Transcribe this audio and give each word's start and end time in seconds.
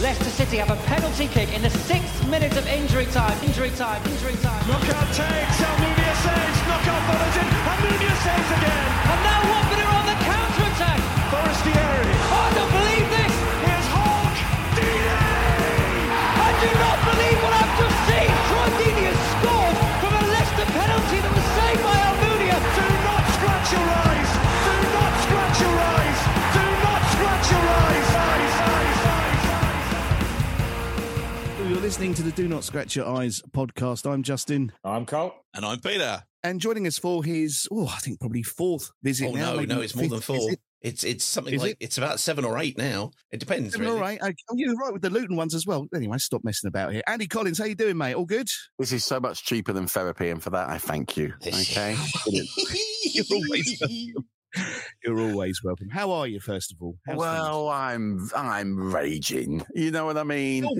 Leicester 0.00 0.30
City 0.32 0.56
have 0.56 0.70
a 0.70 0.80
penalty 0.88 1.28
kick 1.28 1.52
in 1.52 1.60
the 1.60 1.68
sixth 1.68 2.26
minute 2.26 2.56
of 2.56 2.66
injury 2.66 3.04
time. 3.12 3.36
Injury 3.44 3.68
time. 3.76 4.00
Injury 4.08 4.32
time. 4.40 4.64
Knockaert 4.64 5.12
takes. 5.12 5.60
Almunia 5.60 6.14
saves. 6.24 6.58
Knockaert 6.64 7.04
follows 7.04 7.36
in. 7.36 7.44
Almunia 7.68 8.14
saves 8.24 8.50
again. 8.56 8.88
And 9.12 9.20
now 9.28 9.40
Watford 9.52 9.80
are 9.84 9.92
on 10.00 10.06
the 10.08 10.16
counter 10.24 10.64
attack. 10.72 11.00
Forestieri. 11.28 12.16
Oh, 12.16 12.32
I 12.32 12.50
don't 12.56 12.72
believe 12.80 13.06
this. 13.12 13.34
Here's 13.60 13.88
Hogg. 13.92 14.36
Deeney. 14.72 15.12
I 16.48 16.50
do 16.64 16.70
not 16.80 16.98
believe 17.04 17.38
what 17.44 17.54
I've 17.60 17.74
just 17.76 17.98
seen. 18.08 18.32
Troy 18.48 18.68
Deeney 18.80 18.99
listening 31.90 32.14
to 32.14 32.22
the 32.22 32.30
Do 32.30 32.46
Not 32.46 32.62
Scratch 32.62 32.94
Your 32.94 33.04
Eyes 33.08 33.42
podcast. 33.50 34.08
I'm 34.08 34.22
Justin. 34.22 34.70
I'm 34.84 35.04
Cole. 35.04 35.34
And 35.54 35.64
I'm 35.66 35.80
Peter. 35.80 36.22
And 36.44 36.60
joining 36.60 36.86
us 36.86 36.98
for 36.98 37.24
his, 37.24 37.66
oh, 37.72 37.88
I 37.88 37.96
think 37.98 38.20
probably 38.20 38.44
fourth 38.44 38.92
visit 39.02 39.26
Oh 39.26 39.32
now. 39.34 39.54
no, 39.54 39.62
no, 39.64 39.80
it's 39.80 39.96
more 39.96 40.06
than 40.06 40.20
four. 40.20 40.36
visit. 40.36 40.60
It's 40.82 41.02
it's 41.02 41.24
something 41.24 41.52
Is 41.52 41.60
like 41.62 41.72
it? 41.72 41.78
it's 41.80 41.98
about 41.98 42.20
seven 42.20 42.44
or 42.44 42.60
eight 42.60 42.78
now. 42.78 43.10
It 43.32 43.40
depends. 43.40 43.72
Seven, 43.72 43.88
Really. 43.88 43.96
All 43.98 44.00
right. 44.04 44.22
Okay. 44.22 44.34
Oh, 44.52 44.54
you're 44.56 44.76
right 44.76 44.92
with 44.92 45.02
the 45.02 45.10
Luton 45.10 45.34
ones 45.34 45.52
as 45.52 45.66
well. 45.66 45.88
Anyway, 45.92 46.18
stop 46.18 46.42
messing 46.44 46.68
about 46.68 46.92
here. 46.92 47.02
Andy 47.08 47.26
Collins, 47.26 47.58
how 47.58 47.64
you 47.64 47.74
doing, 47.74 47.96
mate? 47.98 48.14
All 48.14 48.24
good? 48.24 48.46
This 48.78 48.92
is 48.92 49.04
so 49.04 49.18
much 49.18 49.44
cheaper 49.44 49.72
than 49.72 49.88
therapy, 49.88 50.28
and 50.28 50.40
for 50.40 50.50
that, 50.50 50.68
I 50.70 50.78
thank 50.78 51.16
you. 51.16 51.34
Okay. 51.44 51.96
You're 52.26 53.24
always 53.32 53.78
welcome. 53.80 54.24
You're 55.04 55.20
always 55.20 55.60
welcome. 55.64 55.88
How 55.88 56.12
are 56.12 56.28
you, 56.28 56.38
first 56.38 56.70
of 56.72 56.78
all? 56.80 56.96
How's 57.04 57.16
well, 57.16 57.68
I'm 57.68 58.30
I'm 58.36 58.78
raging. 58.94 59.64
You 59.74 59.90
know 59.90 60.06
what 60.06 60.16
I 60.18 60.22
mean? 60.24 60.64
Oh, 60.64 60.76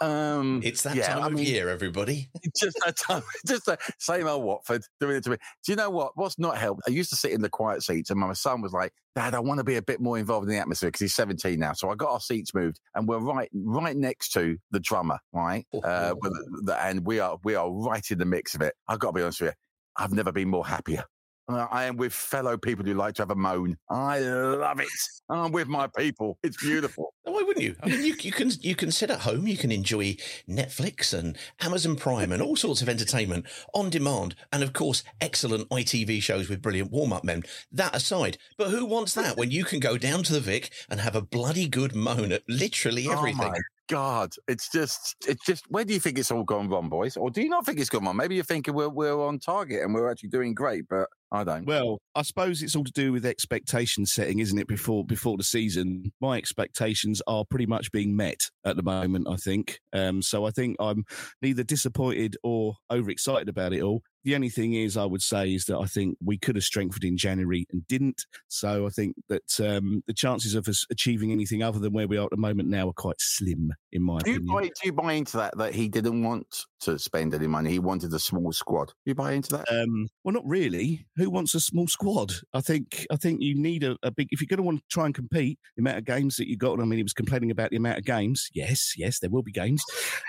Um, 0.00 0.60
It's 0.64 0.82
that 0.82 0.96
yeah, 0.96 1.14
time 1.14 1.22
I 1.22 1.26
of 1.26 1.32
mean, 1.34 1.46
year, 1.46 1.68
everybody. 1.68 2.30
Just 2.56 2.78
that 2.84 2.96
time, 2.96 3.22
just 3.46 3.66
the 3.66 3.78
same 3.98 4.26
old 4.26 4.44
Watford 4.44 4.82
doing 4.98 5.16
it 5.16 5.24
to 5.24 5.30
me. 5.30 5.36
Do 5.64 5.72
you 5.72 5.76
know 5.76 5.90
what? 5.90 6.16
What's 6.16 6.38
not 6.38 6.56
helped? 6.56 6.82
I 6.86 6.90
used 6.90 7.10
to 7.10 7.16
sit 7.16 7.32
in 7.32 7.42
the 7.42 7.50
quiet 7.50 7.82
seats, 7.82 8.08
and 8.10 8.18
my 8.18 8.32
son 8.32 8.62
was 8.62 8.72
like, 8.72 8.92
"Dad, 9.14 9.34
I 9.34 9.40
want 9.40 9.58
to 9.58 9.64
be 9.64 9.76
a 9.76 9.82
bit 9.82 10.00
more 10.00 10.18
involved 10.18 10.44
in 10.48 10.54
the 10.54 10.58
atmosphere 10.58 10.88
because 10.88 11.00
he's 11.00 11.14
17 11.14 11.58
now." 11.60 11.74
So 11.74 11.90
I 11.90 11.94
got 11.96 12.10
our 12.12 12.20
seats 12.20 12.54
moved, 12.54 12.80
and 12.94 13.06
we're 13.06 13.18
right 13.18 13.50
right 13.52 13.96
next 13.96 14.30
to 14.32 14.56
the 14.70 14.80
drummer, 14.80 15.18
right? 15.32 15.66
Uh, 15.84 16.14
with 16.20 16.32
the, 16.64 16.76
and 16.82 17.04
we 17.06 17.20
are 17.20 17.38
we 17.44 17.54
are 17.54 17.70
right 17.70 18.10
in 18.10 18.18
the 18.18 18.24
mix 18.24 18.54
of 18.54 18.62
it. 18.62 18.74
I've 18.88 18.98
got 18.98 19.08
to 19.08 19.12
be 19.14 19.22
honest 19.22 19.40
with 19.42 19.50
you. 19.50 19.54
I've 19.96 20.12
never 20.12 20.32
been 20.32 20.48
more 20.48 20.66
happier. 20.66 21.04
Uh, 21.50 21.66
I 21.68 21.84
am 21.84 21.96
with 21.96 22.12
fellow 22.12 22.56
people 22.56 22.84
who 22.84 22.94
like 22.94 23.14
to 23.14 23.22
have 23.22 23.30
a 23.30 23.34
moan. 23.34 23.76
I 23.88 24.20
love 24.20 24.78
it. 24.78 24.88
I'm 25.28 25.50
with 25.50 25.66
my 25.66 25.88
people. 25.88 26.38
It's 26.44 26.56
beautiful. 26.62 27.12
Why 27.24 27.42
wouldn't 27.42 27.64
you? 27.64 27.74
I 27.82 27.88
mean, 27.88 28.04
you, 28.04 28.14
you 28.20 28.30
can 28.30 28.50
you 28.60 28.76
can 28.76 28.92
sit 28.92 29.10
at 29.10 29.20
home, 29.20 29.48
you 29.48 29.56
can 29.56 29.72
enjoy 29.72 30.16
Netflix 30.48 31.12
and 31.12 31.36
Amazon 31.60 31.96
Prime 31.96 32.30
and 32.30 32.40
all 32.40 32.54
sorts 32.54 32.82
of 32.82 32.88
entertainment 32.88 33.46
on 33.74 33.90
demand, 33.90 34.36
and 34.52 34.62
of 34.62 34.72
course, 34.72 35.02
excellent 35.20 35.68
ITV 35.70 36.22
shows 36.22 36.48
with 36.48 36.62
brilliant 36.62 36.92
warm 36.92 37.12
up 37.12 37.24
men. 37.24 37.42
That 37.72 37.96
aside, 37.96 38.38
but 38.56 38.70
who 38.70 38.86
wants 38.86 39.14
that 39.14 39.36
when 39.36 39.50
you 39.50 39.64
can 39.64 39.80
go 39.80 39.98
down 39.98 40.22
to 40.24 40.32
the 40.32 40.40
Vic 40.40 40.70
and 40.88 41.00
have 41.00 41.16
a 41.16 41.22
bloody 41.22 41.66
good 41.66 41.96
moan 41.96 42.30
at 42.30 42.42
literally 42.48 43.08
everything? 43.08 43.40
Oh 43.42 43.50
my 43.50 43.60
God, 43.88 44.32
it's 44.46 44.70
just, 44.70 45.16
it's 45.26 45.44
just. 45.44 45.64
Where 45.68 45.84
do 45.84 45.92
you 45.92 45.98
think 46.00 46.16
it's 46.16 46.30
all 46.30 46.44
gone 46.44 46.68
wrong, 46.68 46.88
boys? 46.88 47.16
Or 47.16 47.28
do 47.28 47.42
you 47.42 47.48
not 47.48 47.66
think 47.66 47.80
it's 47.80 47.90
gone 47.90 48.04
wrong? 48.04 48.16
Maybe 48.16 48.36
you're 48.36 48.44
thinking 48.44 48.72
we're 48.72 48.88
we're 48.88 49.20
on 49.20 49.40
target 49.40 49.82
and 49.82 49.92
we're 49.92 50.08
actually 50.08 50.28
doing 50.28 50.54
great, 50.54 50.84
but 50.88 51.08
I 51.32 51.44
don't. 51.44 51.64
Well, 51.64 52.00
I 52.14 52.22
suppose 52.22 52.62
it's 52.62 52.74
all 52.74 52.84
to 52.84 52.92
do 52.92 53.12
with 53.12 53.24
expectation 53.24 54.04
setting, 54.04 54.40
isn't 54.40 54.58
it? 54.58 54.66
Before 54.66 55.04
before 55.04 55.36
the 55.36 55.44
season, 55.44 56.12
my 56.20 56.36
expectations 56.36 57.22
are 57.26 57.44
pretty 57.48 57.66
much 57.66 57.92
being 57.92 58.16
met 58.16 58.50
at 58.64 58.76
the 58.76 58.82
moment. 58.82 59.28
I 59.28 59.36
think. 59.36 59.78
Um, 59.92 60.22
so 60.22 60.44
I 60.44 60.50
think 60.50 60.76
I'm 60.80 61.04
neither 61.40 61.62
disappointed 61.62 62.36
or 62.42 62.74
overexcited 62.90 63.48
about 63.48 63.72
it 63.72 63.82
all. 63.82 64.02
The 64.24 64.34
only 64.34 64.50
thing 64.50 64.74
is, 64.74 64.96
I 64.96 65.06
would 65.06 65.22
say, 65.22 65.54
is 65.54 65.64
that 65.66 65.78
I 65.78 65.86
think 65.86 66.18
we 66.22 66.36
could 66.36 66.56
have 66.56 66.64
strengthened 66.64 67.04
in 67.04 67.16
January 67.16 67.64
and 67.72 67.86
didn't. 67.86 68.26
So 68.48 68.86
I 68.86 68.90
think 68.90 69.14
that 69.28 69.60
um, 69.60 70.02
the 70.06 70.12
chances 70.12 70.54
of 70.54 70.68
us 70.68 70.84
achieving 70.90 71.32
anything 71.32 71.62
other 71.62 71.78
than 71.78 71.92
where 71.92 72.06
we 72.06 72.18
are 72.18 72.24
at 72.24 72.30
the 72.30 72.36
moment 72.36 72.68
now 72.68 72.88
are 72.88 72.94
quite 72.94 73.18
slim, 73.18 73.72
in 73.92 74.02
my 74.02 74.18
Do 74.18 74.32
you, 74.32 74.36
opinion. 74.36 74.56
buy, 74.56 74.62
do 74.64 74.70
you 74.84 74.92
buy 74.92 75.12
into 75.14 75.36
that? 75.38 75.56
That 75.56 75.74
he 75.74 75.88
didn't 75.88 76.22
want 76.22 76.66
to 76.82 76.98
spend 76.98 77.34
any 77.34 77.46
money. 77.46 77.70
He 77.70 77.78
wanted 77.78 78.12
a 78.12 78.18
small 78.18 78.52
squad. 78.52 78.92
You 79.04 79.14
buy 79.14 79.32
into 79.32 79.50
that? 79.56 79.70
Um, 79.70 80.08
well, 80.24 80.32
not 80.32 80.46
really. 80.46 81.06
Who 81.16 81.30
wants 81.30 81.54
a 81.54 81.60
small 81.60 81.86
squad? 81.86 82.32
I 82.54 82.60
think 82.60 83.06
I 83.10 83.16
think 83.16 83.40
you 83.42 83.54
need 83.60 83.84
a, 83.84 83.96
a 84.02 84.10
big. 84.10 84.28
If 84.30 84.40
you're 84.40 84.48
going 84.48 84.58
to 84.58 84.62
want 84.62 84.78
to 84.78 84.84
try 84.90 85.06
and 85.06 85.14
compete, 85.14 85.58
the 85.76 85.82
amount 85.82 85.98
of 85.98 86.04
games 86.04 86.36
that 86.36 86.48
you 86.48 86.56
got. 86.56 86.80
I 86.80 86.84
mean, 86.84 86.98
he 86.98 87.02
was 87.02 87.12
complaining 87.12 87.50
about 87.50 87.70
the 87.70 87.76
amount 87.76 87.98
of 87.98 88.04
games. 88.04 88.48
Yes, 88.54 88.94
yes, 88.96 89.18
there 89.20 89.30
will 89.30 89.42
be 89.42 89.52
games. 89.52 89.82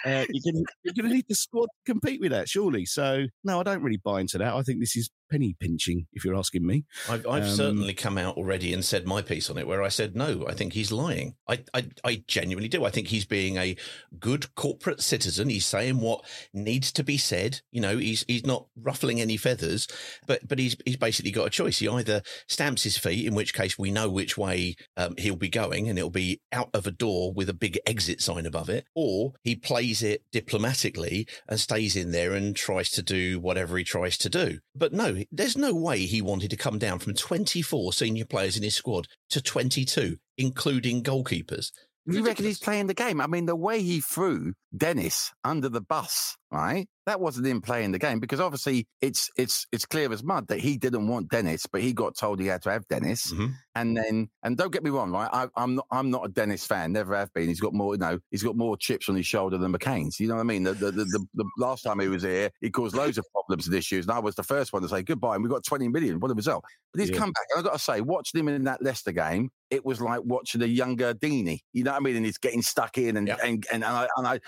Uh, 0.05 0.25
you're 0.29 0.63
going 0.95 1.09
to 1.09 1.15
need 1.15 1.25
the 1.27 1.35
squad 1.35 1.65
to 1.65 1.91
compete 1.91 2.19
with 2.19 2.31
that, 2.31 2.49
surely. 2.49 2.85
So 2.85 3.27
no, 3.43 3.59
I 3.59 3.63
don't 3.63 3.83
really 3.83 4.01
buy 4.03 4.21
into 4.21 4.37
that. 4.37 4.53
I 4.53 4.61
think 4.61 4.79
this 4.79 4.95
is 4.95 5.09
penny 5.31 5.55
pinching, 5.59 6.05
if 6.13 6.25
you're 6.25 6.35
asking 6.35 6.65
me. 6.65 6.83
I've, 7.09 7.25
I've 7.25 7.43
Um, 7.43 7.49
certainly 7.49 7.93
come 7.93 8.17
out 8.17 8.35
already 8.37 8.73
and 8.73 8.83
said 8.83 9.07
my 9.07 9.21
piece 9.21 9.49
on 9.49 9.57
it, 9.57 9.65
where 9.65 9.81
I 9.81 9.87
said 9.89 10.15
no. 10.15 10.45
I 10.47 10.53
think 10.53 10.73
he's 10.73 10.91
lying. 10.91 11.35
I, 11.47 11.63
I, 11.73 11.87
I 12.03 12.23
genuinely 12.27 12.67
do. 12.67 12.83
I 12.83 12.89
think 12.89 13.07
he's 13.07 13.25
being 13.25 13.57
a 13.57 13.75
good 14.19 14.53
corporate 14.55 15.01
citizen. 15.01 15.49
He's 15.49 15.65
saying 15.65 15.99
what 15.99 16.25
needs 16.53 16.91
to 16.93 17.03
be 17.03 17.17
said. 17.17 17.61
You 17.71 17.81
know, 17.81 17.97
he's 17.97 18.25
he's 18.27 18.45
not 18.45 18.67
ruffling 18.75 19.21
any 19.21 19.37
feathers, 19.37 19.87
but 20.27 20.47
but 20.47 20.59
he's 20.59 20.75
he's 20.85 20.97
basically 20.97 21.31
got 21.31 21.47
a 21.47 21.51
choice. 21.51 21.79
He 21.79 21.87
either 21.87 22.21
stamps 22.47 22.83
his 22.83 22.97
feet, 22.97 23.25
in 23.25 23.33
which 23.33 23.53
case 23.53 23.79
we 23.79 23.91
know 23.91 24.09
which 24.09 24.37
way 24.37 24.75
um, 24.97 25.15
he'll 25.17 25.35
be 25.35 25.49
going, 25.49 25.87
and 25.89 25.97
it'll 25.97 26.09
be 26.09 26.41
out 26.51 26.69
of 26.73 26.85
a 26.85 26.91
door 26.91 27.31
with 27.31 27.49
a 27.49 27.53
big 27.53 27.79
exit 27.85 28.21
sign 28.21 28.45
above 28.45 28.69
it, 28.69 28.85
or 28.95 29.33
he 29.43 29.55
plays 29.55 30.03
it 30.03 30.23
diplomatically 30.31 31.27
and 31.47 31.59
stays 31.59 31.95
in 31.95 32.11
there 32.11 32.33
and 32.33 32.55
tries 32.55 32.89
to 32.91 33.01
do 33.01 33.39
whatever 33.39 33.77
he 33.77 33.83
tries 33.83 34.17
to 34.17 34.29
do. 34.29 34.59
But 34.75 34.93
no, 34.93 35.20
there's 35.31 35.57
no 35.57 35.73
way 35.73 35.99
he 35.99 36.21
wanted 36.21 36.49
to 36.51 36.57
come 36.57 36.77
down 36.77 36.99
from 36.99 37.13
24 37.13 37.93
senior 37.93 38.25
players 38.25 38.57
in 38.57 38.63
his 38.63 38.75
squad 38.75 39.07
to 39.29 39.41
22, 39.41 40.17
including 40.37 41.03
goalkeepers. 41.03 41.71
You 42.05 42.25
reckon 42.25 42.45
he's 42.45 42.59
playing 42.59 42.87
the 42.87 42.93
game? 42.93 43.21
I 43.21 43.27
mean, 43.27 43.45
the 43.45 43.55
way 43.55 43.81
he 43.81 44.01
threw 44.01 44.53
Dennis 44.75 45.31
under 45.43 45.69
the 45.69 45.81
bus, 45.81 46.35
right? 46.51 46.87
That 47.07 47.19
wasn't 47.19 47.47
him 47.47 47.61
playing 47.61 47.91
the 47.91 47.99
game 47.99 48.19
because 48.19 48.39
obviously 48.39 48.87
it's 49.01 49.29
it's 49.37 49.65
it's 49.71 49.85
clear 49.85 50.11
as 50.13 50.23
mud 50.23 50.47
that 50.49 50.59
he 50.59 50.77
didn't 50.77 51.07
want 51.07 51.29
Dennis, 51.29 51.65
but 51.65 51.81
he 51.81 51.93
got 51.93 52.15
told 52.15 52.39
he 52.39 52.45
had 52.47 52.61
to 52.63 52.71
have 52.71 52.87
Dennis. 52.87 53.33
Mhm. 53.33 53.53
And 53.73 53.97
then, 53.97 54.29
and 54.43 54.57
don't 54.57 54.71
get 54.71 54.83
me 54.83 54.89
wrong, 54.89 55.11
right? 55.11 55.29
I, 55.31 55.47
I'm 55.55 55.75
not 55.75 55.87
I'm 55.91 56.11
not 56.11 56.25
a 56.25 56.29
Dennis 56.29 56.65
fan, 56.65 56.91
never 56.91 57.15
have 57.15 57.33
been. 57.33 57.47
He's 57.47 57.59
got 57.61 57.73
more, 57.73 57.95
you 57.95 57.99
know, 57.99 58.19
he's 58.29 58.43
got 58.43 58.55
more 58.55 58.77
chips 58.77 59.09
on 59.09 59.15
his 59.15 59.25
shoulder 59.25 59.57
than 59.57 59.73
McCain's. 59.73 60.19
You 60.19 60.27
know 60.27 60.35
what 60.35 60.41
I 60.41 60.43
mean? 60.43 60.63
The 60.63 60.73
the, 60.73 60.91
the, 60.91 61.05
the, 61.05 61.25
the 61.35 61.45
last 61.57 61.81
time 61.83 61.99
he 61.99 62.07
was 62.07 62.21
here, 62.23 62.51
he 62.61 62.69
caused 62.69 62.95
loads 62.95 63.17
of 63.17 63.25
problems 63.31 63.65
and 63.67 63.75
issues, 63.75 64.05
and 64.05 64.11
I 64.11 64.19
was 64.19 64.35
the 64.35 64.43
first 64.43 64.71
one 64.73 64.81
to 64.83 64.89
say 64.89 65.01
goodbye. 65.01 65.35
And 65.35 65.43
we 65.43 65.49
got 65.49 65.63
20 65.65 65.87
million. 65.87 66.19
What 66.19 66.29
a 66.31 66.35
result! 66.35 66.63
But 66.93 67.01
he's 67.01 67.09
Yeah. 67.09 67.17
come 67.17 67.31
back, 67.31 67.45
and 67.55 67.59
I 67.59 67.63
got 67.63 67.73
to 67.73 67.79
say, 67.79 68.01
watching 68.01 68.39
him 68.41 68.47
in 68.49 68.65
that 68.65 68.83
Leicester 68.83 69.11
game, 69.13 69.49
it 69.71 69.85
was 69.85 70.01
like 70.01 70.21
watching 70.25 70.61
a 70.61 70.65
younger 70.67 71.13
Deeney. 71.13 71.59
You 71.73 71.83
know 71.85 71.91
what 71.91 71.97
I 71.97 72.01
mean? 72.01 72.17
And 72.17 72.25
he's 72.25 72.37
getting 72.37 72.61
stuck 72.61 72.97
in, 72.99 73.17
and 73.17 73.27
Yeah. 73.27 73.37
and 73.43 73.65
and, 73.71 73.83
and 73.83 73.85
I, 73.85 74.07
and 74.17 74.27
I 74.27 74.39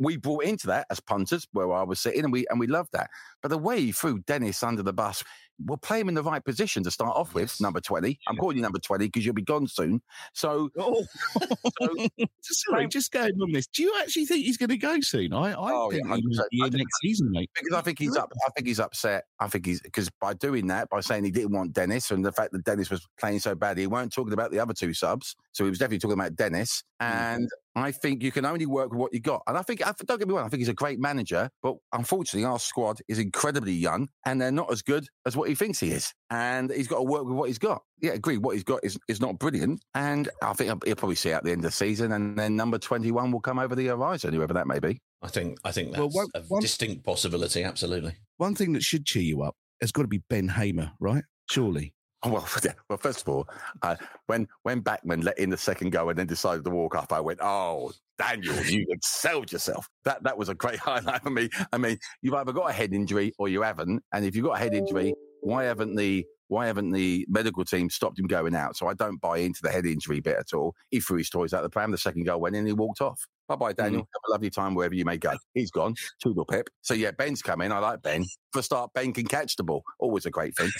we 0.00 0.16
brought 0.16 0.44
into 0.44 0.66
that 0.68 0.86
as 0.90 0.98
punters 0.98 1.46
where 1.52 1.72
I 1.72 1.82
was 1.84 2.00
sitting 2.00 2.24
and 2.24 2.32
we 2.32 2.46
and 2.50 2.58
we 2.58 2.66
loved 2.66 2.90
that. 2.94 3.10
But 3.42 3.48
the 3.50 3.58
way 3.58 3.80
he 3.80 3.92
threw 3.92 4.18
Dennis 4.20 4.62
under 4.62 4.82
the 4.82 4.92
bus, 4.92 5.22
we'll 5.64 5.76
play 5.78 6.00
him 6.00 6.08
in 6.08 6.14
the 6.14 6.22
right 6.22 6.44
position 6.44 6.82
to 6.84 6.90
start 6.90 7.16
off 7.16 7.34
with, 7.34 7.54
number 7.60 7.80
20. 7.80 8.18
I'm 8.26 8.36
calling 8.36 8.56
you 8.56 8.62
number 8.62 8.78
20 8.78 9.06
because 9.06 9.24
you'll 9.24 9.34
be 9.34 9.42
gone 9.42 9.66
soon. 9.68 10.00
So, 10.34 10.70
Oh. 10.78 11.04
so 11.80 12.08
Sorry, 12.42 12.86
just 12.88 13.12
going 13.12 13.32
on 13.40 13.52
this. 13.52 13.66
Do 13.66 13.82
you 13.82 13.94
actually 14.00 14.26
think 14.26 14.44
he's 14.44 14.56
going 14.56 14.70
to 14.70 14.76
go 14.76 15.00
soon? 15.00 15.32
I, 15.32 15.52
I 15.52 15.54
Oh, 15.72 15.90
think 15.90 16.04
yeah, 16.06 16.16
he 16.16 16.22
100%. 16.22 16.24
will 16.24 16.44
be 16.50 16.60
I 16.60 16.64
here 16.64 16.70
do- 16.70 16.78
next 16.78 16.98
season, 17.02 17.30
mate. 17.30 17.50
because 17.54 17.76
I 17.78 17.82
think 17.82 17.98
he's 17.98 18.16
up. 18.16 18.32
I 18.46 18.50
think 18.56 18.66
he's 18.66 18.80
upset. 18.80 19.24
I 19.38 19.48
think 19.48 19.66
he's 19.66 19.80
because 19.82 20.10
by 20.20 20.34
doing 20.34 20.66
that, 20.68 20.88
by 20.88 21.00
saying 21.00 21.24
he 21.24 21.30
didn't 21.30 21.52
want 21.52 21.72
Dennis, 21.72 22.10
and 22.10 22.24
the 22.24 22.32
fact 22.32 22.52
that 22.52 22.64
Dennis 22.64 22.90
was 22.90 23.06
playing 23.18 23.40
so 23.40 23.54
badly, 23.54 23.82
he 23.82 23.86
weren't 23.86 24.12
talking 24.12 24.32
about 24.32 24.50
the 24.50 24.58
other 24.60 24.74
two 24.74 24.94
subs. 24.94 25.36
So 25.52 25.64
he 25.64 25.70
was 25.70 25.78
definitely 25.78 25.98
talking 26.00 26.18
about 26.18 26.36
Dennis. 26.36 26.82
Mm. 27.02 27.06
And 27.34 27.48
I 27.76 27.92
think 27.92 28.22
you 28.22 28.32
can 28.32 28.44
only 28.44 28.66
work 28.66 28.90
with 28.90 28.98
what 28.98 29.14
you 29.14 29.20
got. 29.20 29.42
And 29.46 29.56
I 29.56 29.62
think, 29.62 29.80
don't 29.80 30.18
get 30.18 30.26
me 30.26 30.34
wrong, 30.34 30.44
I 30.44 30.48
think 30.48 30.60
he's 30.60 30.68
a 30.68 30.74
great 30.74 30.98
manager, 30.98 31.48
but 31.62 31.76
unfortunately, 31.92 32.44
our 32.44 32.58
squad 32.58 32.98
is 33.08 33.18
incredibly 33.18 33.72
young, 33.72 34.08
and 34.26 34.40
they're 34.40 34.50
not 34.50 34.72
as 34.72 34.82
good 34.82 35.06
as 35.26 35.36
what 35.36 35.48
he 35.48 35.54
thinks 35.54 35.78
he 35.80 35.92
is. 35.92 36.12
And 36.30 36.70
he's 36.72 36.88
got 36.88 36.96
to 36.96 37.02
work 37.04 37.24
with 37.24 37.34
what 37.36 37.48
he's 37.48 37.58
got. 37.58 37.82
Yeah, 38.02 38.12
agree. 38.12 38.38
What 38.38 38.54
he's 38.54 38.64
got 38.64 38.80
is, 38.82 38.98
is 39.08 39.20
not 39.20 39.38
brilliant. 39.38 39.80
And 39.94 40.28
I 40.42 40.52
think 40.54 40.68
he'll, 40.70 40.80
he'll 40.84 40.96
probably 40.96 41.16
see 41.16 41.32
out 41.32 41.44
the 41.44 41.52
end 41.52 41.60
of 41.60 41.70
the 41.70 41.76
season, 41.76 42.12
and 42.12 42.36
then 42.38 42.56
number 42.56 42.78
twenty-one 42.78 43.30
will 43.30 43.40
come 43.40 43.58
over 43.58 43.74
the 43.74 43.86
horizon, 43.86 44.32
whoever 44.34 44.54
that 44.54 44.66
may 44.66 44.78
be. 44.78 45.00
I 45.22 45.28
think 45.28 45.58
I 45.64 45.70
think 45.72 45.88
that's 45.92 45.98
Well, 46.00 46.08
one- 46.10 46.28
a 46.34 46.40
one- 46.48 46.62
distinct 46.62 47.04
possibility. 47.04 47.62
Absolutely. 47.62 48.16
One 48.38 48.54
thing 48.54 48.72
that 48.72 48.82
should 48.82 49.04
cheer 49.06 49.22
you 49.22 49.42
up 49.42 49.54
has 49.80 49.92
got 49.92 50.02
to 50.02 50.08
be 50.08 50.22
Ben 50.30 50.48
Hamer, 50.48 50.92
right? 50.98 51.24
Surely. 51.50 51.92
Well, 52.26 52.46
well, 52.90 52.98
first 52.98 53.22
of 53.22 53.28
all, 53.30 53.48
uh, 53.80 53.96
when 54.26 54.46
when 54.62 54.80
Bachmann 54.80 55.22
let 55.22 55.38
in 55.38 55.48
the 55.48 55.56
second 55.56 55.90
goal 55.90 56.10
and 56.10 56.18
then 56.18 56.26
decided 56.26 56.64
to 56.64 56.70
walk 56.70 56.94
off, 56.94 57.12
I 57.12 57.20
went, 57.20 57.38
"Oh, 57.42 57.92
Daniel, 58.18 58.62
you 58.64 58.84
excelled 58.90 59.50
yourself." 59.50 59.88
That 60.04 60.22
that 60.24 60.36
was 60.36 60.50
a 60.50 60.54
great 60.54 60.78
highlight 60.78 61.22
for 61.22 61.30
me. 61.30 61.48
I 61.72 61.78
mean, 61.78 61.98
you've 62.20 62.34
either 62.34 62.52
got 62.52 62.68
a 62.68 62.74
head 62.74 62.92
injury 62.92 63.32
or 63.38 63.48
you 63.48 63.62
haven't, 63.62 64.02
and 64.12 64.26
if 64.26 64.36
you've 64.36 64.44
got 64.44 64.56
a 64.56 64.58
head 64.58 64.74
injury, 64.74 65.14
why 65.40 65.64
haven't 65.64 65.96
the 65.96 66.26
why 66.48 66.66
haven't 66.66 66.90
the 66.90 67.24
medical 67.28 67.64
team 67.64 67.88
stopped 67.88 68.18
him 68.18 68.26
going 68.26 68.56
out? 68.56 68.76
So 68.76 68.88
I 68.88 68.94
don't 68.94 69.20
buy 69.20 69.38
into 69.38 69.60
the 69.62 69.70
head 69.70 69.86
injury 69.86 70.18
bit 70.18 70.36
at 70.36 70.52
all. 70.52 70.74
He 70.90 70.98
threw 70.98 71.18
his 71.18 71.30
toys 71.30 71.54
out 71.54 71.62
the 71.62 71.70
pram. 71.70 71.92
The 71.92 71.98
second 71.98 72.24
goal 72.24 72.40
went 72.40 72.56
in, 72.56 72.66
he 72.66 72.72
walked 72.72 73.00
off. 73.00 73.24
Bye 73.48 73.54
bye, 73.54 73.72
Daniel. 73.72 74.00
Have 74.00 74.22
a 74.28 74.32
lovely 74.32 74.50
time 74.50 74.74
wherever 74.74 74.94
you 74.94 75.04
may 75.04 75.16
go. 75.16 75.32
He's 75.54 75.70
gone. 75.70 75.94
Toodle 76.20 76.44
pip. 76.44 76.68
So 76.82 76.92
yeah, 76.94 77.12
Ben's 77.12 77.40
coming. 77.40 77.70
I 77.70 77.78
like 77.78 78.02
Ben. 78.02 78.24
For 78.52 78.62
start, 78.62 78.90
Ben 78.94 79.12
can 79.12 79.26
catch 79.26 79.54
the 79.54 79.62
ball. 79.62 79.84
Always 80.00 80.26
a 80.26 80.30
great 80.30 80.56
thing. 80.56 80.70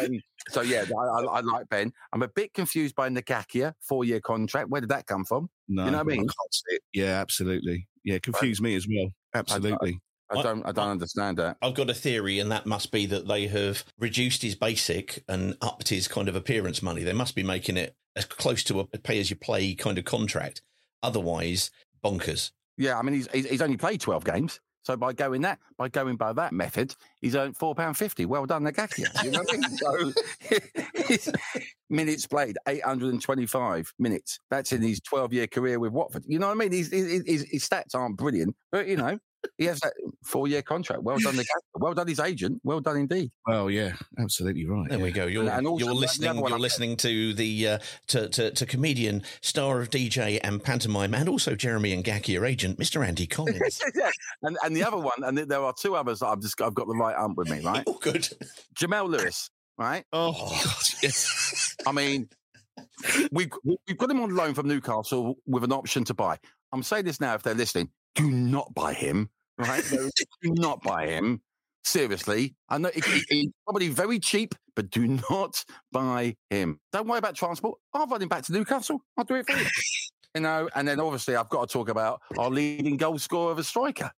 um, 0.00 0.20
so 0.48 0.62
yeah, 0.62 0.84
I, 0.96 1.02
I, 1.02 1.22
I 1.24 1.40
like 1.40 1.68
Ben. 1.68 1.92
I'm 2.12 2.22
a 2.22 2.28
bit 2.28 2.52
confused 2.52 2.96
by 2.96 3.08
Ngakia, 3.08 3.74
four 3.80 4.04
year 4.04 4.20
contract. 4.20 4.68
Where 4.68 4.80
did 4.80 4.90
that 4.90 5.06
come 5.06 5.24
from? 5.24 5.48
No, 5.68 5.84
You 5.84 5.92
know 5.92 5.98
what 5.98 6.12
I 6.12 6.16
mean? 6.16 6.26
it. 6.70 6.82
Yeah, 6.92 7.20
absolutely. 7.20 7.86
Yeah, 8.04 8.18
confused 8.18 8.62
me 8.62 8.74
as 8.74 8.86
well. 8.88 9.10
Absolutely. 9.34 10.00
I 10.30 10.38
I- 10.38 10.42
don't 10.42 10.66
I 10.66 10.72
don't 10.72 10.90
understand 10.90 11.38
that. 11.38 11.56
I've 11.62 11.74
got 11.74 11.90
a 11.90 11.94
theory, 11.94 12.38
and 12.38 12.50
that 12.52 12.66
must 12.66 12.92
be 12.92 13.06
that 13.06 13.26
they 13.28 13.46
have 13.46 13.84
reduced 13.98 14.42
his 14.42 14.54
basic 14.54 15.24
and 15.28 15.56
upped 15.62 15.88
his 15.88 16.08
kind 16.08 16.28
of 16.28 16.36
appearance 16.36 16.82
money. 16.82 17.02
They 17.02 17.12
must 17.12 17.34
be 17.34 17.42
making 17.42 17.76
it 17.76 17.94
as 18.16 18.24
close 18.24 18.62
to 18.64 18.80
a 18.80 18.84
pay 18.86 19.20
as 19.20 19.30
you 19.30 19.36
play 19.36 19.74
kind 19.74 19.98
of 19.98 20.04
contract. 20.04 20.62
Otherwise, 21.02 21.70
bonkers. 22.04 22.50
Yeah, 22.76 22.98
I 22.98 23.02
mean 23.02 23.14
he's, 23.14 23.28
he's 23.32 23.48
he's 23.48 23.62
only 23.62 23.76
played 23.76 24.00
twelve 24.00 24.24
games. 24.24 24.60
So 24.82 24.96
by 24.96 25.12
going 25.12 25.42
that 25.42 25.58
by 25.76 25.88
going 25.88 26.16
by 26.16 26.32
that 26.32 26.52
method, 26.52 26.94
he's 27.20 27.36
earned 27.36 27.56
four 27.56 27.74
pound 27.74 27.96
fifty. 27.96 28.24
Well 28.24 28.46
done, 28.46 28.64
Ngakia. 28.64 29.22
You 29.24 29.30
know 29.32 29.40
what 29.40 29.54
I 29.54 29.56
mean? 29.58 29.76
So 29.76 30.12
his 31.08 31.32
minutes 31.90 32.26
played 32.26 32.56
eight 32.66 32.82
hundred 32.84 33.12
and 33.12 33.20
twenty 33.22 33.46
five 33.46 33.92
minutes. 33.98 34.38
That's 34.50 34.72
in 34.72 34.80
his 34.82 35.00
twelve 35.00 35.32
year 35.32 35.46
career 35.46 35.78
with 35.78 35.92
Watford. 35.92 36.24
You 36.26 36.38
know 36.38 36.46
what 36.46 36.56
I 36.56 36.58
mean? 36.58 36.72
His, 36.72 36.90
his, 36.90 37.22
his, 37.26 37.42
his 37.50 37.68
stats 37.68 37.94
aren't 37.94 38.16
brilliant, 38.16 38.56
but 38.72 38.88
you 38.88 38.96
know 38.96 39.18
he 39.56 39.64
has 39.66 39.80
that 39.80 39.92
four 40.24 40.48
year 40.48 40.62
contract. 40.62 41.02
Well 41.02 41.18
done, 41.18 41.34
Ngakia. 41.34 41.44
Well 41.74 41.94
done, 41.94 42.08
his 42.08 42.18
agent. 42.18 42.60
Well 42.64 42.80
done 42.80 42.96
indeed. 42.96 43.30
Well, 43.46 43.70
yeah, 43.70 43.92
absolutely 44.18 44.66
right. 44.66 44.88
There 44.88 44.98
yeah. 44.98 45.04
we 45.04 45.10
go. 45.12 45.26
You're, 45.26 45.48
And- 45.48 45.78
you're 45.78 45.94
listening. 45.94 46.36
You're 46.36 46.58
listening 46.58 46.96
to 46.98 47.34
the 47.34 47.68
uh, 47.68 47.78
to, 48.08 48.28
to 48.28 48.50
to 48.50 48.66
comedian, 48.66 49.22
star 49.40 49.80
of 49.80 49.90
DJ 49.90 50.40
and 50.42 50.62
pantomime, 50.62 51.14
and 51.14 51.28
also 51.28 51.54
Jeremy 51.54 52.00
Ngakia 52.02 52.46
agent, 52.48 52.78
Mr. 52.78 53.06
Andy 53.06 53.26
Collins. 53.26 53.80
yeah. 53.94 54.10
And 54.42 54.56
and 54.64 54.74
the 54.76 54.84
other 54.84 54.98
one, 54.98 55.22
and 55.22 55.38
there 55.38 55.62
are 55.62 55.72
two 55.72 55.94
others 55.94 56.20
that 56.20 56.26
I've 56.26 56.40
just 56.40 56.60
I've 56.60 56.74
got 56.74 56.86
the 56.88 56.94
right 56.94 57.16
ump 57.16 57.36
with 57.38 57.50
me, 57.50 57.60
right? 57.60 57.84
All 57.86 57.98
good. 58.02 58.28
Jamal 58.74 59.08
Lewis, 59.08 59.50
right? 59.76 60.04
Oh, 60.12 60.32
God, 60.32 60.84
yes. 61.02 61.76
I 61.86 61.92
mean, 61.92 62.28
we've 63.30 63.50
we've 63.64 63.98
got 63.98 64.10
him 64.10 64.20
on 64.20 64.34
loan 64.34 64.54
from 64.54 64.68
Newcastle 64.68 65.36
with 65.46 65.64
an 65.64 65.72
option 65.72 66.04
to 66.04 66.14
buy. 66.14 66.38
I'm 66.72 66.82
saying 66.82 67.04
this 67.04 67.20
now 67.20 67.34
if 67.34 67.42
they're 67.42 67.54
listening, 67.54 67.90
do 68.14 68.30
not 68.30 68.74
buy 68.74 68.92
him, 68.92 69.30
right? 69.58 69.84
do 70.42 70.54
not 70.54 70.82
buy 70.82 71.06
him. 71.06 71.42
Seriously, 71.84 72.54
I 72.68 72.78
know 72.78 72.90
he's 72.94 73.48
probably 73.64 73.88
very 73.88 74.18
cheap, 74.18 74.54
but 74.76 74.90
do 74.90 75.18
not 75.30 75.64
buy 75.90 76.36
him. 76.50 76.80
Don't 76.92 77.08
worry 77.08 77.18
about 77.18 77.34
transport. 77.34 77.78
I'll 77.94 78.06
run 78.06 78.20
him 78.20 78.28
back 78.28 78.44
to 78.44 78.52
Newcastle. 78.52 79.00
I'll 79.16 79.24
do 79.24 79.36
it 79.36 79.46
for 79.46 79.56
you. 79.56 79.64
You 80.34 80.42
know, 80.42 80.68
and 80.74 80.86
then 80.86 81.00
obviously 81.00 81.34
I've 81.36 81.48
got 81.48 81.68
to 81.68 81.72
talk 81.72 81.88
about 81.88 82.20
our 82.36 82.50
leading 82.50 82.96
goal 82.98 83.18
scorer 83.18 83.50
of 83.50 83.58
a 83.58 83.64
striker. 83.64 84.10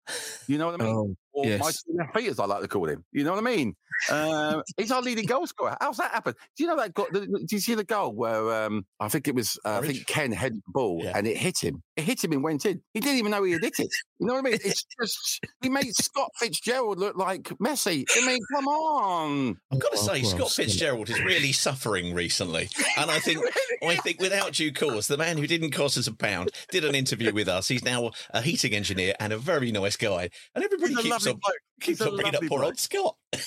You 0.47 0.57
know 0.57 0.65
what 0.65 0.81
I 0.81 0.83
mean? 0.83 0.95
Oh, 0.95 1.15
or 1.33 1.45
yes. 1.45 1.83
Left 1.87 2.13
Feet, 2.13 2.29
as 2.29 2.39
I 2.39 2.45
like 2.45 2.61
to 2.61 2.67
call 2.67 2.89
him. 2.89 3.05
You 3.11 3.23
know 3.23 3.31
what 3.31 3.37
I 3.37 3.55
mean? 3.55 3.75
Um, 4.11 4.63
he's 4.75 4.91
our 4.91 5.01
leading 5.03 5.27
goal 5.27 5.45
scorer. 5.45 5.77
How's 5.79 5.97
that 5.97 6.11
happen? 6.11 6.33
Do 6.57 6.63
you 6.63 6.67
know 6.67 6.75
that? 6.77 6.93
Got, 6.95 7.13
do 7.13 7.27
you 7.51 7.59
see 7.59 7.75
the 7.75 7.83
goal 7.83 8.11
where 8.13 8.65
um, 8.65 8.85
I 8.99 9.07
think 9.07 9.27
it 9.27 9.35
was? 9.35 9.57
Uh, 9.63 9.79
I 9.81 9.87
think 9.87 10.07
Ken 10.07 10.31
headed 10.31 10.57
the 10.57 10.71
ball 10.73 10.99
Yeah. 11.03 11.13
and 11.15 11.27
it 11.27 11.37
hit 11.37 11.59
him. 11.59 11.83
It 11.99 12.05
hit 12.05 12.23
him 12.23 12.31
and 12.31 12.43
went 12.43 12.65
in. 12.65 12.81
He 12.93 12.99
didn't 12.99 13.17
even 13.19 13.31
know 13.31 13.43
he 13.43 13.51
had 13.53 13.61
hit 13.63 13.79
it. 13.79 13.89
You 14.19 14.27
know 14.27 14.33
what 14.35 14.39
I 14.45 14.49
mean? 14.51 14.59
It's 14.63 14.85
just 15.01 15.45
he 15.61 15.69
made 15.69 15.93
Scott 15.95 16.29
Fitzgerald 16.37 16.97
look 16.97 17.15
like 17.17 17.43
Messi. 17.59 18.05
I 18.15 18.25
mean, 18.25 18.39
come 18.53 18.67
on. 18.67 19.57
I've 19.71 19.79
got 19.79 19.91
to 19.93 19.97
Oh, 19.99 20.01
say, 20.01 20.21
well, 20.21 20.31
Scott. 20.31 20.51
Fitzgerald 20.51 21.09
is 21.09 21.19
really 21.23 21.51
suffering 21.51 22.13
recently, 22.13 22.69
and 22.97 23.11
I 23.11 23.19
think 23.19 23.39
I 23.83 23.95
think 23.97 24.19
without 24.21 24.53
due 24.53 24.71
cause, 24.71 25.07
the 25.07 25.17
man 25.17 25.37
who 25.37 25.45
didn't 25.47 25.71
cost 25.71 25.97
us 25.97 26.07
a 26.07 26.13
pound 26.13 26.51
did 26.71 26.85
an 26.85 26.95
interview 26.95 27.33
with 27.33 27.47
us. 27.47 27.67
He's 27.67 27.83
now 27.83 28.11
a 28.31 28.41
heating 28.41 28.73
engineer 28.73 29.13
and 29.19 29.33
a 29.33 29.37
very 29.37 29.71
nice 29.71 29.97
guy, 29.97 30.29
and 30.55 30.63
everybody 30.63 30.93
He's 30.93 31.03
keeps 31.03 31.09
lovely 31.11 31.31
on 31.31 31.37
bloke. 31.39 31.53
keeps 31.81 31.99
He's 31.99 32.07
a 32.07 32.09
on 32.09 32.15
bringing 32.15 32.35
up 32.35 32.41
poor 32.41 32.59
bloke. 32.59 32.63
old 32.65 32.79
Scott. 32.79 33.15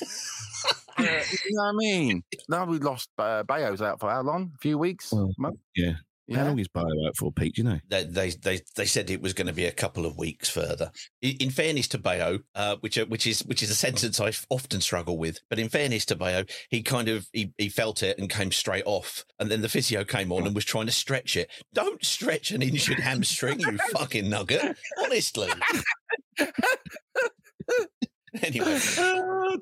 Uh, 0.98 1.02
you 1.04 1.56
know 1.56 1.62
what 1.62 1.68
I 1.70 1.72
mean? 1.72 2.22
Now 2.50 2.66
we 2.66 2.78
lost 2.78 3.08
uh, 3.18 3.42
Bayo's 3.44 3.80
out 3.80 3.98
for 3.98 4.10
how 4.10 4.20
long? 4.20 4.52
A 4.54 4.58
few 4.58 4.76
weeks? 4.76 5.10
Well, 5.10 5.32
Month? 5.38 5.58
Yeah. 6.32 6.38
How 6.38 6.46
long 6.48 6.58
is 6.58 6.68
Bayo 6.68 7.06
out 7.06 7.16
for, 7.16 7.32
Pete? 7.32 7.54
Do 7.54 7.62
you 7.62 7.68
know? 7.68 7.78
They, 7.88 8.04
they 8.04 8.30
they 8.30 8.60
they 8.76 8.86
said 8.86 9.10
it 9.10 9.22
was 9.22 9.32
going 9.32 9.46
to 9.46 9.52
be 9.52 9.66
a 9.66 9.72
couple 9.72 10.06
of 10.06 10.18
weeks 10.18 10.48
further. 10.48 10.90
In, 11.20 11.36
in 11.40 11.50
fairness 11.50 11.88
to 11.88 11.98
Bayo, 11.98 12.40
uh, 12.54 12.76
which 12.80 12.98
uh, 12.98 13.06
which 13.06 13.26
is 13.26 13.44
which 13.44 13.62
is 13.62 13.70
a 13.70 13.74
sentence 13.74 14.20
I 14.20 14.32
often 14.50 14.80
struggle 14.80 15.18
with, 15.18 15.40
but 15.48 15.58
in 15.58 15.68
fairness 15.68 16.04
to 16.06 16.16
Bayo, 16.16 16.44
he 16.70 16.82
kind 16.82 17.08
of 17.08 17.28
he, 17.32 17.52
he 17.58 17.68
felt 17.68 18.02
it 18.02 18.18
and 18.18 18.30
came 18.30 18.52
straight 18.52 18.84
off, 18.86 19.24
and 19.38 19.50
then 19.50 19.62
the 19.62 19.68
physio 19.68 20.04
came 20.04 20.32
on 20.32 20.46
and 20.46 20.54
was 20.54 20.64
trying 20.64 20.86
to 20.86 20.92
stretch 20.92 21.36
it. 21.36 21.50
Don't 21.72 22.04
stretch 22.04 22.50
an 22.50 22.62
injured 22.62 23.00
hamstring, 23.00 23.60
you 23.60 23.78
fucking 23.92 24.28
nugget. 24.28 24.76
Honestly. 25.02 25.48
anyway, 28.42 28.78
Oh, 28.98 29.58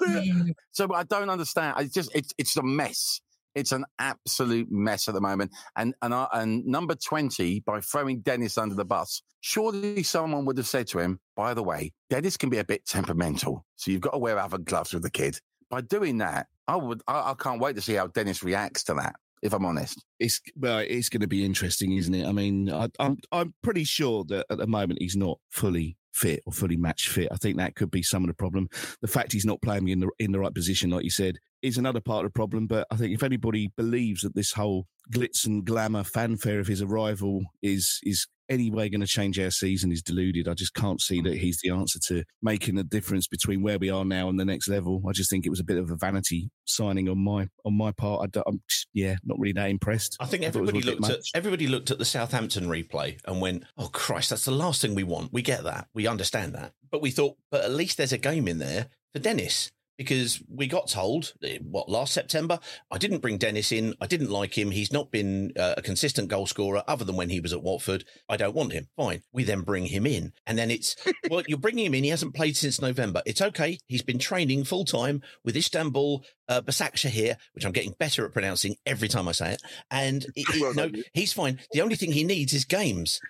so 0.70 0.92
I 0.94 1.02
don't 1.04 1.30
understand. 1.30 1.76
It's 1.80 1.94
just 1.94 2.10
it's 2.14 2.32
it's 2.38 2.56
a 2.56 2.62
mess. 2.62 3.20
It's 3.54 3.72
an 3.72 3.84
absolute 3.98 4.68
mess 4.70 5.08
at 5.08 5.14
the 5.14 5.20
moment. 5.20 5.52
And 5.76 5.94
and 6.02 6.14
and 6.32 6.64
number 6.66 6.94
twenty 6.94 7.60
by 7.60 7.80
throwing 7.80 8.20
Dennis 8.20 8.58
under 8.58 8.74
the 8.74 8.84
bus. 8.84 9.22
Surely 9.40 10.02
someone 10.02 10.44
would 10.44 10.58
have 10.58 10.68
said 10.68 10.86
to 10.88 10.98
him, 10.98 11.20
"By 11.36 11.54
the 11.54 11.62
way, 11.62 11.92
Dennis 12.10 12.36
can 12.36 12.50
be 12.50 12.58
a 12.58 12.64
bit 12.64 12.86
temperamental, 12.86 13.64
so 13.76 13.90
you've 13.90 14.02
got 14.02 14.12
to 14.12 14.18
wear 14.18 14.38
other 14.38 14.58
gloves 14.58 14.92
with 14.92 15.02
the 15.02 15.10
kid." 15.10 15.40
By 15.70 15.80
doing 15.82 16.18
that, 16.18 16.48
I 16.68 16.76
would 16.76 17.02
I, 17.06 17.30
I 17.30 17.34
can't 17.34 17.60
wait 17.60 17.76
to 17.76 17.82
see 17.82 17.94
how 17.94 18.08
Dennis 18.08 18.42
reacts 18.42 18.84
to 18.84 18.94
that. 18.94 19.14
If 19.42 19.54
I'm 19.54 19.64
honest, 19.64 20.04
It's 20.18 20.38
well, 20.54 20.80
it's 20.80 21.08
going 21.08 21.22
to 21.22 21.26
be 21.26 21.46
interesting, 21.46 21.92
isn't 21.92 22.14
it? 22.14 22.26
I 22.26 22.32
mean, 22.32 22.70
I, 22.70 22.88
I'm 22.98 23.16
I'm 23.32 23.54
pretty 23.62 23.84
sure 23.84 24.24
that 24.24 24.44
at 24.50 24.58
the 24.58 24.66
moment 24.66 25.00
he's 25.00 25.16
not 25.16 25.38
fully 25.48 25.96
fit 26.12 26.42
or 26.46 26.52
fully 26.52 26.76
match 26.76 27.08
fit. 27.08 27.28
I 27.30 27.36
think 27.36 27.56
that 27.56 27.74
could 27.74 27.90
be 27.90 28.02
some 28.02 28.22
of 28.22 28.28
the 28.28 28.34
problem. 28.34 28.68
The 29.00 29.08
fact 29.08 29.32
he's 29.32 29.44
not 29.44 29.62
playing 29.62 29.88
in 29.88 30.00
the 30.00 30.10
in 30.18 30.32
the 30.32 30.40
right 30.40 30.54
position, 30.54 30.90
like 30.90 31.04
you 31.04 31.10
said, 31.10 31.36
is 31.62 31.78
another 31.78 32.00
part 32.00 32.24
of 32.24 32.32
the 32.32 32.36
problem. 32.36 32.66
But 32.66 32.86
I 32.90 32.96
think 32.96 33.14
if 33.14 33.22
anybody 33.22 33.72
believes 33.76 34.22
that 34.22 34.34
this 34.34 34.52
whole 34.52 34.86
glitz 35.12 35.46
and 35.46 35.64
glamour 35.64 36.04
fanfare 36.04 36.60
of 36.60 36.66
his 36.66 36.82
arrival 36.82 37.42
is 37.62 38.00
is 38.02 38.26
anyway 38.50 38.88
going 38.88 39.00
to 39.00 39.06
change 39.06 39.38
our 39.38 39.50
season 39.50 39.92
is 39.92 40.02
deluded. 40.02 40.48
I 40.48 40.54
just 40.54 40.74
can't 40.74 41.00
see 41.00 41.22
that 41.22 41.34
mm. 41.34 41.38
he's 41.38 41.58
the 41.62 41.70
answer 41.70 41.98
to 42.08 42.24
making 42.42 42.78
a 42.78 42.82
difference 42.82 43.26
between 43.26 43.62
where 43.62 43.78
we 43.78 43.88
are 43.88 44.04
now 44.04 44.28
and 44.28 44.38
the 44.38 44.44
next 44.44 44.68
level. 44.68 45.02
I 45.08 45.12
just 45.12 45.30
think 45.30 45.46
it 45.46 45.50
was 45.50 45.60
a 45.60 45.64
bit 45.64 45.78
of 45.78 45.90
a 45.90 45.96
vanity 45.96 46.50
signing 46.66 47.08
on 47.08 47.18
my 47.18 47.48
on 47.64 47.76
my 47.76 47.92
part. 47.92 48.30
I 48.36 48.40
just, 48.68 48.88
yeah, 48.92 49.16
not 49.24 49.38
really 49.38 49.52
that 49.54 49.70
impressed. 49.70 50.16
I 50.20 50.26
think 50.26 50.42
thought 50.42 50.56
it 50.56 50.60
was 50.60 50.70
a 50.70 50.76
everybody 50.76 50.90
looked 50.90 51.10
at 51.10 51.20
everybody 51.34 51.66
looked 51.68 51.90
at 51.90 51.98
the 51.98 52.04
Southampton 52.04 52.66
replay 52.66 53.18
and 53.24 53.40
went, 53.40 53.64
"Oh 53.78 53.88
Christ, 53.88 54.30
that's 54.30 54.44
the 54.44 54.50
last 54.50 54.82
thing 54.82 54.94
we 54.94 55.04
want." 55.04 55.32
We 55.32 55.42
get 55.42 55.64
that, 55.64 55.88
we 55.94 56.06
understand 56.06 56.54
that, 56.54 56.72
but 56.90 57.00
we 57.00 57.10
thought, 57.10 57.36
but 57.50 57.64
at 57.64 57.70
least 57.70 57.96
there's 57.96 58.12
a 58.12 58.18
game 58.18 58.48
in 58.48 58.58
there 58.58 58.88
for 59.12 59.20
Dennis 59.20 59.70
because 60.00 60.42
we 60.48 60.66
got 60.66 60.88
told 60.88 61.34
eh, 61.44 61.58
what 61.60 61.90
last 61.90 62.14
September. 62.14 62.58
I 62.90 62.96
didn't 62.96 63.18
bring 63.18 63.36
Dennis 63.36 63.70
in. 63.70 63.92
I 64.00 64.06
didn't 64.06 64.30
like 64.30 64.56
him. 64.56 64.70
He's 64.70 64.94
not 64.94 65.10
been 65.10 65.52
uh, 65.58 65.74
a 65.76 65.82
consistent 65.82 66.28
goal 66.28 66.46
scorer 66.46 66.82
other 66.88 67.04
than 67.04 67.16
when 67.16 67.28
he 67.28 67.38
was 67.38 67.52
at 67.52 67.62
Watford. 67.62 68.04
I 68.26 68.38
don't 68.38 68.54
want 68.54 68.72
him. 68.72 68.88
Fine. 68.96 69.20
We 69.34 69.44
then 69.44 69.60
bring 69.60 69.84
him 69.84 70.06
in, 70.06 70.32
and 70.46 70.56
then 70.56 70.70
it's 70.70 70.96
well, 71.30 71.42
you're 71.46 71.58
bringing 71.58 71.84
him 71.84 71.92
in. 71.94 72.04
He 72.04 72.08
hasn't 72.08 72.34
played 72.34 72.56
since 72.56 72.80
November. 72.80 73.20
It's 73.26 73.42
okay. 73.42 73.78
He's 73.88 74.00
been 74.00 74.18
training 74.18 74.64
full 74.64 74.86
time 74.86 75.20
with 75.44 75.54
Istanbul 75.54 76.24
uh, 76.48 76.62
Basaksehir, 76.62 77.36
which 77.52 77.66
I'm 77.66 77.72
getting 77.72 77.94
better 77.98 78.24
at 78.24 78.32
pronouncing 78.32 78.76
every 78.86 79.08
time 79.08 79.28
I 79.28 79.32
say 79.32 79.52
it. 79.52 79.62
And 79.90 80.24
it, 80.24 80.32
it- 80.54 80.62
Well 80.62 80.72
no, 80.72 80.90
he's 81.12 81.34
fine. 81.34 81.58
The 81.72 81.82
only 81.82 81.96
thing 81.96 82.12
he 82.12 82.24
needs 82.24 82.54
is 82.54 82.64
games. 82.64 83.20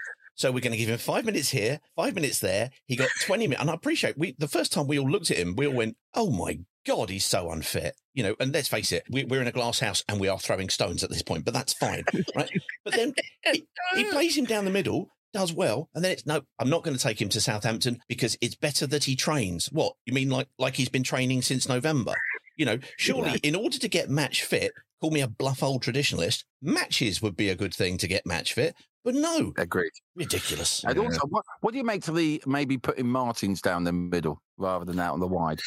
So 0.41 0.51
we're 0.51 0.61
going 0.61 0.73
to 0.73 0.79
give 0.79 0.89
him 0.89 0.97
five 0.97 1.27
minutes 1.27 1.51
here, 1.51 1.81
five 1.95 2.15
minutes 2.15 2.39
there. 2.39 2.71
He 2.87 2.97
got 2.97 3.11
20 3.27 3.47
minutes. 3.47 3.61
And 3.61 3.71
I 3.71 3.75
appreciate 3.75 4.17
we, 4.17 4.35
the 4.39 4.49
first 4.49 4.73
time 4.73 4.87
we 4.87 4.99
all 4.99 5.09
looked 5.09 5.31
at 5.31 5.37
him, 5.37 5.55
we 5.55 5.67
all 5.67 5.75
went, 5.75 5.99
Oh 6.15 6.31
my 6.31 6.61
God, 6.87 7.11
he's 7.11 7.27
so 7.27 7.51
unfit. 7.51 7.95
You 8.15 8.23
know, 8.23 8.37
and 8.41 8.51
let's 8.51 8.67
face 8.67 8.91
it, 8.91 9.03
we, 9.11 9.25
we're 9.25 9.43
in 9.43 9.49
a 9.49 9.53
glass 9.53 9.81
house 9.81 10.03
and 10.09 10.19
we 10.19 10.29
are 10.29 10.39
throwing 10.39 10.71
stones 10.71 11.05
at 11.05 11.11
this 11.11 11.21
point, 11.21 11.45
but 11.45 11.53
that's 11.53 11.75
fine. 11.75 12.05
Right. 12.35 12.51
But 12.87 12.95
then 12.95 13.13
he, 13.53 13.67
he 13.95 14.05
plays 14.11 14.35
him 14.35 14.47
down 14.47 14.65
the 14.65 14.71
middle, 14.71 15.11
does 15.35 15.53
well. 15.53 15.91
And 15.95 16.03
then 16.03 16.13
it's 16.13 16.25
no, 16.25 16.41
I'm 16.59 16.71
not 16.71 16.85
going 16.85 16.97
to 16.97 17.03
take 17.03 17.21
him 17.21 17.29
to 17.29 17.41
Southampton 17.43 18.01
because 18.09 18.39
it's 18.41 18.57
better 18.57 18.87
that 18.87 19.05
he 19.05 19.17
trains. 19.17 19.67
What 19.67 19.93
you 20.07 20.15
mean? 20.15 20.31
Like, 20.31 20.49
like 20.59 20.77
he's 20.77 20.89
been 20.89 21.03
training 21.03 21.43
since 21.43 21.69
November? 21.69 22.15
You 22.57 22.65
know, 22.65 22.79
surely 22.97 23.41
in 23.43 23.55
order 23.55 23.79
to 23.79 23.89
get 23.89 24.09
match 24.09 24.43
fit, 24.43 24.73
call 25.03 25.11
me 25.11 25.21
a 25.21 25.29
bluff 25.29 25.63
old 25.63 25.83
traditionalist, 25.83 26.45
matches 26.63 27.21
would 27.21 27.37
be 27.37 27.51
a 27.51 27.57
good 27.57 27.75
thing 27.75 27.99
to 27.99 28.09
get 28.09 28.25
match 28.25 28.55
fit. 28.55 28.75
But 29.05 29.15
no, 29.15 29.53
Agreed. 29.57 29.93
ridiculous. 30.15 30.85
And 30.85 30.99
also, 30.99 31.21
what, 31.29 31.45
what 31.61 31.73
do 31.73 31.79
you 31.79 31.85
make 31.85 32.03
to 32.05 32.13
the 32.13 32.43
maybe 32.47 32.77
putting 32.77 33.07
Martins 33.09 33.63
down 33.63 33.85
the 33.85 33.93
middle 33.93 34.43
rather 34.59 34.85
than 34.85 34.99
out 35.01 35.15
on 35.15 35.21
the 35.21 35.27
wide? 35.27 35.61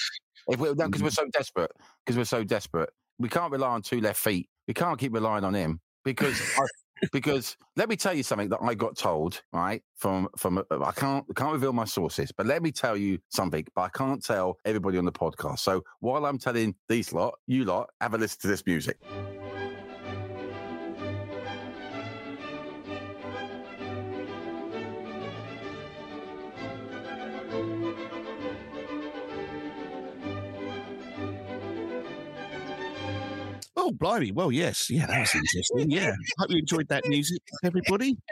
If 0.48 0.60
we 0.60 0.74
because 0.74 1.02
we're 1.02 1.10
so 1.10 1.26
desperate, 1.32 1.72
because 2.06 2.18
we're 2.18 2.26
so 2.26 2.44
desperate, 2.44 2.90
we 3.18 3.30
can't 3.30 3.52
rely 3.52 3.70
on 3.70 3.82
two 3.82 4.02
left 4.02 4.20
feet. 4.20 4.50
We 4.68 4.74
can't 4.74 5.00
keep 5.00 5.14
relying 5.14 5.44
on 5.44 5.54
him 5.54 5.80
because 6.04 6.40
I, 6.58 6.66
because 7.12 7.58
let 7.76 7.90
me 7.90 7.96
tell 7.96 8.14
you 8.14 8.24
something 8.24 8.50
that 8.50 8.60
I 8.62 8.76
got 8.76 8.98
told 8.98 9.42
right 9.52 9.82
from 9.96 10.30
from 10.38 10.60
uh, 10.60 10.84
I 10.84 10.92
can't 10.92 11.26
I 11.30 11.34
can't 11.34 11.54
reveal 11.54 11.74
my 11.74 11.86
sources, 11.86 12.32
but 12.32 12.46
let 12.46 12.62
me 12.62 12.72
tell 12.72 12.96
you 12.96 13.20
something. 13.30 13.66
But 13.76 13.82
I 13.82 13.90
can't 13.90 14.24
tell 14.24 14.58
everybody 14.66 14.98
on 14.98 15.06
the 15.06 15.12
podcast. 15.12 15.60
So 15.60 15.84
while 16.00 16.26
I'm 16.26 16.38
telling 16.38 16.76
these 16.88 17.14
lot, 17.14 17.36
you 17.48 17.66
lot, 17.66 17.90
have 18.00 18.14
a 18.14 18.18
listen 18.18 18.42
to 18.42 18.48
this 18.48 18.66
music. 18.66 18.98
Oh, 33.86 33.92
blimey. 33.92 34.32
Well, 34.32 34.50
yes. 34.50 34.90
Yeah, 34.90 35.06
that 35.08 35.20
was 35.20 35.36
interesting. 35.36 35.92
Yeah. 35.92 36.14
Hope 36.40 36.50
you 36.52 36.60
enjoyed 36.60 36.88
that 36.88 37.04
music, 37.06 37.42
everybody. 37.64 38.18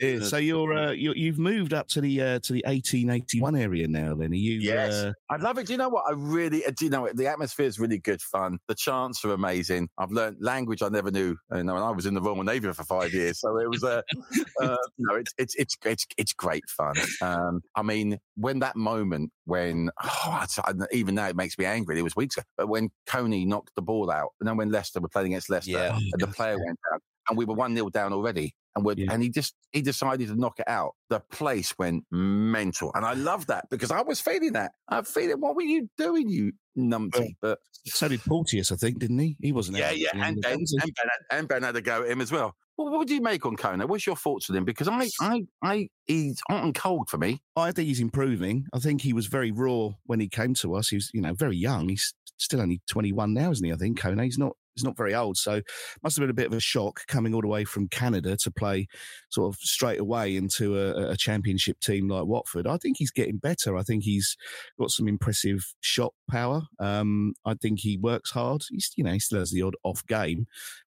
Yeah, 0.00 0.20
so 0.20 0.36
you're, 0.36 0.72
uh, 0.76 0.90
you're 0.92 1.16
you've 1.16 1.38
moved 1.38 1.72
up 1.74 1.88
to 1.88 2.00
the 2.00 2.20
uh, 2.20 2.38
to 2.40 2.52
the 2.52 2.62
1881 2.66 3.56
area 3.56 3.88
now. 3.88 4.14
Then 4.14 4.32
are 4.32 4.34
you? 4.34 4.58
Yes. 4.60 4.92
Uh, 4.92 5.12
I 5.30 5.36
love 5.36 5.58
it. 5.58 5.66
Do 5.66 5.72
you 5.72 5.76
know 5.78 5.88
what? 5.88 6.04
I 6.08 6.12
really, 6.12 6.64
uh, 6.64 6.72
do 6.76 6.84
you 6.84 6.90
know 6.90 7.02
what? 7.02 7.16
The 7.16 7.26
atmosphere 7.26 7.66
is 7.66 7.78
really 7.78 7.98
good 7.98 8.20
fun. 8.22 8.58
The 8.68 8.74
chants 8.74 9.24
are 9.24 9.32
amazing. 9.32 9.88
I've 9.98 10.10
learned 10.12 10.36
language 10.40 10.82
I 10.82 10.88
never 10.88 11.10
knew. 11.10 11.36
You 11.52 11.62
know, 11.64 11.76
and 11.76 11.84
I 11.84 11.90
was 11.90 12.06
in 12.06 12.14
the 12.14 12.20
Royal 12.22 12.42
Navy 12.42 12.72
for 12.72 12.84
five 12.84 13.12
years, 13.12 13.40
so 13.40 13.56
it 13.58 13.68
was 13.68 13.82
uh, 13.84 14.02
uh, 14.62 14.76
no, 14.98 15.14
it's 15.16 15.32
it's 15.38 15.54
it's 15.56 15.76
it's 15.84 16.06
it's 16.16 16.32
great 16.32 16.64
fun. 16.68 16.94
Um, 17.22 17.60
I 17.74 17.82
mean, 17.82 18.18
when 18.36 18.60
that 18.60 18.76
moment 18.76 19.32
when 19.44 19.90
oh, 20.04 20.46
I- 20.64 20.72
even 20.92 21.14
now 21.14 21.28
it 21.28 21.36
makes 21.36 21.58
me 21.58 21.64
angry. 21.64 21.98
It 21.98 22.02
was 22.02 22.14
weeks 22.16 22.36
ago, 22.36 22.44
but 22.56 22.68
when 22.68 22.90
Kone 23.08 23.46
knocked 23.46 23.74
the 23.74 23.82
ball 23.82 24.07
out, 24.10 24.30
and 24.40 24.48
then 24.48 24.56
when 24.56 24.70
Leicester 24.70 25.00
were 25.00 25.08
playing 25.08 25.28
against 25.28 25.50
Leicester, 25.50 25.70
Yeah. 25.72 25.96
and 25.96 26.12
the 26.18 26.26
player 26.28 26.56
went 26.56 26.78
down, 26.90 27.00
and 27.28 27.38
we 27.38 27.44
were 27.44 27.54
one 27.54 27.74
0 27.74 27.88
down 27.90 28.12
already. 28.12 28.54
And, 28.76 28.84
we're, 28.84 28.94
Yeah. 28.96 29.12
and 29.12 29.22
he 29.22 29.28
just 29.30 29.54
he 29.72 29.82
decided 29.82 30.28
to 30.28 30.36
knock 30.36 30.60
it 30.60 30.68
out. 30.68 30.92
The 31.08 31.20
place 31.32 31.74
went 31.78 32.04
mental, 32.12 32.92
and 32.94 33.04
I 33.04 33.14
love 33.14 33.46
that 33.48 33.68
because 33.70 33.90
I 33.90 34.02
was 34.02 34.20
feeling 34.20 34.52
that. 34.52 34.72
I'm 34.88 35.04
feeling, 35.04 35.40
what 35.40 35.56
were 35.56 35.62
you 35.62 35.88
doing, 35.98 36.28
you 36.28 36.52
numpty? 36.76 37.34
But 37.42 37.58
so 37.86 38.06
did 38.08 38.20
Porteous, 38.22 38.70
I 38.70 38.76
think, 38.76 38.98
didn't 39.00 39.18
he? 39.18 39.36
He 39.40 39.52
wasn't. 39.52 39.78
yeah, 39.78 39.90
yeah, 39.90 40.08
at 40.08 40.14
the 40.14 40.20
end 40.20 40.34
and 40.36 40.42
Ben, 40.42 40.52
it, 40.52 40.60
was 40.60 40.70
he? 40.70 40.78
and 40.82 40.92
Ben, 40.94 41.06
had- 41.08 41.38
and 41.38 41.48
Ben 41.48 41.62
had 41.64 41.74
to 41.74 41.80
go 41.80 42.02
at 42.02 42.10
him 42.10 42.20
as 42.20 42.30
well. 42.30 42.54
Well, 42.76 42.92
what 42.92 43.08
do 43.08 43.14
you 43.16 43.20
make 43.20 43.44
on 43.44 43.56
Kone? 43.56 43.84
What's 43.88 44.06
your 44.06 44.14
thoughts 44.14 44.48
on 44.48 44.54
him? 44.54 44.64
Because 44.64 44.86
I, 44.86 45.08
I, 45.20 45.42
I, 45.64 45.88
he's 46.06 46.40
hot 46.48 46.62
and 46.62 46.72
cold 46.72 47.10
for 47.10 47.18
me. 47.18 47.40
I 47.56 47.72
think 47.72 47.88
he's 47.88 47.98
improving. 47.98 48.66
I 48.72 48.78
think 48.78 49.00
he 49.00 49.12
was 49.12 49.26
very 49.26 49.50
raw 49.50 49.88
when 50.04 50.20
he 50.20 50.28
came 50.28 50.54
to 50.54 50.74
us. 50.76 50.88
He 50.90 50.96
was, 50.96 51.10
you 51.12 51.20
know, 51.20 51.34
very 51.34 51.56
young. 51.56 51.88
He's 51.88 52.14
still 52.38 52.60
only 52.60 52.80
21 52.86 53.34
now, 53.34 53.50
isn't 53.50 53.64
he? 53.64 53.72
I 53.72 53.76
think 53.76 54.00
Kone. 54.00 54.22
He's 54.24 54.38
not. 54.38 54.56
He's 54.78 54.84
not 54.84 54.96
very 54.96 55.14
old, 55.14 55.36
so 55.36 55.60
must 56.02 56.16
have 56.16 56.22
been 56.22 56.30
a 56.30 56.34
bit 56.34 56.46
of 56.46 56.52
a 56.52 56.60
shock 56.60 57.00
coming 57.08 57.34
all 57.34 57.40
the 57.40 57.48
way 57.48 57.64
from 57.64 57.88
Canada 57.88 58.36
to 58.36 58.50
play 58.50 58.86
sort 59.30 59.52
of 59.52 59.60
straight 59.60 59.98
away 59.98 60.36
into 60.36 60.78
a, 60.78 61.10
a 61.10 61.16
championship 61.16 61.80
team 61.80 62.08
like 62.08 62.26
Watford. 62.26 62.66
I 62.66 62.76
think 62.76 62.96
he's 62.98 63.10
getting 63.10 63.38
better. 63.38 63.76
I 63.76 63.82
think 63.82 64.04
he's 64.04 64.36
got 64.78 64.90
some 64.90 65.08
impressive 65.08 65.74
shot 65.80 66.14
power. 66.30 66.62
Um, 66.78 67.34
I 67.44 67.54
think 67.54 67.80
he 67.80 67.96
works 67.96 68.30
hard. 68.30 68.62
He's, 68.70 68.92
you 68.96 69.02
know, 69.02 69.12
he 69.12 69.18
still 69.18 69.40
has 69.40 69.50
the 69.50 69.62
odd 69.62 69.74
off 69.82 70.06
game. 70.06 70.46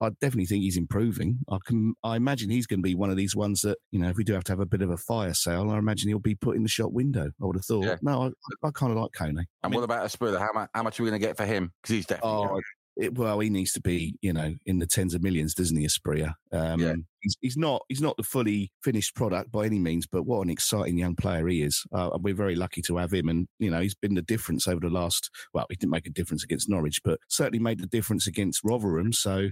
I 0.01 0.09
definitely 0.09 0.47
think 0.47 0.63
he's 0.63 0.75
improving. 0.75 1.39
I 1.49 1.57
can, 1.65 1.95
I 2.03 2.17
imagine 2.17 2.49
he's 2.49 2.67
going 2.67 2.79
to 2.79 2.83
be 2.83 2.95
one 2.95 3.09
of 3.09 3.15
these 3.15 3.35
ones 3.35 3.61
that, 3.61 3.77
you 3.91 3.99
know, 3.99 4.09
if 4.09 4.17
we 4.17 4.23
do 4.23 4.33
have 4.33 4.43
to 4.45 4.51
have 4.51 4.59
a 4.59 4.65
bit 4.65 4.81
of 4.81 4.89
a 4.89 4.97
fire 4.97 5.33
sale, 5.33 5.71
I 5.71 5.77
imagine 5.77 6.09
he'll 6.09 6.19
be 6.19 6.35
put 6.35 6.57
in 6.57 6.63
the 6.63 6.69
shop 6.69 6.91
window. 6.91 7.31
I 7.41 7.45
would 7.45 7.55
have 7.55 7.65
thought. 7.65 7.85
Yeah. 7.85 7.95
No, 8.01 8.23
I, 8.23 8.67
I 8.67 8.71
kind 8.71 8.91
of 8.91 8.97
like 8.97 9.11
Kone. 9.11 9.45
And 9.63 9.73
what 9.73 9.83
about 9.83 10.05
Asprilla? 10.05 10.39
How 10.39 10.51
much, 10.53 10.69
how 10.73 10.83
much 10.83 10.99
are 10.99 11.03
we 11.03 11.09
going 11.09 11.21
to 11.21 11.25
get 11.25 11.37
for 11.37 11.45
him? 11.45 11.71
Because 11.81 11.95
he's 11.95 12.05
definitely. 12.05 12.31
Oh. 12.31 12.61
It, 12.95 13.17
well, 13.17 13.39
he 13.39 13.49
needs 13.49 13.73
to 13.73 13.81
be, 13.81 14.15
you 14.21 14.33
know, 14.33 14.53
in 14.65 14.79
the 14.79 14.85
tens 14.85 15.13
of 15.13 15.23
millions, 15.23 15.53
doesn't 15.55 15.77
he, 15.77 15.85
Asprilla? 15.85 16.33
Um, 16.51 16.79
Yeah. 16.79 16.93
He's, 17.23 17.37
he's 17.41 17.57
not 17.57 17.83
he's 17.87 18.01
not 18.01 18.17
the 18.17 18.23
fully 18.23 18.71
finished 18.83 19.15
product 19.15 19.51
by 19.51 19.65
any 19.65 19.79
means, 19.79 20.05
but 20.05 20.23
what 20.23 20.41
an 20.41 20.49
exciting 20.49 20.97
young 20.97 21.15
player 21.15 21.47
he 21.47 21.63
is. 21.63 21.83
Uh, 21.93 22.11
we're 22.19 22.35
very 22.35 22.55
lucky 22.55 22.81
to 22.83 22.97
have 22.97 23.13
him, 23.13 23.29
and 23.29 23.47
you 23.59 23.71
know, 23.71 23.79
he's 23.79 23.95
been 23.95 24.13
the 24.13 24.21
difference 24.21 24.67
over 24.67 24.81
the 24.81 24.89
last. 24.89 25.29
Well, 25.53 25.65
he 25.69 25.75
didn't 25.77 25.91
make 25.91 26.05
a 26.05 26.11
difference 26.11 26.43
against 26.43 26.69
Norwich, 26.69 27.01
but 27.03 27.19
certainly 27.29 27.59
made 27.59 27.79
the 27.79 27.87
difference 27.87 28.27
against 28.27 28.61
Rotherham. 28.63 29.13
So, 29.13 29.49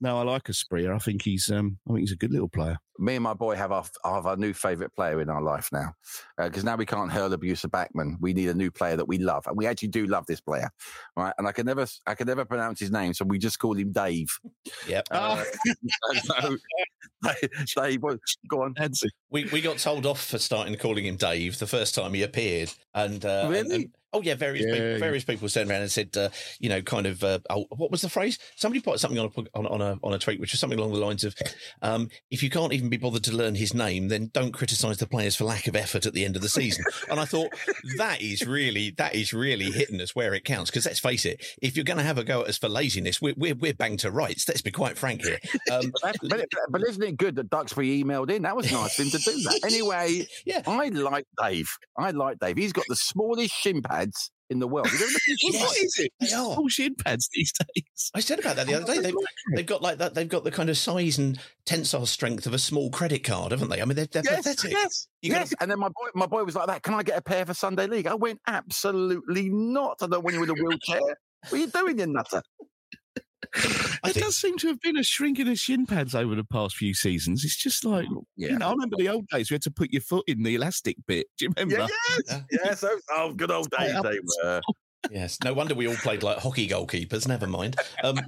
no, 0.00 0.18
I 0.18 0.22
like 0.22 0.44
Asprilla. 0.44 0.94
I 0.94 0.98
think 0.98 1.22
he's 1.22 1.50
um, 1.50 1.78
I 1.88 1.92
think 1.92 2.00
he's 2.00 2.12
a 2.12 2.16
good 2.16 2.32
little 2.32 2.48
player. 2.48 2.78
me 2.98 3.16
and 3.16 3.22
my 3.22 3.34
boy 3.34 3.56
have 3.56 3.72
our 3.72 3.84
have 4.04 4.26
our 4.26 4.36
new 4.36 4.52
favourite 4.52 4.92
player 4.94 5.20
in 5.20 5.30
our 5.30 5.42
life 5.42 5.68
now, 5.72 5.94
because 6.38 6.64
now 6.64 6.76
we 6.76 6.86
can't 6.86 7.12
hurl 7.12 7.32
abuse 7.32 7.64
at 7.64 7.70
Bachmann. 7.70 8.18
We 8.20 8.32
need 8.32 8.48
a 8.48 8.54
new 8.54 8.70
player 8.70 8.96
that 8.96 9.08
we 9.08 9.18
love, 9.18 9.46
and 9.46 9.56
we 9.56 9.66
actually 9.66 9.88
do 9.88 10.06
love 10.06 10.26
this 10.26 10.40
player, 10.40 10.70
right? 11.16 11.34
And 11.38 11.46
I 11.46 11.52
can 11.52 11.66
never 11.66 11.86
I 12.06 12.14
can 12.14 12.26
never 12.26 12.44
pronounce 12.44 12.80
his 12.80 12.90
name, 12.90 13.14
so 13.14 13.24
we 13.24 13.38
just 13.38 13.58
call 13.58 13.74
him 13.74 13.92
Dave. 13.92 14.28
Yep. 14.88 15.08
Uh, 15.10 15.44
so, 16.24 16.56
Dave, 17.76 18.02
what- 18.02 18.18
go 18.48 18.62
on. 18.62 18.74
Fancy. 18.74 19.08
We 19.30 19.44
we 19.46 19.60
got 19.60 19.78
told 19.78 20.06
off 20.06 20.24
for 20.24 20.38
starting 20.38 20.76
calling 20.76 21.06
him 21.06 21.16
Dave 21.16 21.58
the 21.58 21.66
first 21.66 21.94
time 21.94 22.14
he 22.14 22.22
appeared, 22.22 22.72
and 22.94 23.24
uh, 23.24 23.42
and- 23.44 23.50
Really? 23.50 23.74
and- 23.76 23.94
oh 24.12 24.22
yeah, 24.22 24.34
various 24.34 24.66
Yeah, 24.66 24.74
people, 24.74 24.88
yeah. 24.90 24.98
various 24.98 25.24
people 25.24 25.48
turned 25.48 25.70
around 25.70 25.82
and 25.82 25.90
said, 25.90 26.16
uh, 26.16 26.28
you 26.60 26.68
know, 26.68 26.82
kind 26.82 27.06
of, 27.06 27.22
uh, 27.24 27.38
oh, 27.50 27.66
what 27.70 27.90
was 27.90 28.02
the 28.02 28.08
phrase? 28.08 28.38
Somebody 28.56 28.80
put 28.80 29.00
something 29.00 29.18
on 29.18 29.26
a 29.36 29.58
on, 29.58 29.66
on 29.66 29.80
a 29.80 29.98
on 30.02 30.12
a 30.12 30.18
tweet, 30.18 30.40
which 30.40 30.52
was 30.52 30.60
something 30.60 30.78
along 30.78 30.92
the 30.92 30.98
lines 31.00 31.24
of, 31.24 31.34
um, 31.82 32.08
if 32.30 32.42
you 32.42 32.50
can't 32.50 32.72
even 32.72 32.88
be 32.88 32.96
bothered 32.96 33.24
to 33.24 33.32
learn 33.32 33.54
his 33.54 33.74
name, 33.74 34.08
then 34.08 34.30
don't 34.32 34.52
criticise 34.52 34.98
the 34.98 35.06
players 35.06 35.36
for 35.36 35.44
lack 35.44 35.66
of 35.66 35.76
effort 35.76 36.06
at 36.06 36.12
the 36.12 36.24
end 36.24 36.36
of 36.36 36.42
the 36.42 36.48
season. 36.48 36.84
and 37.10 37.18
I 37.18 37.24
thought 37.24 37.50
that 37.96 38.20
is 38.20 38.46
really 38.46 38.90
that 38.98 39.14
is 39.14 39.32
really 39.32 39.70
hitting 39.70 40.00
us 40.00 40.14
where 40.14 40.34
it 40.34 40.44
counts. 40.44 40.70
Because 40.70 40.86
let's 40.86 41.00
face 41.00 41.24
it, 41.24 41.44
if 41.60 41.76
you're 41.76 41.84
going 41.84 41.98
to 41.98 42.04
have 42.04 42.18
a 42.18 42.24
go 42.24 42.42
at 42.42 42.48
us 42.48 42.58
for 42.58 42.68
laziness, 42.68 43.20
we're 43.20 43.34
we're, 43.36 43.54
we're 43.54 43.74
banged 43.74 44.00
to 44.00 44.10
rights. 44.10 44.48
Let's 44.48 44.62
be 44.62 44.70
quite 44.70 44.98
frank 44.98 45.22
here. 45.22 45.38
Um, 45.70 45.92
But, 46.02 46.46
but, 46.70 46.82
isn't 46.82 47.02
it 47.02 47.16
good 47.16 47.36
that 47.36 47.50
Duxbury 47.50 48.02
emailed 48.02 48.30
in? 48.30 48.42
That 48.42 48.56
was 48.56 48.70
nice 48.72 48.98
of 48.98 49.06
him 49.06 49.10
to 49.12 49.18
do 49.18 49.42
that. 49.42 49.60
Anyway, 49.64 50.26
yeah. 50.44 50.62
I 50.66 50.88
like 50.88 51.26
Dave. 51.40 51.68
I 51.96 52.10
like 52.10 52.38
Dave. 52.38 52.56
He's 52.56 52.72
got 52.72 52.84
the 52.88 52.96
smallest 52.96 53.54
shin 53.54 53.80
pads 54.04 54.30
in 54.50 54.58
the 54.58 54.68
world. 54.68 54.86
You 54.92 54.98
ever 54.98 55.04
look 55.06 55.54
at. 55.54 55.60
What 55.60 55.76
is 55.78 55.98
it? 55.98 56.12
They 56.20 56.32
are. 56.32 56.44
All 56.56 56.68
shin 56.68 56.94
pads 56.94 57.28
these 57.32 57.52
days. 57.74 58.10
I 58.14 58.20
said 58.20 58.38
about 58.38 58.56
that 58.56 58.66
the 58.66 58.74
other 58.74 58.84
day. 58.94 59.00
They've, 59.00 59.14
they've 59.54 59.66
got 59.66 59.80
like 59.82 59.98
that. 59.98 60.14
They've 60.14 60.28
got 60.28 60.44
the 60.44 60.50
kind 60.50 60.68
of 60.68 60.76
size 60.76 61.18
and 61.18 61.38
tensile 61.64 62.06
strength 62.06 62.46
of 62.46 62.52
a 62.54 62.58
small 62.58 62.90
credit 62.90 63.24
card, 63.24 63.52
haven't 63.52 63.70
they? 63.70 63.80
I 63.80 63.84
mean, 63.84 63.96
they're, 63.96 64.06
they're 64.06 64.22
Yes, 64.24 64.36
pathetic. 64.44 64.72
yes, 64.72 65.08
You 65.22 65.30
gotta 65.30 65.42
yes. 65.42 65.54
And 65.60 65.70
then 65.70 65.78
my 65.78 65.88
boy, 65.88 66.08
my 66.14 66.26
boy 66.26 66.44
was 66.44 66.54
like 66.54 66.66
that. 66.66 66.82
Can 66.82 66.94
I 66.94 67.02
get 67.02 67.16
a 67.18 67.22
pair 67.22 67.46
for 67.46 67.54
Sunday 67.54 67.86
League? 67.86 68.06
I 68.06 68.14
went 68.14 68.40
absolutely 68.46 69.48
not. 69.48 69.98
I 70.02 70.06
don't 70.06 70.22
want 70.22 70.36
you 70.36 70.42
in 70.42 70.50
a 70.50 70.54
wheelchair. 70.54 71.00
what 71.00 71.52
are 71.52 71.56
you 71.56 71.66
doing, 71.68 71.98
you 71.98 72.06
nutter? 72.06 72.42
There 74.04 74.12
does 74.14 74.36
seem 74.36 74.58
to 74.58 74.68
have 74.68 74.80
been 74.80 74.96
a 74.96 75.02
shrinking 75.02 75.48
of 75.48 75.58
shin 75.58 75.86
pads 75.86 76.14
over 76.14 76.34
the 76.34 76.44
past 76.44 76.76
few 76.76 76.94
seasons. 76.94 77.44
It's 77.44 77.56
just 77.56 77.84
like, 77.84 78.06
oh, 78.10 78.24
Yeah. 78.36 78.50
you 78.50 78.58
know, 78.58 78.68
I 78.68 78.70
remember 78.72 78.96
the 78.96 79.08
old 79.08 79.26
days 79.28 79.50
we 79.50 79.54
had 79.54 79.62
to 79.62 79.70
put 79.70 79.90
your 79.92 80.02
foot 80.02 80.24
in 80.26 80.42
the 80.42 80.54
elastic 80.54 80.96
bit. 81.06 81.26
Do 81.38 81.46
you 81.46 81.52
remember? 81.56 81.88
Yeah, 81.88 82.16
yes, 82.28 82.42
yes. 82.50 82.84
Oh, 82.84 83.00
oh, 83.10 83.32
good 83.34 83.50
old 83.50 83.70
days 83.70 83.94
they 84.02 84.18
were. 84.42 84.60
Yes. 85.10 85.38
No 85.44 85.54
wonder 85.54 85.74
we 85.74 85.88
all 85.88 85.96
played 85.96 86.22
like 86.22 86.38
hockey 86.38 86.68
goalkeepers. 86.68 87.26
Never 87.26 87.46
mind. 87.46 87.76
Um, 88.02 88.18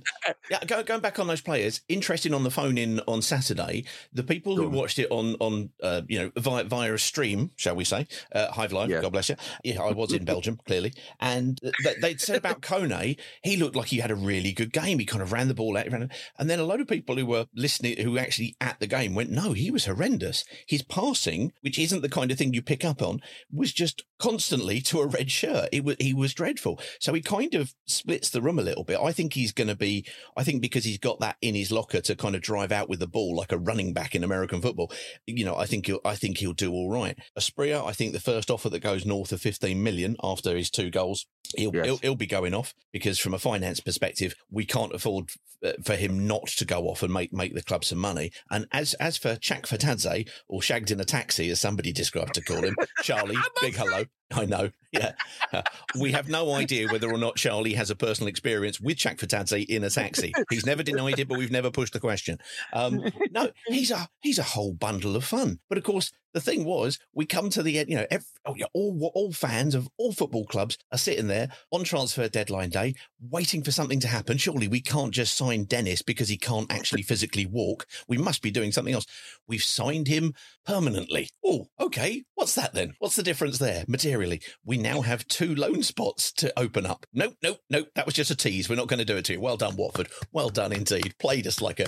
yeah, 0.51 0.65
go, 0.67 0.83
going 0.83 1.01
back 1.01 1.19
on 1.19 1.27
those 1.27 1.41
players. 1.41 1.81
Interesting 1.89 2.35
on 2.35 2.45
the 2.45 2.51
phone 2.51 2.79
in 2.79 3.01
on 3.07 3.23
Saturday. 3.23 3.85
The 4.13 4.23
people 4.23 4.57
who 4.57 4.69
watched 4.69 4.99
it 4.99 5.09
on 5.11 5.37
on 5.41 5.71
uh, 5.83 6.03
you 6.09 6.19
know 6.19 6.31
via 6.37 6.65
via 6.65 6.95
a 6.95 6.99
stream, 6.99 7.51
shall 7.57 7.77
we 7.77 7.85
say, 7.85 8.07
uh, 8.33 8.51
Hive 8.53 8.73
Live. 8.73 8.91
Yeah. 8.91 9.01
God 9.01 9.13
bless 9.13 9.29
you. 9.29 9.37
Yeah, 9.63 9.83
I 9.83 9.93
was 9.93 10.13
in 10.13 10.25
Belgium 10.25 10.59
clearly, 10.67 10.93
and 11.21 11.61
they, 11.83 11.95
they'd 12.01 12.21
said 12.21 12.37
about 12.37 12.61
Kone, 12.61 13.19
he 13.43 13.57
looked 13.57 13.77
like 13.77 13.89
he 13.89 13.99
had 13.99 14.11
a 14.11 14.17
really 14.17 14.53
good 14.53 14.73
game. 14.73 14.99
He 14.99 15.07
kind 15.07 15.23
of 15.23 15.33
ran 15.33 15.49
the 15.49 15.55
ball 15.55 15.77
out, 15.77 15.91
ran, 15.91 16.11
and 16.39 16.51
then 16.51 16.59
a 16.59 16.65
load 16.65 16.81
of 16.81 16.89
people 16.89 17.17
who 17.17 17.27
were 17.27 17.47
listening, 17.55 17.99
who 17.99 18.19
actually 18.19 18.57
at 18.61 18.81
the 18.81 18.87
game, 18.87 19.15
went, 19.15 19.31
"No, 19.31 19.53
he 19.53 19.71
was 19.71 19.87
horrendous. 19.87 20.45
His 20.67 20.83
passing, 20.83 21.53
which 21.61 21.79
isn't 21.79 22.03
the 22.03 22.09
kind 22.09 22.31
of 22.31 22.39
thing 22.39 22.55
you 22.55 22.63
pick 22.63 22.85
up 22.85 23.03
on, 23.03 23.21
was 23.53 23.73
just 23.73 24.05
constantly 24.19 24.81
to 24.81 25.01
a 25.01 25.07
red 25.07 25.31
shirt. 25.31 25.69
It 25.73 25.85
was 25.85 25.97
he 25.99 26.15
was 26.15 26.35
dreadful. 26.35 26.64
So 27.01 27.13
he 27.13 27.21
kind 27.23 27.55
of 27.55 27.73
splits 27.87 28.31
the 28.31 28.43
room 28.43 28.59
a 28.59 28.63
little 28.63 28.85
bit. 28.85 28.99
I 29.01 29.13
think 29.13 29.33
he's 29.35 29.53
going 29.53 29.69
to 29.69 29.77
be. 29.77 30.07
I 30.37 30.45
think 30.45 30.63
because 30.63 30.85
he's 30.85 30.99
got 30.99 31.21
that 31.21 31.37
in 31.43 31.55
his 31.55 31.71
locker 31.71 32.01
to 32.03 32.17
kind 32.17 32.35
of 32.35 32.43
drive 32.43 32.73
out 32.73 32.89
with 32.89 33.01
the 33.01 33.07
ball 33.07 33.37
like 33.37 33.53
a 33.53 33.59
running 33.59 33.93
back 33.93 34.15
in 34.15 34.25
American 34.25 34.61
football. 34.63 34.91
You 35.27 35.45
know, 35.45 35.57
I 35.57 35.67
think 35.67 35.87
he'll. 35.87 36.01
I 36.05 36.15
think 36.15 36.39
he'll 36.39 36.53
do 36.53 36.73
all 36.73 36.91
right. 36.91 37.17
Asprilla, 37.39 37.87
I 37.87 37.93
think 37.93 38.13
the 38.13 38.21
first 38.21 38.51
offer 38.51 38.69
that 38.71 38.81
goes 38.81 39.05
north 39.07 39.33
of 39.33 39.41
fifteen 39.41 39.83
million 39.83 40.17
after 40.23 40.57
his 40.57 40.71
two 40.71 40.91
goals. 40.91 41.27
He'll, 41.57 41.75
Yes. 41.75 41.85
he'll 41.87 41.99
he'll 41.99 42.15
be 42.17 42.27
going 42.27 42.55
off 42.55 42.75
because 42.93 43.19
from 43.19 43.35
a 43.35 43.39
finance 43.39 43.81
perspective, 43.81 44.35
we 44.51 44.65
can't 44.65 44.95
afford 44.95 45.31
uh, 45.65 45.73
for 45.85 45.95
him 45.95 46.27
not 46.27 46.47
to 46.49 46.65
go 46.65 46.89
off 46.89 47.03
and 47.03 47.13
make 47.13 47.33
make 47.33 47.55
the 47.55 47.63
club 47.63 47.85
some 47.85 47.99
money. 47.99 48.31
And 48.51 48.67
as 48.73 48.95
as 48.95 49.17
for 49.17 49.37
Chakvetadze 49.37 50.29
or 50.49 50.63
shagged 50.63 50.91
in 50.91 51.01
a 51.01 51.05
taxi, 51.05 51.51
as 51.51 51.61
somebody 51.61 51.93
described 51.93 52.35
to 52.35 52.43
call 52.43 52.63
him, 52.63 52.75
Charlie, 53.03 53.37
big 53.61 53.75
hello. 53.77 54.05
I 54.43 54.45
know, 54.47 54.71
yeah. 54.93 55.13
Uh, 55.53 55.63
we 55.99 56.13
have 56.13 56.29
no 56.29 56.53
idea 56.53 56.89
whether 56.89 57.11
or 57.11 57.19
not 57.19 57.37
Charlie 57.37 57.75
has 57.75 57.91
a 57.91 57.97
personal 57.97 58.29
experience 58.29 58.81
with 58.81 58.97
Chakvetadze 58.97 59.67
in 59.67 59.85
a 59.85 59.91
taxi. 59.91 60.33
He's 60.51 60.67
never 60.67 60.83
denied 60.83 61.19
it, 61.19 61.29
but 61.29 61.39
we've 61.39 61.51
never 61.51 61.71
pushed 61.71 61.93
the 61.93 62.01
question. 62.01 62.39
Um, 62.73 63.05
no, 63.31 63.51
he's 63.67 63.91
a 63.91 64.09
he's 64.21 64.39
a 64.39 64.43
whole 64.43 64.73
bundle 64.73 65.17
of 65.17 65.25
fun. 65.25 65.61
But 65.69 65.79
of 65.79 65.85
course, 65.85 66.13
the 66.35 66.41
thing 66.41 66.65
was, 66.65 66.99
we 67.15 67.25
come 67.25 67.49
to 67.51 67.63
the 67.63 67.79
end. 67.79 67.89
You 67.89 67.97
know, 67.97 68.07
ev 68.11 68.27
oh, 68.45 68.55
yeah, 68.57 68.67
all 68.75 69.11
all 69.15 69.33
fans 69.33 69.75
of 69.75 69.89
all 69.97 70.13
football 70.13 70.45
clubs 70.45 70.77
are 70.93 70.99
sitting 70.99 71.29
there 71.29 71.49
on 71.71 71.85
transfer 71.85 72.29
deadline 72.29 72.71
day, 72.71 72.95
waiting 73.21 73.63
for 73.63 73.71
something 73.71 74.01
to 74.01 74.09
happen. 74.09 74.37
Surely 74.37 74.69
we 74.69 74.81
can't 74.81 75.13
just 75.13 75.37
sign 75.37 75.65
Dennis 75.65 76.03
because 76.03 76.29
he 76.29 76.37
can't 76.37 76.71
actually 76.71 77.03
physically 77.03 77.47
walk. 77.47 77.87
We 78.09 78.19
must 78.19 78.43
be 78.43 78.51
doing 78.51 78.73
something 78.73 78.95
else. 78.95 79.07
We've 79.47 79.63
signed 79.63 80.09
him 80.09 80.35
permanently. 80.67 81.31
Oh, 81.45 81.69
okay. 81.81 82.25
What's 82.35 82.57
that 82.57 82.75
then? 82.75 82.95
What's 82.99 83.17
the 83.17 83.23
difference 83.23 83.59
there 83.59 83.85
materially? 83.87 84.43
We 84.65 84.77
now 84.77 85.03
have 85.03 85.27
two 85.29 85.55
loan 85.55 85.83
spots 85.83 86.33
to 86.33 86.53
open 86.59 86.85
up. 86.85 87.07
Nope, 87.13 87.37
nope, 87.43 87.61
nope. 87.71 87.89
That 87.95 88.07
was 88.07 88.15
just 88.15 88.31
a 88.31 88.37
tease. 88.37 88.69
We're 88.69 88.75
not 88.75 88.89
going 88.89 88.99
to 88.99 89.05
do 89.05 89.17
it 89.17 89.25
to 89.27 89.35
you. 89.35 89.41
Well 89.41 89.57
done, 89.57 89.77
Watford. 89.77 90.09
Well 90.33 90.51
done 90.51 90.73
indeed. 90.73 91.15
Played 91.19 91.47
us 91.47 91.61
like 91.61 91.81
a 91.81 91.87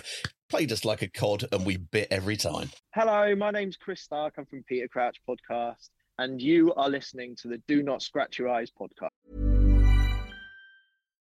played 0.48 0.72
us 0.72 0.84
like 0.84 1.02
a 1.02 1.08
cod, 1.08 1.44
and 1.52 1.66
we 1.66 1.76
bit 1.76 2.08
every 2.10 2.36
time. 2.36 2.70
Hello, 2.94 3.34
my 3.34 3.50
name's 3.50 3.76
Chris 3.76 4.00
Stark. 4.00 4.34
I'm 4.38 4.46
from 4.46 4.62
Peter 4.64 4.88
Crouch 4.88 5.20
Podcast, 5.28 5.90
and 6.18 6.40
you 6.40 6.72
are 6.74 6.88
listening 6.88 7.36
to 7.36 7.48
the 7.48 7.58
Do 7.66 7.82
Not 7.82 8.02
Scratch 8.02 8.38
Your 8.38 8.48
Eyes 8.48 8.70
podcast. 8.70 9.10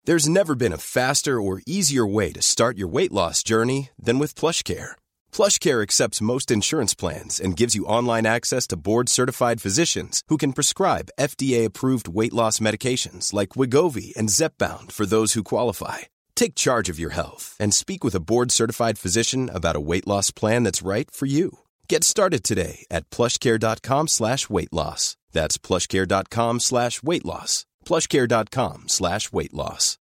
There's 0.05 0.29
never 0.29 0.55
been 0.55 0.71
a 0.71 0.77
faster 0.77 1.41
or 1.41 1.61
easier 1.67 2.07
way 2.07 2.31
to 2.31 2.41
start 2.41 2.77
your 2.77 2.87
weight 2.87 3.11
loss 3.11 3.43
journey 3.43 3.89
than 3.99 4.19
with 4.19 4.37
plush 4.37 4.63
PlushCare. 4.63 4.91
PlushCare 5.31 5.83
accepts 5.83 6.21
most 6.21 6.49
insurance 6.49 6.95
plans 6.95 7.39
and 7.39 7.57
gives 7.57 7.75
you 7.75 7.85
online 7.85 8.25
access 8.25 8.65
to 8.67 8.77
board-certified 8.77 9.61
physicians 9.61 10.23
who 10.29 10.37
can 10.37 10.53
prescribe 10.53 11.09
FDA-approved 11.19 12.07
weight 12.07 12.33
loss 12.33 12.59
medications 12.59 13.33
like 13.33 13.49
Wegovy 13.49 14.15
and 14.15 14.29
Zepbound 14.29 14.93
for 14.93 15.05
those 15.05 15.33
who 15.33 15.43
qualify. 15.43 16.03
Take 16.37 16.55
charge 16.55 16.87
of 16.87 16.99
your 16.99 17.09
health 17.09 17.57
and 17.59 17.73
speak 17.73 18.03
with 18.05 18.15
a 18.15 18.21
board-certified 18.21 18.97
physician 18.97 19.49
about 19.53 19.75
a 19.75 19.81
weight 19.81 20.07
loss 20.07 20.31
plan 20.31 20.63
that's 20.63 20.83
right 20.93 21.11
for 21.11 21.25
you. 21.25 21.59
Get 21.89 22.03
started 22.03 22.43
today 22.43 22.85
at 22.89 23.09
plushcare.com 23.09 24.07
slash 24.07 24.49
weight 24.49 24.71
loss. 24.71 25.17
That's 25.33 25.57
plushcare.com 25.57 26.59
slash 26.59 27.01
weight 27.03 27.25
loss. 27.25 27.65
plushcare.com 27.85 28.83
slash 28.87 29.31
weight 29.31 29.53
loss. 29.53 29.97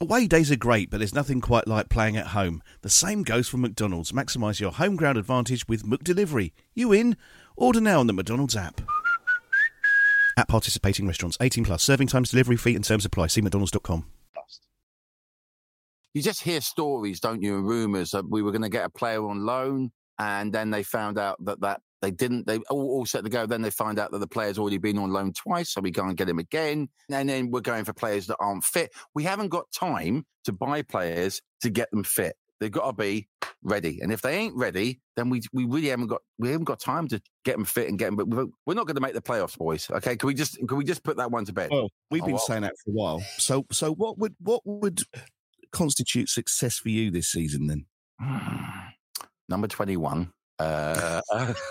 Away 0.00 0.26
days 0.26 0.50
are 0.50 0.56
great, 0.56 0.90
but 0.90 0.98
there's 0.98 1.14
nothing 1.14 1.40
quite 1.40 1.68
like 1.68 1.88
playing 1.88 2.18
at 2.18 2.28
home. 2.28 2.62
The 2.82 2.90
same 2.90 3.22
goes 3.22 3.48
for 3.48 3.56
McDonald's. 3.56 4.12
Maximise 4.12 4.60
your 4.60 4.72
home 4.72 4.96
ground 4.96 5.16
advantage 5.16 5.66
with 5.68 5.84
McDelivery. 5.84 6.52
You 6.74 6.92
in? 6.92 7.16
Order 7.56 7.80
now 7.80 8.00
on 8.00 8.06
the 8.06 8.12
McDonald's 8.12 8.56
app. 8.56 8.82
At 10.36 10.48
participating 10.48 11.06
restaurants, 11.06 11.38
18 11.40 11.64
plus, 11.64 11.82
serving 11.82 12.08
times, 12.08 12.30
delivery 12.30 12.56
fee, 12.56 12.74
and 12.74 12.84
terms 12.84 13.04
apply. 13.04 13.28
See 13.28 13.40
McDonald's.com. 13.40 14.04
you 16.12 16.22
just 16.22 16.42
hear 16.42 16.60
stories, 16.60 17.20
don't 17.20 17.42
you, 17.42 17.56
and 17.56 17.66
rumours 17.66 18.10
that 18.10 18.28
we 18.28 18.42
were 18.42 18.50
going 18.50 18.62
to 18.62 18.68
get 18.68 18.84
a 18.84 18.90
player 18.90 19.26
on 19.26 19.44
loan, 19.44 19.92
and 20.18 20.52
then 20.52 20.70
they 20.70 20.82
found 20.82 21.18
out 21.18 21.42
that 21.44 21.60
that 21.60 21.80
they 22.02 22.10
didn't. 22.10 22.46
They 22.46 22.58
all, 22.70 22.90
all 22.90 23.06
set 23.06 23.24
to 23.24 23.30
go. 23.30 23.46
Then 23.46 23.62
they 23.62 23.70
find 23.70 23.98
out 23.98 24.12
that 24.12 24.18
the 24.18 24.26
player's 24.26 24.58
already 24.58 24.78
been 24.78 24.98
on 24.98 25.10
loan 25.10 25.32
twice, 25.32 25.72
so 25.72 25.80
we 25.80 25.92
can't 25.92 26.16
get 26.16 26.28
him 26.28 26.38
again. 26.38 26.88
And 27.10 27.28
then 27.28 27.50
we're 27.50 27.60
going 27.60 27.84
for 27.84 27.92
players 27.92 28.26
that 28.26 28.36
aren't 28.38 28.64
fit. 28.64 28.92
We 29.14 29.24
haven't 29.24 29.48
got 29.48 29.70
time 29.72 30.24
to 30.44 30.52
buy 30.52 30.82
players 30.82 31.40
to 31.62 31.70
get 31.70 31.90
them 31.90 32.04
fit. 32.04 32.36
They've 32.60 32.70
got 32.70 32.86
to 32.86 32.92
be 32.92 33.28
ready, 33.62 34.00
and 34.00 34.12
if 34.12 34.22
they 34.22 34.36
ain't 34.36 34.56
ready, 34.56 35.00
then 35.16 35.28
we 35.28 35.42
we 35.52 35.64
really 35.64 35.88
haven't 35.88 36.06
got 36.06 36.22
we 36.38 36.48
haven't 36.50 36.64
got 36.64 36.80
time 36.80 37.06
to 37.08 37.20
get 37.44 37.56
them 37.56 37.64
fit 37.64 37.88
and 37.88 37.98
get 37.98 38.06
them. 38.06 38.16
But 38.16 38.28
we're 38.28 38.46
we're 38.64 38.74
not 38.74 38.86
going 38.86 38.94
to 38.96 39.00
make 39.00 39.14
the 39.14 39.20
playoffs, 39.22 39.58
boys. 39.58 39.90
Okay, 39.90 40.16
can 40.16 40.26
we 40.26 40.34
just 40.34 40.56
can 40.66 40.76
we 40.76 40.84
just 40.84 41.02
put 41.04 41.16
that 41.18 41.30
one 41.30 41.44
to 41.44 41.52
bed? 41.52 41.70
Well, 41.70 41.90
we've 42.10 42.22
Oh, 42.22 42.26
been 42.26 42.34
well. 42.36 42.44
saying 42.46 42.62
that 42.62 42.74
for 42.84 42.90
a 42.90 42.94
while. 42.94 43.20
So, 43.38 43.66
so 43.70 43.92
what 43.94 44.18
would 44.18 44.34
what 44.40 44.62
would 44.64 45.02
constitute 45.72 46.28
success 46.28 46.78
for 46.78 46.88
you 46.88 47.10
this 47.10 47.28
season 47.28 47.66
then? 47.66 47.86
Number 49.48 49.68
twenty-one. 49.68 50.32
Uh, 50.58 51.20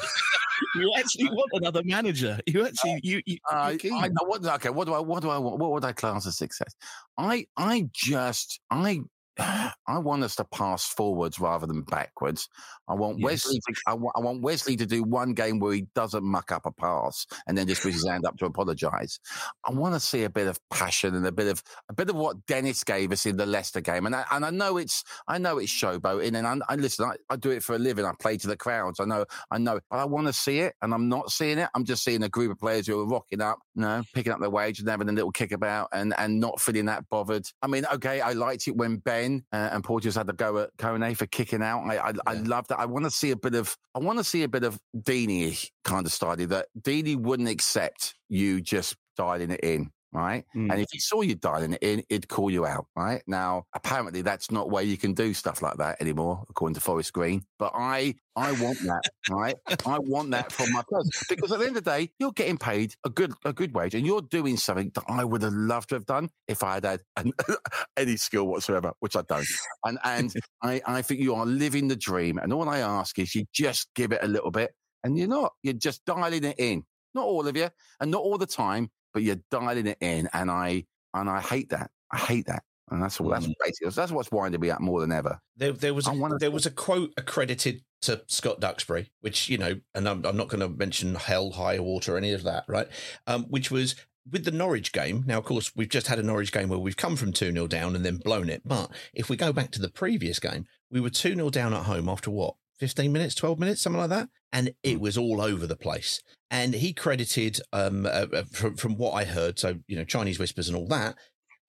You 0.76 0.94
actually 0.98 1.26
want 1.30 1.50
another 1.54 1.82
manager. 1.84 2.40
You 2.46 2.66
actually 2.66 3.02
you 3.04 3.22
you. 3.26 3.38
I, 3.50 3.78
you're. 3.84 3.94
I 3.94 4.10
what. 4.26 4.46
Okay, 4.46 4.70
what 4.70 4.86
do 4.86 4.94
I? 4.94 5.00
What 5.00 5.22
do 5.22 5.30
I 5.30 5.38
want? 5.38 5.60
What 5.60 5.72
would 5.72 5.84
I 5.84 5.92
class 5.92 6.26
as 6.26 6.38
success? 6.38 6.74
I 7.18 7.46
I 7.58 7.90
just 7.94 8.62
I 8.72 9.02
I 9.88 10.00
want 10.00 10.24
us 10.24 10.36
to 10.38 10.46
pass 10.46 10.86
forwards 10.86 11.40
rather 11.40 11.68
than 11.68 11.82
backwards. 11.82 12.48
I 12.88 12.94
want 12.94 13.20
Yes. 13.20 13.46
Wesley. 13.46 13.60
To, 13.60 13.76
I, 13.88 13.94
want, 13.94 14.42
Wesley 14.42 14.76
to 14.78 14.86
do 14.86 15.04
one 15.04 15.34
game 15.34 15.60
where 15.60 15.74
he 15.74 15.88
doesn't 15.96 16.24
muck 16.24 16.52
up 16.52 16.66
a 16.66 16.72
pass 16.72 17.26
and 17.48 17.58
then 17.58 17.68
just 17.68 17.82
puts 17.82 17.96
his 17.96 18.08
hand 18.08 18.26
up 18.26 18.38
to 18.38 18.46
apologise. 18.46 19.20
I 19.66 19.72
want 19.72 19.94
to 19.96 20.00
see 20.00 20.24
a 20.24 20.30
bit 20.30 20.48
of 20.48 20.60
passion 20.70 21.16
and 21.16 21.26
a 21.26 21.32
bit 21.32 21.48
of 21.48 21.64
a 21.90 21.94
bit 21.94 22.10
of 22.10 22.16
what 22.16 22.46
Dennis 22.46 22.84
gave 22.84 23.12
us 23.12 23.26
in 23.26 23.38
the 23.38 23.46
Leicester 23.46 23.82
game. 23.82 24.06
And 24.06 24.16
I, 24.16 24.26
and 24.32 24.46
I 24.46 24.50
know 24.52 24.78
it's 24.78 25.04
I 25.28 25.38
know 25.38 25.58
it's 25.58 25.72
showboating. 25.72 26.38
And 26.38 26.48
I, 26.48 26.58
I 26.70 26.76
listen. 26.76 27.06
I, 27.06 27.16
I 27.30 27.36
do 27.36 27.52
it 27.52 27.64
for 27.64 27.76
a 27.76 27.80
living. 27.80 28.06
I 28.06 28.14
play 28.20 28.38
to 28.38 28.48
the 28.48 28.58
crowds. 28.58 29.00
I 29.00 29.06
know. 29.06 29.26
I 29.52 29.58
know. 29.58 29.80
But 29.90 29.98
I 29.98 30.06
want 30.06 30.28
to 30.28 30.34
see 30.34 30.60
it, 30.60 30.74
and 30.82 30.94
I'm 30.94 31.10
not 31.10 31.32
seeing 31.32 31.58
it. 31.58 31.70
I'm 31.76 31.86
just 31.86 32.04
seeing 32.04 32.24
a 32.24 32.30
group 32.30 32.52
of 32.52 32.60
players 32.60 32.88
who 32.88 33.00
are 33.02 33.08
rocking 33.08 33.42
up, 33.42 33.60
you 33.76 33.82
know, 33.82 34.04
picking 34.14 34.32
up 34.32 34.40
their 34.40 34.50
wage 34.50 34.80
and 34.80 34.88
having 34.90 35.10
a 35.10 35.14
little 35.14 35.32
kick 35.32 35.52
about, 35.52 35.90
and 35.92 36.14
and 36.18 36.40
not 36.40 36.62
feeling 36.62 36.86
that 36.86 37.10
bothered. 37.10 37.46
I 37.62 37.68
mean, 37.68 37.86
okay, 37.94 38.22
I 38.22 38.34
liked 38.34 38.68
it 38.68 38.76
when 38.76 38.98
Ben 38.98 39.25
uh, 39.52 39.70
and 39.72 39.84
Porteous 39.84 40.16
had 40.16 40.28
to 40.28 40.34
go 40.34 40.58
at 40.60 40.76
Kone 40.78 41.16
for 41.18 41.26
kicking 41.28 41.62
out. 41.62 41.82
I 41.82 42.10
I, 42.10 42.14
I 42.28 42.34
love 42.34 42.68
that. 42.70 42.80
I 42.80 42.86
want 42.86 43.06
to 43.06 43.12
see 43.12 43.32
a 43.32 43.36
bit 43.36 43.56
of 43.56 43.76
I 43.94 44.00
want 44.00 44.18
to 44.20 44.24
see 44.24 44.44
a 44.44 44.48
bit 44.48 44.64
of 44.64 44.80
Deeney 44.98 45.70
kind 45.84 46.06
of 46.06 46.12
style 46.12 46.36
that 46.36 46.68
Deeney 46.82 47.16
wouldn't 47.16 47.50
accept 47.50 48.16
you 48.30 48.62
just 48.62 48.96
dialing 49.18 49.52
it 49.52 49.62
in. 49.62 49.92
Right. 50.16 50.46
Mm. 50.56 50.72
And 50.72 50.82
if 50.82 50.88
he 50.94 51.00
saw 51.00 51.22
you 51.22 51.36
dialing 51.36 51.74
it 51.74 51.84
in, 51.84 52.04
he'd 52.08 52.30
call 52.30 52.50
you 52.50 52.66
out. 52.66 52.88
Right. 52.96 53.22
Now, 53.28 53.66
apparently 53.74 54.22
that's 54.22 54.50
not 54.50 54.70
where 54.70 54.84
you 54.84 54.98
can 54.98 55.14
do 55.14 55.34
stuff 55.34 55.62
like 55.62 55.76
that 55.78 56.02
anymore, 56.02 56.46
according 56.50 56.76
to 56.76 56.80
Forest 56.80 57.12
Green. 57.12 57.46
But 57.60 57.74
I 57.76 58.16
I 58.34 58.54
want 58.54 58.80
that. 58.84 59.02
Right. 59.30 59.56
I 59.86 60.00
want 60.00 60.32
that 60.32 60.54
from 60.54 60.72
my 60.72 60.84
players. 60.88 61.10
Because 61.30 61.52
at 61.52 61.60
the 61.60 61.66
end 61.66 61.76
of 61.76 61.84
the 61.84 61.92
day, 61.92 62.12
you're 62.18 62.32
getting 62.32 62.58
paid 62.58 62.96
a 63.04 63.10
good 63.10 63.34
a 63.44 63.52
good 63.52 63.76
wage 63.76 63.94
and 63.94 64.06
you're 64.06 64.22
doing 64.22 64.56
something 64.56 64.92
that 64.96 65.04
I 65.10 65.26
would 65.26 65.42
have 65.42 65.54
loved 65.54 65.90
to 65.90 65.96
have 65.96 66.06
done 66.06 66.30
if 66.48 66.64
I 66.64 66.76
had 66.76 66.86
had 66.86 67.02
an, 67.18 67.34
any 67.98 68.16
skill 68.16 68.48
whatsoever, 68.48 68.94
which 69.02 69.18
I 69.18 69.24
don't. 69.24 69.48
And 69.84 70.00
and 70.06 70.34
I, 70.64 70.82
I 70.86 71.02
think 71.02 71.20
you 71.20 71.36
are 71.36 71.46
living 71.46 71.90
the 71.90 71.98
dream. 71.98 72.38
And 72.38 72.54
all 72.54 72.70
I 72.70 72.80
ask 72.80 73.20
is 73.20 73.36
you 73.36 73.44
just 73.54 73.90
give 73.96 74.14
it 74.14 74.20
a 74.24 74.28
little 74.30 74.52
bit. 74.52 74.74
And 75.04 75.18
you're 75.18 75.28
not. 75.28 75.52
You're 75.62 75.74
just 75.74 76.06
dialing 76.06 76.46
it 76.46 76.56
in. 76.58 76.84
Not 77.14 77.26
all 77.26 77.48
of 77.48 77.56
you, 77.56 77.70
and 78.02 78.12
not 78.12 78.22
all 78.22 78.38
the 78.38 78.46
time, 78.46 78.90
but 79.16 79.24
you're 79.24 79.40
dialing 79.50 79.88
it 79.88 79.98
in. 80.02 80.30
And 80.34 80.52
I 80.52 80.86
and 81.16 81.28
I 81.28 81.42
hate 81.42 81.70
that. 81.70 81.90
I 82.12 82.18
hate 82.18 82.46
that. 82.48 82.64
And 82.92 83.02
that's 83.02 83.20
all. 83.20 83.30
That's 83.30 83.48
basically 83.64 83.90
that's 83.90 84.12
what's 84.12 84.30
winding 84.30 84.62
me 84.62 84.70
up 84.70 84.82
more 84.82 85.02
than 85.02 85.12
ever. 85.12 85.40
There, 85.58 85.72
there 85.72 85.96
was 85.96 86.08
a, 86.08 86.30
there 86.40 86.52
was 86.52 86.68
a 86.68 86.72
quote 86.72 87.14
accredited 87.18 87.82
to 88.04 88.22
Scott 88.28 88.60
Duxbury, 88.60 89.10
which 89.22 89.50
you 89.50 89.58
know, 89.58 89.80
and 89.96 90.08
I'm, 90.08 90.24
I'm 90.24 90.38
not 90.38 90.50
going 90.50 90.60
to 90.60 90.70
mention 90.70 91.16
hell, 91.16 91.50
high 91.50 91.80
water, 91.80 92.16
any 92.16 92.34
of 92.34 92.44
that, 92.44 92.66
right? 92.68 92.88
Um, 93.26 93.46
which 93.46 93.72
was 93.72 93.96
with 94.30 94.44
the 94.44 94.52
Norwich 94.52 94.92
game. 94.92 95.24
Now, 95.26 95.40
of 95.40 95.46
course, 95.46 95.72
we've 95.76 95.90
just 95.90 96.08
had 96.08 96.20
a 96.20 96.24
Norwich 96.24 96.52
game 96.52 96.70
where 96.70 96.78
we've 96.78 96.98
come 96.98 97.16
from 97.16 97.32
two 97.32 97.52
0 97.52 97.66
down 97.68 97.96
and 97.96 98.06
then 98.06 98.18
blown 98.18 98.50
it. 98.50 98.62
But 98.66 98.92
if 99.14 99.30
we 99.30 99.38
go 99.38 99.52
back 99.52 99.72
to 99.72 99.82
the 99.82 99.90
previous 99.90 100.38
game, 100.40 100.66
we 100.92 101.00
were 101.00 101.10
two 101.10 101.34
0 101.34 101.50
down 101.50 101.74
at 101.74 101.86
home 101.86 102.10
after 102.10 102.30
what 102.30 102.56
15 102.80 103.12
minutes, 103.12 103.34
12 103.36 103.58
minutes, 103.58 103.82
something 103.82 104.02
like 104.02 104.10
that. 104.10 104.30
And 104.52 104.76
it 104.84 105.00
was 105.00 105.18
all 105.18 105.42
over 105.42 105.66
the 105.66 105.78
place. 105.78 106.22
And 106.52 106.76
he 106.76 106.94
credited, 106.94 107.60
um, 107.74 108.06
uh, 108.06 108.28
uh, 108.32 108.44
from, 108.52 108.76
from 108.76 108.98
what 108.98 109.12
I 109.12 109.26
heard, 109.26 109.58
so, 109.58 109.80
you 109.88 109.96
know, 109.96 110.06
Chinese 110.06 110.40
whispers 110.40 110.68
and 110.68 110.78
all 110.78 110.88
that, 110.88 111.16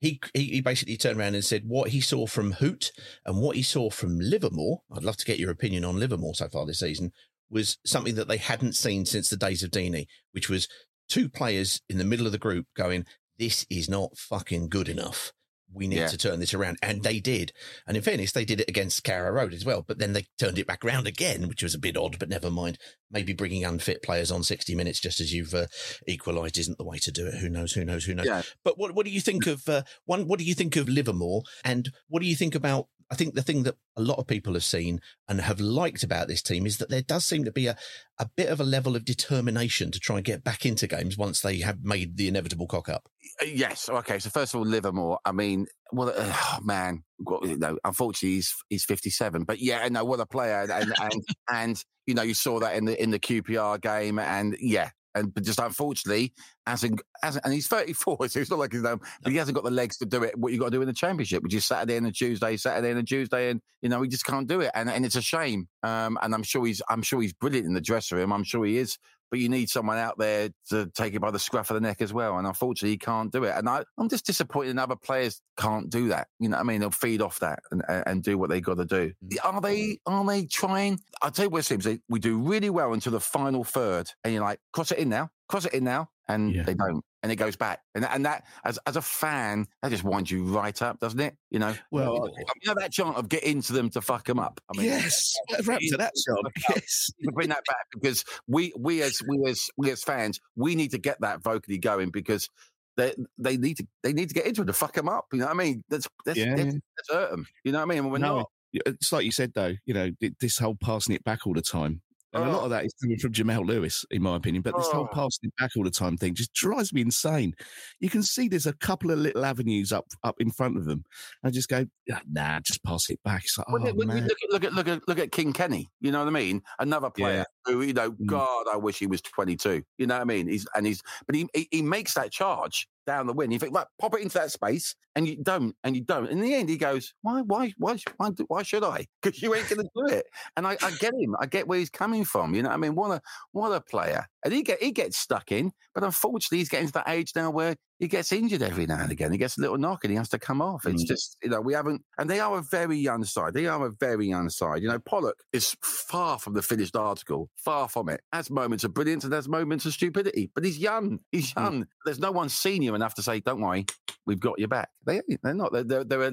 he, 0.00 0.20
he 0.34 0.60
basically 0.60 0.96
turned 0.96 1.18
around 1.18 1.34
and 1.34 1.44
said 1.44 1.62
what 1.66 1.88
he 1.90 2.00
saw 2.00 2.26
from 2.26 2.52
Hoedt 2.52 2.90
and 3.24 3.40
what 3.40 3.56
he 3.56 3.62
saw 3.62 3.88
from 3.88 4.20
Livermore. 4.20 4.82
I'd 4.94 5.02
love 5.02 5.16
to 5.16 5.24
get 5.24 5.38
your 5.38 5.50
opinion 5.50 5.84
on 5.84 5.98
Livermore 5.98 6.34
so 6.34 6.48
far 6.48 6.66
this 6.66 6.80
season. 6.80 7.12
Was 7.48 7.78
something 7.86 8.16
that 8.16 8.28
they 8.28 8.36
hadn't 8.36 8.74
seen 8.74 9.06
since 9.06 9.30
the 9.30 9.36
days 9.36 9.62
of 9.62 9.70
Deeney, 9.70 10.06
which 10.32 10.50
was 10.50 10.68
two 11.08 11.28
players 11.28 11.80
in 11.88 11.96
the 11.96 12.04
middle 12.04 12.26
of 12.26 12.32
the 12.32 12.38
group 12.38 12.66
going, 12.76 13.06
"This 13.38 13.64
is 13.70 13.88
not 13.88 14.18
fucking 14.18 14.68
good 14.68 14.88
enough. 14.88 15.32
We 15.76 15.86
need 15.86 15.98
Yeah. 15.98 16.08
to 16.08 16.16
turn 16.18 16.40
this 16.40 16.54
around," 16.54 16.78
and 16.82 17.02
they 17.02 17.20
did. 17.20 17.52
And 17.86 17.96
in 17.96 18.02
fairness, 18.02 18.32
they 18.32 18.44
did 18.44 18.60
it 18.60 18.68
against 18.68 19.04
Carrow 19.04 19.30
Road 19.30 19.52
as 19.52 19.64
well. 19.64 19.82
But 19.86 19.98
then 19.98 20.12
they 20.14 20.26
turned 20.38 20.58
it 20.58 20.66
back 20.66 20.84
around 20.84 21.06
again, 21.06 21.46
which 21.48 21.62
was 21.62 21.74
a 21.74 21.78
bit 21.78 21.96
odd. 21.96 22.18
But 22.18 22.28
never 22.28 22.50
mind. 22.50 22.78
Maybe 23.10 23.32
bringing 23.32 23.64
unfit 23.64 24.02
players 24.02 24.32
on 24.32 24.42
sixty 24.42 24.74
minutes 24.74 24.98
just 24.98 25.20
as 25.20 25.32
you've 25.32 25.54
uh, 25.54 25.66
equalised 26.08 26.58
isn't 26.58 26.76
the 26.78 26.84
way 26.84 26.98
to 26.98 27.12
do 27.12 27.26
it. 27.26 27.34
Who 27.34 27.48
knows? 27.48 27.72
Who 27.72 27.84
knows? 27.84 28.04
Who 28.04 28.14
knows? 28.14 28.26
Yeah. 28.26 28.42
But 28.64 28.78
what 28.78 28.94
what 28.94 29.06
do 29.06 29.12
you 29.12 29.20
think 29.20 29.46
of 29.46 29.68
uh, 29.68 29.82
one? 30.06 30.26
What 30.26 30.38
do 30.40 30.44
you 30.44 30.54
think 30.54 30.74
of 30.74 30.88
Livermore? 30.88 31.42
And 31.64 31.92
what 32.08 32.20
do 32.20 32.26
you 32.28 32.34
think 32.34 32.54
about? 32.56 32.88
I 33.10 33.14
think 33.14 33.34
the 33.34 33.42
thing 33.42 33.62
that 33.64 33.76
a 33.96 34.02
lot 34.02 34.18
of 34.18 34.26
people 34.26 34.54
have 34.54 34.64
seen 34.64 35.00
and 35.28 35.40
have 35.40 35.60
liked 35.60 36.02
about 36.02 36.28
this 36.28 36.42
team 36.42 36.66
is 36.66 36.78
that 36.78 36.90
there 36.90 37.02
does 37.02 37.24
seem 37.24 37.44
to 37.44 37.52
be 37.52 37.66
a, 37.66 37.76
a 38.18 38.28
bit 38.36 38.48
of 38.48 38.60
a 38.60 38.64
level 38.64 38.96
of 38.96 39.04
determination 39.04 39.90
to 39.92 40.00
try 40.00 40.16
and 40.16 40.24
get 40.24 40.42
back 40.42 40.66
into 40.66 40.86
games 40.86 41.16
once 41.16 41.40
they 41.40 41.58
have 41.58 41.84
made 41.84 42.16
the 42.16 42.26
inevitable 42.28 42.66
cock 42.66 42.88
up. 42.88 43.08
Uh, 43.40 43.46
Yes. 43.46 43.88
Okay. 43.88 44.18
So 44.18 44.30
first 44.30 44.54
of 44.54 44.60
all, 44.60 44.66
Livermore. 44.66 45.18
I 45.24 45.32
mean, 45.32 45.66
well, 45.92 46.12
uh, 46.16 46.58
man. 46.62 47.04
Well, 47.18 47.40
you 47.46 47.78
unfortunately, 47.84 48.36
he's 48.36 48.54
he's 48.68 48.84
fifty 48.84 49.10
seven. 49.10 49.44
But 49.44 49.60
yeah, 49.60 49.86
no, 49.88 50.04
what 50.04 50.20
a 50.20 50.26
player, 50.26 50.62
and 50.62 50.70
and, 50.70 50.94
and 51.00 51.22
and 51.52 51.84
you 52.06 52.14
know, 52.14 52.22
you 52.22 52.34
saw 52.34 52.60
that 52.60 52.76
in 52.76 52.86
the 52.86 53.00
in 53.00 53.10
the 53.10 53.18
QPR 53.20 53.80
game, 53.80 54.18
and 54.18 54.56
yeah. 54.60 54.90
And 55.16 55.32
but 55.34 55.44
just 55.44 55.58
unfortunately, 55.58 56.32
hasn't, 56.66 57.00
hasn't 57.22 57.44
and 57.44 57.54
he's 57.54 57.66
34, 57.66 58.16
so 58.28 58.40
it's 58.40 58.50
not 58.50 58.58
like 58.58 58.72
he's 58.72 58.84
um, 58.84 59.00
but 59.22 59.32
he 59.32 59.38
hasn't 59.38 59.54
got 59.54 59.64
the 59.64 59.70
legs 59.70 59.96
to 59.98 60.06
do 60.06 60.22
it. 60.22 60.38
What 60.38 60.52
you 60.52 60.58
got 60.58 60.66
to 60.66 60.70
do 60.70 60.82
in 60.82 60.86
the 60.86 60.92
championship, 60.94 61.42
which 61.42 61.54
is 61.54 61.64
Saturday 61.64 61.96
and 61.96 62.06
a 62.06 62.12
Tuesday, 62.12 62.56
Saturday 62.56 62.90
and 62.90 62.98
a 63.00 63.02
Tuesday, 63.02 63.50
and 63.50 63.60
you 63.82 63.88
know 63.88 64.02
he 64.02 64.08
just 64.08 64.26
can't 64.26 64.46
do 64.46 64.60
it, 64.60 64.70
and 64.74 64.88
and 64.90 65.04
it's 65.04 65.16
a 65.16 65.22
shame. 65.22 65.68
Um, 65.82 66.18
and 66.22 66.34
I'm 66.34 66.42
sure 66.42 66.66
he's 66.66 66.82
I'm 66.88 67.02
sure 67.02 67.20
he's 67.20 67.32
brilliant 67.32 67.66
in 67.66 67.74
the 67.74 67.80
dressing 67.80 68.18
room. 68.18 68.32
I'm 68.32 68.44
sure 68.44 68.64
he 68.64 68.78
is 68.78 68.98
but 69.30 69.38
you 69.40 69.48
need 69.48 69.68
someone 69.68 69.98
out 69.98 70.18
there 70.18 70.50
to 70.70 70.86
take 70.94 71.14
it 71.14 71.20
by 71.20 71.30
the 71.30 71.38
scruff 71.38 71.70
of 71.70 71.74
the 71.74 71.80
neck 71.80 72.00
as 72.00 72.12
well. 72.12 72.38
And 72.38 72.46
unfortunately, 72.46 72.90
he 72.90 72.98
can't 72.98 73.32
do 73.32 73.44
it. 73.44 73.54
And 73.56 73.68
I, 73.68 73.84
I'm 73.98 74.08
just 74.08 74.26
disappointed 74.26 74.70
in 74.70 74.78
other 74.78 74.96
players 74.96 75.40
can't 75.56 75.90
do 75.90 76.08
that. 76.08 76.28
You 76.38 76.48
know 76.48 76.56
what 76.56 76.62
I 76.62 76.66
mean? 76.66 76.80
They'll 76.80 76.90
feed 76.90 77.22
off 77.22 77.40
that 77.40 77.60
and, 77.70 77.82
and 77.88 78.04
and 78.06 78.22
do 78.22 78.38
what 78.38 78.50
they 78.50 78.60
got 78.60 78.76
to 78.78 78.84
do. 78.84 79.12
Mm. 79.26 79.36
Are 79.44 79.60
they, 79.60 79.98
are 80.06 80.24
they 80.24 80.44
trying? 80.46 81.00
I'll 81.22 81.30
tell 81.30 81.46
you 81.46 81.50
what 81.50 81.58
it 81.60 81.64
seems. 81.64 81.84
They, 81.84 81.98
we 82.08 82.18
do 82.18 82.38
really 82.38 82.70
well 82.70 82.92
until 82.92 83.12
the 83.12 83.20
final 83.20 83.64
third. 83.64 84.10
And 84.24 84.32
you're 84.32 84.42
like, 84.42 84.60
cross 84.72 84.92
it 84.92 84.98
in 84.98 85.08
now, 85.08 85.30
cross 85.48 85.64
it 85.66 85.74
in 85.74 85.84
now. 85.84 86.08
And 86.28 86.54
Yeah. 86.54 86.62
they 86.64 86.74
don't. 86.74 87.04
And 87.26 87.32
it 87.32 87.36
goes 87.36 87.56
back. 87.56 87.80
And, 87.96 88.04
and 88.04 88.24
that, 88.24 88.44
as, 88.64 88.78
as 88.86 88.94
a 88.94 89.02
fan, 89.02 89.66
that 89.82 89.90
just 89.90 90.04
winds 90.04 90.30
you 90.30 90.44
right 90.44 90.80
up, 90.80 91.00
doesn't 91.00 91.18
it? 91.18 91.36
You 91.50 91.58
know? 91.58 91.74
Well, 91.90 92.30
you 92.62 92.68
know 92.68 92.74
that 92.78 92.92
chant 92.92 93.16
of 93.16 93.28
get 93.28 93.42
into 93.42 93.72
them 93.72 93.90
to 93.90 94.00
fuck 94.00 94.26
them 94.26 94.38
up. 94.38 94.60
I 94.72 94.78
mean, 94.78 94.86
yes, 94.86 95.34
wrap 95.66 95.80
to 95.80 95.96
that 95.96 96.12
shot. 96.16 96.52
Yes. 96.70 97.10
bring 97.32 97.48
that 97.48 97.64
back 97.66 97.86
because 97.92 98.24
we 98.46 98.72
we 98.78 99.02
as 99.02 99.18
we 99.28 99.44
as 99.50 99.68
we 99.76 99.90
as 99.90 100.04
fans 100.04 100.38
we 100.54 100.76
need 100.76 100.92
to 100.92 100.98
get 100.98 101.20
that 101.20 101.42
vocally 101.42 101.78
going 101.78 102.10
because 102.10 102.48
they 102.96 103.12
they 103.38 103.56
need 103.56 103.78
to 103.78 103.86
they 104.04 104.12
need 104.12 104.28
to 104.28 104.34
get 104.36 104.46
into 104.46 104.62
it 104.62 104.66
to 104.66 104.72
fuck 104.72 104.92
them 104.92 105.08
up. 105.08 105.26
You 105.32 105.40
know 105.40 105.46
what 105.46 105.54
I 105.54 105.58
mean? 105.58 105.82
That's 105.88 106.06
that's, 106.24 106.38
Yeah, 106.38 106.54
that's, 106.54 106.74
that's 106.74 107.10
hurt 107.10 107.30
them. 107.32 107.48
You 107.64 107.72
know 107.72 107.78
what 107.78 107.86
I 107.86 107.88
mean? 107.88 107.98
And 108.04 108.12
we're 108.12 108.18
No, 108.18 108.36
not. 108.36 108.50
Uh, 108.86 108.92
it's 108.92 109.12
like 109.12 109.24
you 109.24 109.32
said, 109.32 109.52
though, 109.54 109.74
you 109.84 109.94
know, 109.94 110.12
this 110.38 110.58
whole 110.58 110.76
passing 110.80 111.16
it 111.16 111.24
back 111.24 111.44
all 111.44 111.54
the 111.54 111.62
time. 111.62 112.02
And 112.32 112.44
a 112.44 112.50
lot 112.52 112.64
of 112.64 112.70
that 112.70 112.84
is 112.84 112.92
coming 113.00 113.18
from 113.18 113.32
Jamal 113.32 113.64
Lewis, 113.64 114.04
in 114.10 114.20
my 114.22 114.36
opinion. 114.36 114.60
But 114.62 114.76
this 114.76 114.88
whole 114.88 115.08
Oh. 115.10 115.14
passing 115.14 115.50
back 115.58 115.70
all 115.76 115.84
the 115.84 115.90
time 115.90 116.16
thing 116.18 116.34
just 116.34 116.52
drives 116.52 116.92
me 116.92 117.00
insane. 117.00 117.54
You 118.00 118.10
can 118.10 118.22
see 118.22 118.46
there's 118.48 118.66
a 118.66 118.74
couple 118.74 119.10
of 119.10 119.18
little 119.18 119.44
avenues 119.44 119.90
up 119.92 120.04
up 120.22 120.36
in 120.40 120.50
front 120.50 120.76
of 120.76 120.84
them. 120.84 121.04
I 121.44 121.50
just 121.50 121.68
go, 121.68 121.86
"Ah, 122.12 122.20
nah, 122.30 122.60
just 122.60 122.82
pass 122.84 123.08
it 123.08 123.20
back. 123.24 123.44
It's 123.44 123.56
like, 123.56 123.68
When 123.70 123.86
oh, 123.88 123.94
when 123.94 124.08
man. 124.08 124.24
look 124.26 124.38
at 124.42 124.50
look 124.52 124.64
at 124.64 124.72
look 124.74 124.88
at 124.88 125.08
look 125.08 125.18
at 125.18 125.32
King 125.32 125.52
Kenny. 125.54 125.88
You 126.00 126.10
know 126.12 126.18
what 126.18 126.28
I 126.28 126.32
mean? 126.32 126.62
Another 126.78 127.08
player 127.10 127.44
who 127.64 127.80
you 127.82 127.92
know, 127.94 128.10
Mm. 128.12 128.26
God, 128.26 128.66
I 128.70 128.76
wish 128.76 128.98
he 128.98 129.06
was 129.06 129.22
twenty 129.22 129.56
two. 129.56 129.82
You 129.96 130.06
know 130.06 130.16
what 130.16 130.22
I 130.22 130.24
mean? 130.24 130.48
He's 130.48 130.66
and 130.74 130.86
he's 130.86 131.02
but 131.26 131.36
he 131.36 131.48
he, 131.54 131.68
he 131.70 131.82
makes 131.82 132.14
that 132.14 132.32
charge 132.32 132.86
down 133.06 133.26
the 133.26 133.32
wind. 133.32 133.52
You 133.52 133.58
think, 133.58 133.74
right, 133.74 133.86
pop 133.98 134.14
it 134.14 134.20
into 134.22 134.38
that 134.38 134.52
space, 134.52 134.94
and 135.14 135.26
you 135.26 135.36
don't, 135.42 135.74
and 135.84 135.96
you 135.96 136.02
don't. 136.02 136.28
In 136.28 136.40
the 136.40 136.54
end, 136.54 136.68
he 136.68 136.76
goes, 136.76 137.14
why, 137.22 137.42
why, 137.42 137.72
why, 137.78 137.96
why, 138.16 138.30
why 138.48 138.62
should 138.62 138.84
I? 138.84 139.06
Because 139.22 139.42
you 139.42 139.54
ain't 139.54 139.68
going 139.68 139.82
to 139.82 139.90
do 139.94 140.14
it. 140.14 140.26
And 140.56 140.66
I, 140.66 140.76
I 140.82 140.90
get 141.00 141.14
him. 141.14 141.34
I 141.40 141.46
get 141.46 141.66
where 141.66 141.78
he's 141.78 141.90
coming 141.90 142.24
from. 142.24 142.54
You 142.54 142.62
know 142.62 142.70
I 142.70 142.76
mean? 142.76 142.94
What 142.94 143.10
a 143.10 143.20
what 143.52 143.72
a 143.72 143.80
player. 143.80 144.26
And 144.46 144.54
he 144.54 144.62
get 144.62 144.80
he 144.80 144.92
gets 144.92 145.18
stuck 145.18 145.50
in, 145.50 145.72
but 145.92 146.04
unfortunately, 146.04 146.58
he's 146.58 146.68
getting 146.68 146.86
to 146.86 146.92
that 146.92 147.08
age 147.08 147.32
now 147.34 147.50
where 147.50 147.74
he 147.98 148.06
gets 148.06 148.30
injured 148.30 148.62
every 148.62 148.86
now 148.86 149.00
and 149.00 149.10
again. 149.10 149.32
He 149.32 149.38
gets 149.38 149.58
a 149.58 149.60
little 149.60 149.76
knock 149.76 150.04
and 150.04 150.10
he 150.12 150.16
has 150.18 150.28
to 150.28 150.38
come 150.38 150.62
off. 150.62 150.86
It's 150.86 151.02
Mm. 151.02 151.06
just, 151.08 151.36
you 151.42 151.48
know, 151.50 151.60
we 151.60 151.72
haven't, 151.72 152.02
and 152.16 152.30
they 152.30 152.38
are 152.38 152.58
a 152.58 152.62
very 152.62 152.96
young 152.96 153.24
side. 153.24 153.54
They 153.54 153.66
are 153.66 153.86
a 153.86 153.90
very 153.90 154.28
young 154.28 154.48
side. 154.50 154.82
You 154.82 154.88
know, 154.88 155.00
Pollock 155.00 155.42
is 155.52 155.74
far 155.82 156.38
from 156.38 156.52
the 156.54 156.62
finished 156.62 156.94
article, 156.94 157.50
far 157.56 157.88
from 157.88 158.08
it. 158.08 158.20
Has 158.32 158.50
moments 158.50 158.84
of 158.84 158.94
brilliance 158.94 159.24
and 159.24 159.32
has 159.32 159.48
moments 159.48 159.84
of 159.84 159.94
stupidity, 159.94 160.50
but 160.54 160.64
he's 160.64 160.78
young. 160.78 161.18
He's 161.32 161.52
Mm. 161.54 161.62
young. 161.64 161.86
There's 162.04 162.20
no 162.20 162.30
one 162.30 162.48
senior 162.50 162.94
enough 162.94 163.14
to 163.14 163.22
say, 163.22 163.40
don't 163.40 163.60
worry, 163.60 163.86
we've 164.26 164.38
got 164.38 164.60
your 164.60 164.68
back. 164.68 164.90
They, 165.04 165.22
they're 165.42 165.54
not. 165.54 165.72
They're, 165.72 166.04
they're, 166.04 166.04
they're 166.04 166.32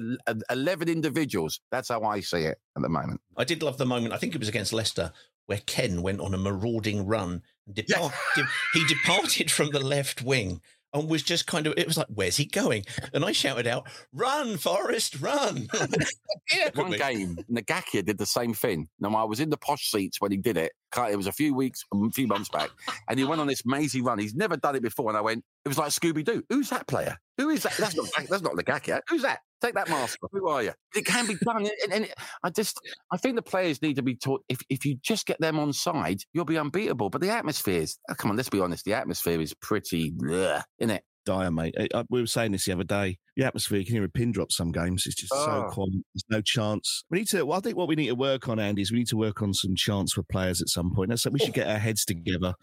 11 0.50 0.88
individuals. 0.88 1.58
That's 1.72 1.88
how 1.88 2.02
I 2.02 2.20
see 2.20 2.42
it 2.42 2.58
at 2.76 2.82
the 2.82 2.88
moment. 2.88 3.20
I 3.36 3.42
did 3.44 3.62
love 3.62 3.78
the 3.78 3.86
moment. 3.86 4.12
I 4.14 4.18
think 4.18 4.34
it 4.36 4.38
was 4.38 4.48
against 4.48 4.72
Leicester 4.72 5.12
where 5.46 5.60
Ken 5.66 6.00
went 6.00 6.20
on 6.20 6.32
a 6.32 6.38
marauding 6.38 7.06
run. 7.06 7.42
Depart, 7.72 8.12
oh, 8.14 8.32
de- 8.36 8.78
he 8.78 8.86
departed 8.86 9.50
from 9.50 9.70
the 9.70 9.80
left 9.80 10.22
wing 10.22 10.60
and 10.94 11.10
was 11.10 11.22
just 11.22 11.46
kind 11.46 11.66
of. 11.66 11.74
It 11.76 11.86
was 11.86 11.98
like, 11.98 12.06
"Where's 12.08 12.36
he 12.36 12.46
going?" 12.46 12.84
And 13.12 13.24
I 13.24 13.32
shouted 13.32 13.66
out, 13.66 13.88
"Run, 14.12 14.56
Forest, 14.56 15.20
run!" 15.20 15.68
yeah, 16.54 16.70
One 16.74 16.92
game, 16.92 17.36
Ngakia 17.50 18.04
did 18.04 18.16
the 18.16 18.26
same 18.26 18.54
thing. 18.54 18.88
Now, 19.00 19.14
I 19.16 19.24
was 19.24 19.40
in 19.40 19.50
the 19.50 19.56
posh 19.56 19.90
seats 19.90 20.20
when 20.20 20.30
he 20.30 20.38
did 20.38 20.56
it. 20.56 20.72
It 20.96 21.16
was 21.16 21.26
a 21.26 21.32
few 21.32 21.54
weeks, 21.54 21.82
a 21.92 22.10
few 22.12 22.28
months 22.28 22.48
back, 22.48 22.70
and 23.08 23.18
he 23.18 23.24
went 23.24 23.40
on 23.40 23.48
this 23.48 23.66
mazy 23.66 24.00
run. 24.00 24.18
He's 24.18 24.34
never 24.34 24.56
done 24.56 24.76
it 24.76 24.82
before, 24.82 25.10
and 25.10 25.18
I 25.18 25.20
went, 25.20 25.44
it 25.64 25.68
was 25.68 25.76
like 25.76 25.90
Scooby 25.90 26.24
Doo. 26.24 26.44
Who's 26.48 26.70
that 26.70 26.86
player? 26.86 27.18
Who 27.36 27.48
is 27.50 27.64
that? 27.64 27.76
That's 27.76 27.96
not 27.96 28.06
that's 28.30 28.42
not 28.42 28.52
Ngakia. 28.52 29.00
Who's 29.08 29.22
that? 29.22 29.40
Take 29.64 29.74
that 29.74 29.88
mask 29.88 30.18
off. 30.22 30.30
Who 30.32 30.48
are 30.48 30.62
you? 30.62 30.72
It 30.94 31.06
can 31.06 31.26
be 31.26 31.36
done, 31.36 31.66
and, 31.84 31.92
and 31.92 32.08
I 32.42 32.50
just 32.50 32.78
I 33.10 33.16
think 33.16 33.36
the 33.36 33.42
players 33.42 33.80
need 33.80 33.96
to 33.96 34.02
be 34.02 34.14
taught. 34.14 34.42
If 34.48 34.60
if 34.68 34.84
you 34.84 34.96
just 35.02 35.26
get 35.26 35.40
them 35.40 35.58
on 35.58 35.72
side, 35.72 36.20
you'll 36.32 36.44
be 36.44 36.58
unbeatable. 36.58 37.10
But 37.10 37.20
the 37.20 37.30
atmosphere 37.30 37.80
is. 37.80 37.96
Oh, 38.10 38.14
come 38.14 38.30
on, 38.30 38.36
let's 38.36 38.50
be 38.50 38.60
honest. 38.60 38.84
The 38.84 38.94
atmosphere 38.94 39.40
is 39.40 39.54
pretty, 39.54 40.12
bleh, 40.12 40.62
isn't 40.78 40.90
it? 40.90 41.02
dire, 41.24 41.50
mate. 41.50 41.74
I, 41.78 41.88
I- 41.94 42.04
we 42.10 42.20
were 42.20 42.26
saying 42.26 42.52
this 42.52 42.66
the 42.66 42.72
other 42.72 42.84
day. 42.84 43.18
The 43.36 43.44
atmosphere, 43.44 43.78
you 43.78 43.84
can 43.84 43.94
hear 43.96 44.04
a 44.04 44.08
pin 44.08 44.30
drop 44.32 44.52
some 44.52 44.70
games. 44.70 45.04
It's 45.06 45.16
just 45.16 45.32
so 45.32 45.66
Oh. 45.66 45.70
quiet. 45.72 45.90
There's 46.14 46.24
no 46.30 46.40
chance. 46.40 47.04
We 47.10 47.18
need 47.18 47.28
to, 47.28 47.44
well, 47.44 47.58
I 47.58 47.60
think 47.60 47.76
what 47.76 47.88
we 47.88 47.96
need 47.96 48.06
to 48.06 48.14
work 48.14 48.48
on, 48.48 48.60
Andy, 48.60 48.82
is 48.82 48.92
we 48.92 48.98
need 48.98 49.08
to 49.08 49.16
work 49.16 49.42
on 49.42 49.52
some 49.52 49.74
chance 49.74 50.12
for 50.12 50.22
players 50.22 50.62
at 50.62 50.68
some 50.68 50.92
point. 50.94 51.08
That's, 51.10 51.26
we 51.28 51.38
should 51.40 51.52
get 51.54 51.66
our 51.66 51.78
heads 51.78 52.04
together 52.04 52.54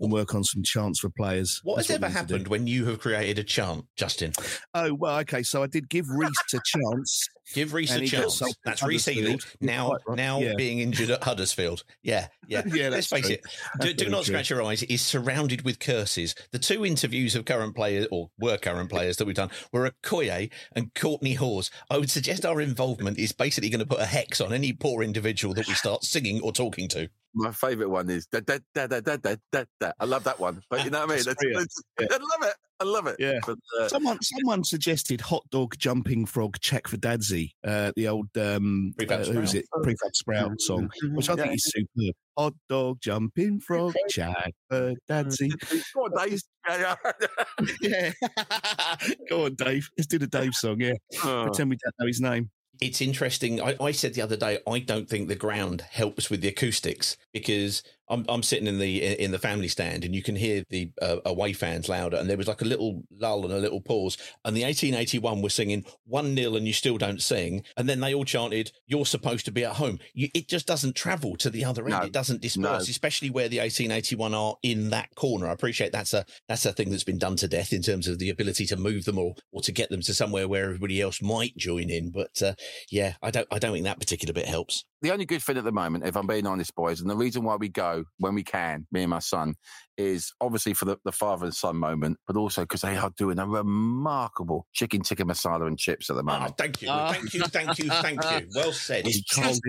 and 0.00 0.10
work 0.10 0.34
on 0.34 0.42
some 0.42 0.62
chance 0.64 0.98
for 0.98 1.10
players. 1.10 1.60
What 1.62 1.76
That's 1.76 1.88
has 1.88 1.94
ever 1.96 2.06
we 2.06 2.08
need 2.08 2.14
happened 2.16 2.48
when 2.48 2.66
you 2.66 2.86
have 2.86 2.98
created 3.00 3.38
a 3.38 3.44
chant, 3.44 3.84
Justin? 3.96 4.32
Oh, 4.74 4.94
well, 4.94 5.18
okay. 5.20 5.42
So 5.44 5.62
I 5.62 5.66
did 5.68 5.88
give 5.88 6.08
Reese 6.08 6.32
a 6.54 6.58
chance. 6.64 7.28
Give 7.54 7.72
Reese 7.72 7.92
a 7.94 8.04
chance. 8.04 8.42
That's 8.64 8.82
Reese 8.82 9.04
Huddersfield. 9.06 9.46
Now 9.60 9.92
right. 10.08 10.16
now 10.16 10.40
Yeah. 10.40 10.54
being 10.56 10.80
injured 10.80 11.10
at 11.10 11.22
Huddersfield. 11.22 11.84
Yeah, 12.02 12.26
yeah. 12.48 12.62
Yeah, 12.66 12.88
Let's 12.88 13.06
face 13.06 13.26
true. 13.26 13.34
it. 13.34 13.40
Do, 13.80 13.92
do 13.92 14.08
not 14.08 14.24
true. 14.24 14.32
scratch 14.34 14.50
your 14.50 14.62
eyes. 14.64 14.82
Is 14.82 15.00
surrounded 15.02 15.62
with 15.62 15.78
curses. 15.78 16.34
The 16.50 16.58
two 16.58 16.84
interviews 16.84 17.36
of 17.36 17.44
current 17.44 17.76
players 17.76 18.08
or 18.10 18.30
were 18.40 18.58
current 18.58 18.90
players 18.90 19.16
that 19.18 19.26
we've 19.26 19.36
done 19.36 19.50
were 19.72 19.86
Okoye 20.16 20.50
and 20.74 20.94
Courtney 20.94 21.34
Hawes. 21.34 21.70
I 21.90 21.98
would 21.98 22.10
suggest 22.10 22.46
our 22.46 22.60
involvement 22.60 23.18
is 23.18 23.32
basically 23.32 23.70
going 23.70 23.80
to 23.80 23.86
put 23.86 24.00
a 24.00 24.06
hex 24.06 24.40
on 24.40 24.52
any 24.52 24.72
poor 24.72 25.02
individual 25.02 25.54
that 25.54 25.68
we 25.68 25.74
start 25.74 26.04
singing 26.04 26.40
or 26.40 26.52
talking 26.52 26.88
to. 26.88 27.08
My 27.38 27.52
favourite 27.52 27.90
one 27.90 28.08
is 28.08 28.26
da, 28.26 28.40
da, 28.40 28.58
da, 28.74 28.86
da, 28.86 29.00
da, 29.00 29.16
da, 29.16 29.36
da, 29.52 29.64
da. 29.78 29.92
I 30.00 30.06
love 30.06 30.24
that 30.24 30.40
one. 30.40 30.62
But 30.70 30.84
you 30.84 30.90
know 30.90 31.00
what 31.00 31.10
I 31.10 31.16
mean? 31.16 31.24
That's 31.24 31.26
That's, 31.26 31.42
brilliant. 31.42 31.70
that's- 31.98 32.10
I 32.18 32.22
love 32.40 32.50
it. 32.50 32.56
I 32.78 32.84
love 32.84 33.06
it. 33.06 33.16
Yeah. 33.18 33.38
But, 33.46 33.58
uh, 33.80 33.88
Someone, 33.88 34.18
someone 34.22 34.64
suggested 34.64 35.20
hot 35.20 35.42
dog 35.50 35.76
jumping 35.78 36.26
frog 36.26 36.58
Chakvetadze, 36.60 37.50
uh, 37.64 37.92
the 37.96 38.08
old 38.08 38.28
um, 38.36 38.94
Prefab 38.98 39.28
uh, 39.28 39.32
who's 39.32 39.54
it 39.54 39.64
prefab 39.82 40.14
sprout 40.14 40.60
song, 40.60 40.90
which 41.12 41.28
I 41.30 41.36
think 41.36 41.54
is 41.54 41.64
superb. 41.74 42.14
Hot 42.38 42.54
dog 42.68 42.98
jumping 43.00 43.60
frog 43.60 43.94
check 44.10 44.52
for 44.68 44.94
Dadsy. 45.08 45.48
Go 45.94 46.04
on, 46.04 46.26
Dave. 46.26 46.40
Yeah, 46.68 46.96
yeah, 47.80 48.12
go 49.30 49.44
on, 49.44 49.54
Dave. 49.54 49.88
Let's 49.96 50.08
do 50.08 50.18
the 50.18 50.26
Dave 50.26 50.52
song. 50.52 50.80
Yeah, 50.80 50.94
yeah. 51.12 51.44
pretend 51.44 51.70
we 51.70 51.76
don't 51.76 51.94
know 52.00 52.06
his 52.08 52.20
name. 52.20 52.50
It's 52.80 53.00
interesting. 53.00 53.60
I, 53.60 53.76
I 53.80 53.92
said 53.92 54.14
the 54.14 54.22
other 54.22 54.36
day, 54.36 54.58
I 54.68 54.78
don't 54.80 55.08
think 55.08 55.28
the 55.28 55.34
ground 55.34 55.82
helps 55.90 56.30
with 56.30 56.40
the 56.40 56.48
acoustics 56.48 57.16
because 57.32 57.82
I'm 58.08 58.24
I'm 58.28 58.42
sitting 58.42 58.66
in 58.66 58.78
the 58.78 59.02
in 59.02 59.32
the 59.32 59.38
family 59.38 59.68
stand, 59.68 60.04
and 60.04 60.14
you 60.14 60.22
can 60.22 60.36
hear 60.36 60.64
the 60.70 60.90
uh, 61.02 61.16
away 61.24 61.52
fans 61.52 61.88
louder, 61.88 62.16
and 62.16 62.28
there 62.28 62.36
was 62.36 62.48
like 62.48 62.62
a 62.62 62.66
little 62.66 63.02
lull 63.10 63.44
and 63.44 63.52
a 63.52 63.58
little 63.58 63.80
pause, 63.80 64.16
and 64.44 64.56
the 64.56 64.62
1881 64.64 65.42
were 65.42 65.48
singing 65.48 65.84
one 66.04 66.36
0 66.36 66.54
and 66.56 66.66
you 66.66 66.72
still 66.72 66.98
don't 66.98 67.20
sing, 67.22 67.64
and 67.76 67.88
then 67.88 68.00
they 68.00 68.14
all 68.14 68.24
chanted, 68.24 68.72
"You're 68.86 69.06
supposed 69.06 69.44
to 69.46 69.52
be 69.52 69.64
at 69.64 69.76
home." 69.76 69.98
You, 70.14 70.28
it 70.34 70.48
just 70.48 70.66
doesn't 70.66 70.94
travel 70.96 71.36
to 71.36 71.50
the 71.50 71.64
other 71.64 71.82
end. 71.84 71.90
No. 71.92 72.02
It 72.02 72.12
doesn't 72.12 72.42
disperse, 72.42 72.86
No. 72.86 72.90
especially 72.90 73.30
where 73.30 73.48
the 73.48 73.58
1881 73.58 74.34
are 74.34 74.56
in 74.62 74.90
that 74.90 75.14
corner. 75.14 75.48
I 75.48 75.52
appreciate 75.52 75.92
that's 75.92 76.14
a 76.14 76.24
that's 76.48 76.64
a 76.66 76.72
thing 76.72 76.90
that's 76.90 77.04
been 77.04 77.18
done 77.18 77.36
to 77.36 77.48
death 77.48 77.72
in 77.72 77.82
terms 77.82 78.06
of 78.08 78.18
the 78.18 78.30
ability 78.30 78.66
to 78.66 78.76
move 78.76 79.04
them 79.04 79.18
or 79.18 79.34
or 79.52 79.62
to 79.62 79.72
get 79.72 79.90
them 79.90 80.00
to 80.02 80.14
somewhere 80.14 80.46
where 80.48 80.64
everybody 80.64 81.00
else 81.00 81.20
might 81.20 81.56
join 81.56 81.90
in. 81.90 82.10
But 82.10 82.40
uh, 82.42 82.54
yeah, 82.90 83.14
I 83.22 83.30
don't 83.30 83.48
I 83.50 83.58
don't 83.58 83.72
think 83.72 83.84
that 83.84 84.00
particular 84.00 84.32
bit 84.32 84.46
helps. 84.46 84.84
The 85.02 85.10
only 85.12 85.24
good 85.26 85.42
thing 85.42 85.56
at 85.58 85.64
the 85.64 85.72
moment, 85.72 86.04
if 86.06 86.16
I'm 86.16 86.26
being 86.26 86.46
honest, 86.46 86.74
boys, 86.74 87.00
and 87.00 87.10
the 87.10 87.16
reason 87.16 87.44
why 87.44 87.56
we 87.56 87.68
go 87.68 88.04
when 88.18 88.34
we 88.34 88.42
can, 88.42 88.86
me 88.90 89.02
and 89.02 89.10
my 89.10 89.18
son, 89.18 89.54
is 89.98 90.32
obviously 90.40 90.72
for 90.74 90.84
the, 90.86 90.96
the 91.04 91.12
father 91.12 91.44
and 91.46 91.54
son 91.54 91.76
moment, 91.76 92.18
but 92.26 92.36
also 92.36 92.62
because 92.62 92.80
they 92.80 92.96
are 92.96 93.10
doing 93.16 93.38
a 93.38 93.46
remarkable 93.46 94.66
chicken 94.72 95.02
tikka 95.02 95.24
masala 95.24 95.66
and 95.66 95.78
chips 95.78 96.08
at 96.10 96.16
the 96.16 96.22
Oh, 96.22 96.24
moment. 96.24 96.56
thank 96.56 96.82
you, 96.82 96.88
thank 96.88 97.34
you, 97.34 97.40
thank 97.42 97.78
you, 97.78 97.88
thank 97.90 98.22
you. 98.30 98.48
Well 98.54 98.72
said. 98.72 99.06
It's 99.06 99.20
just 99.20 99.60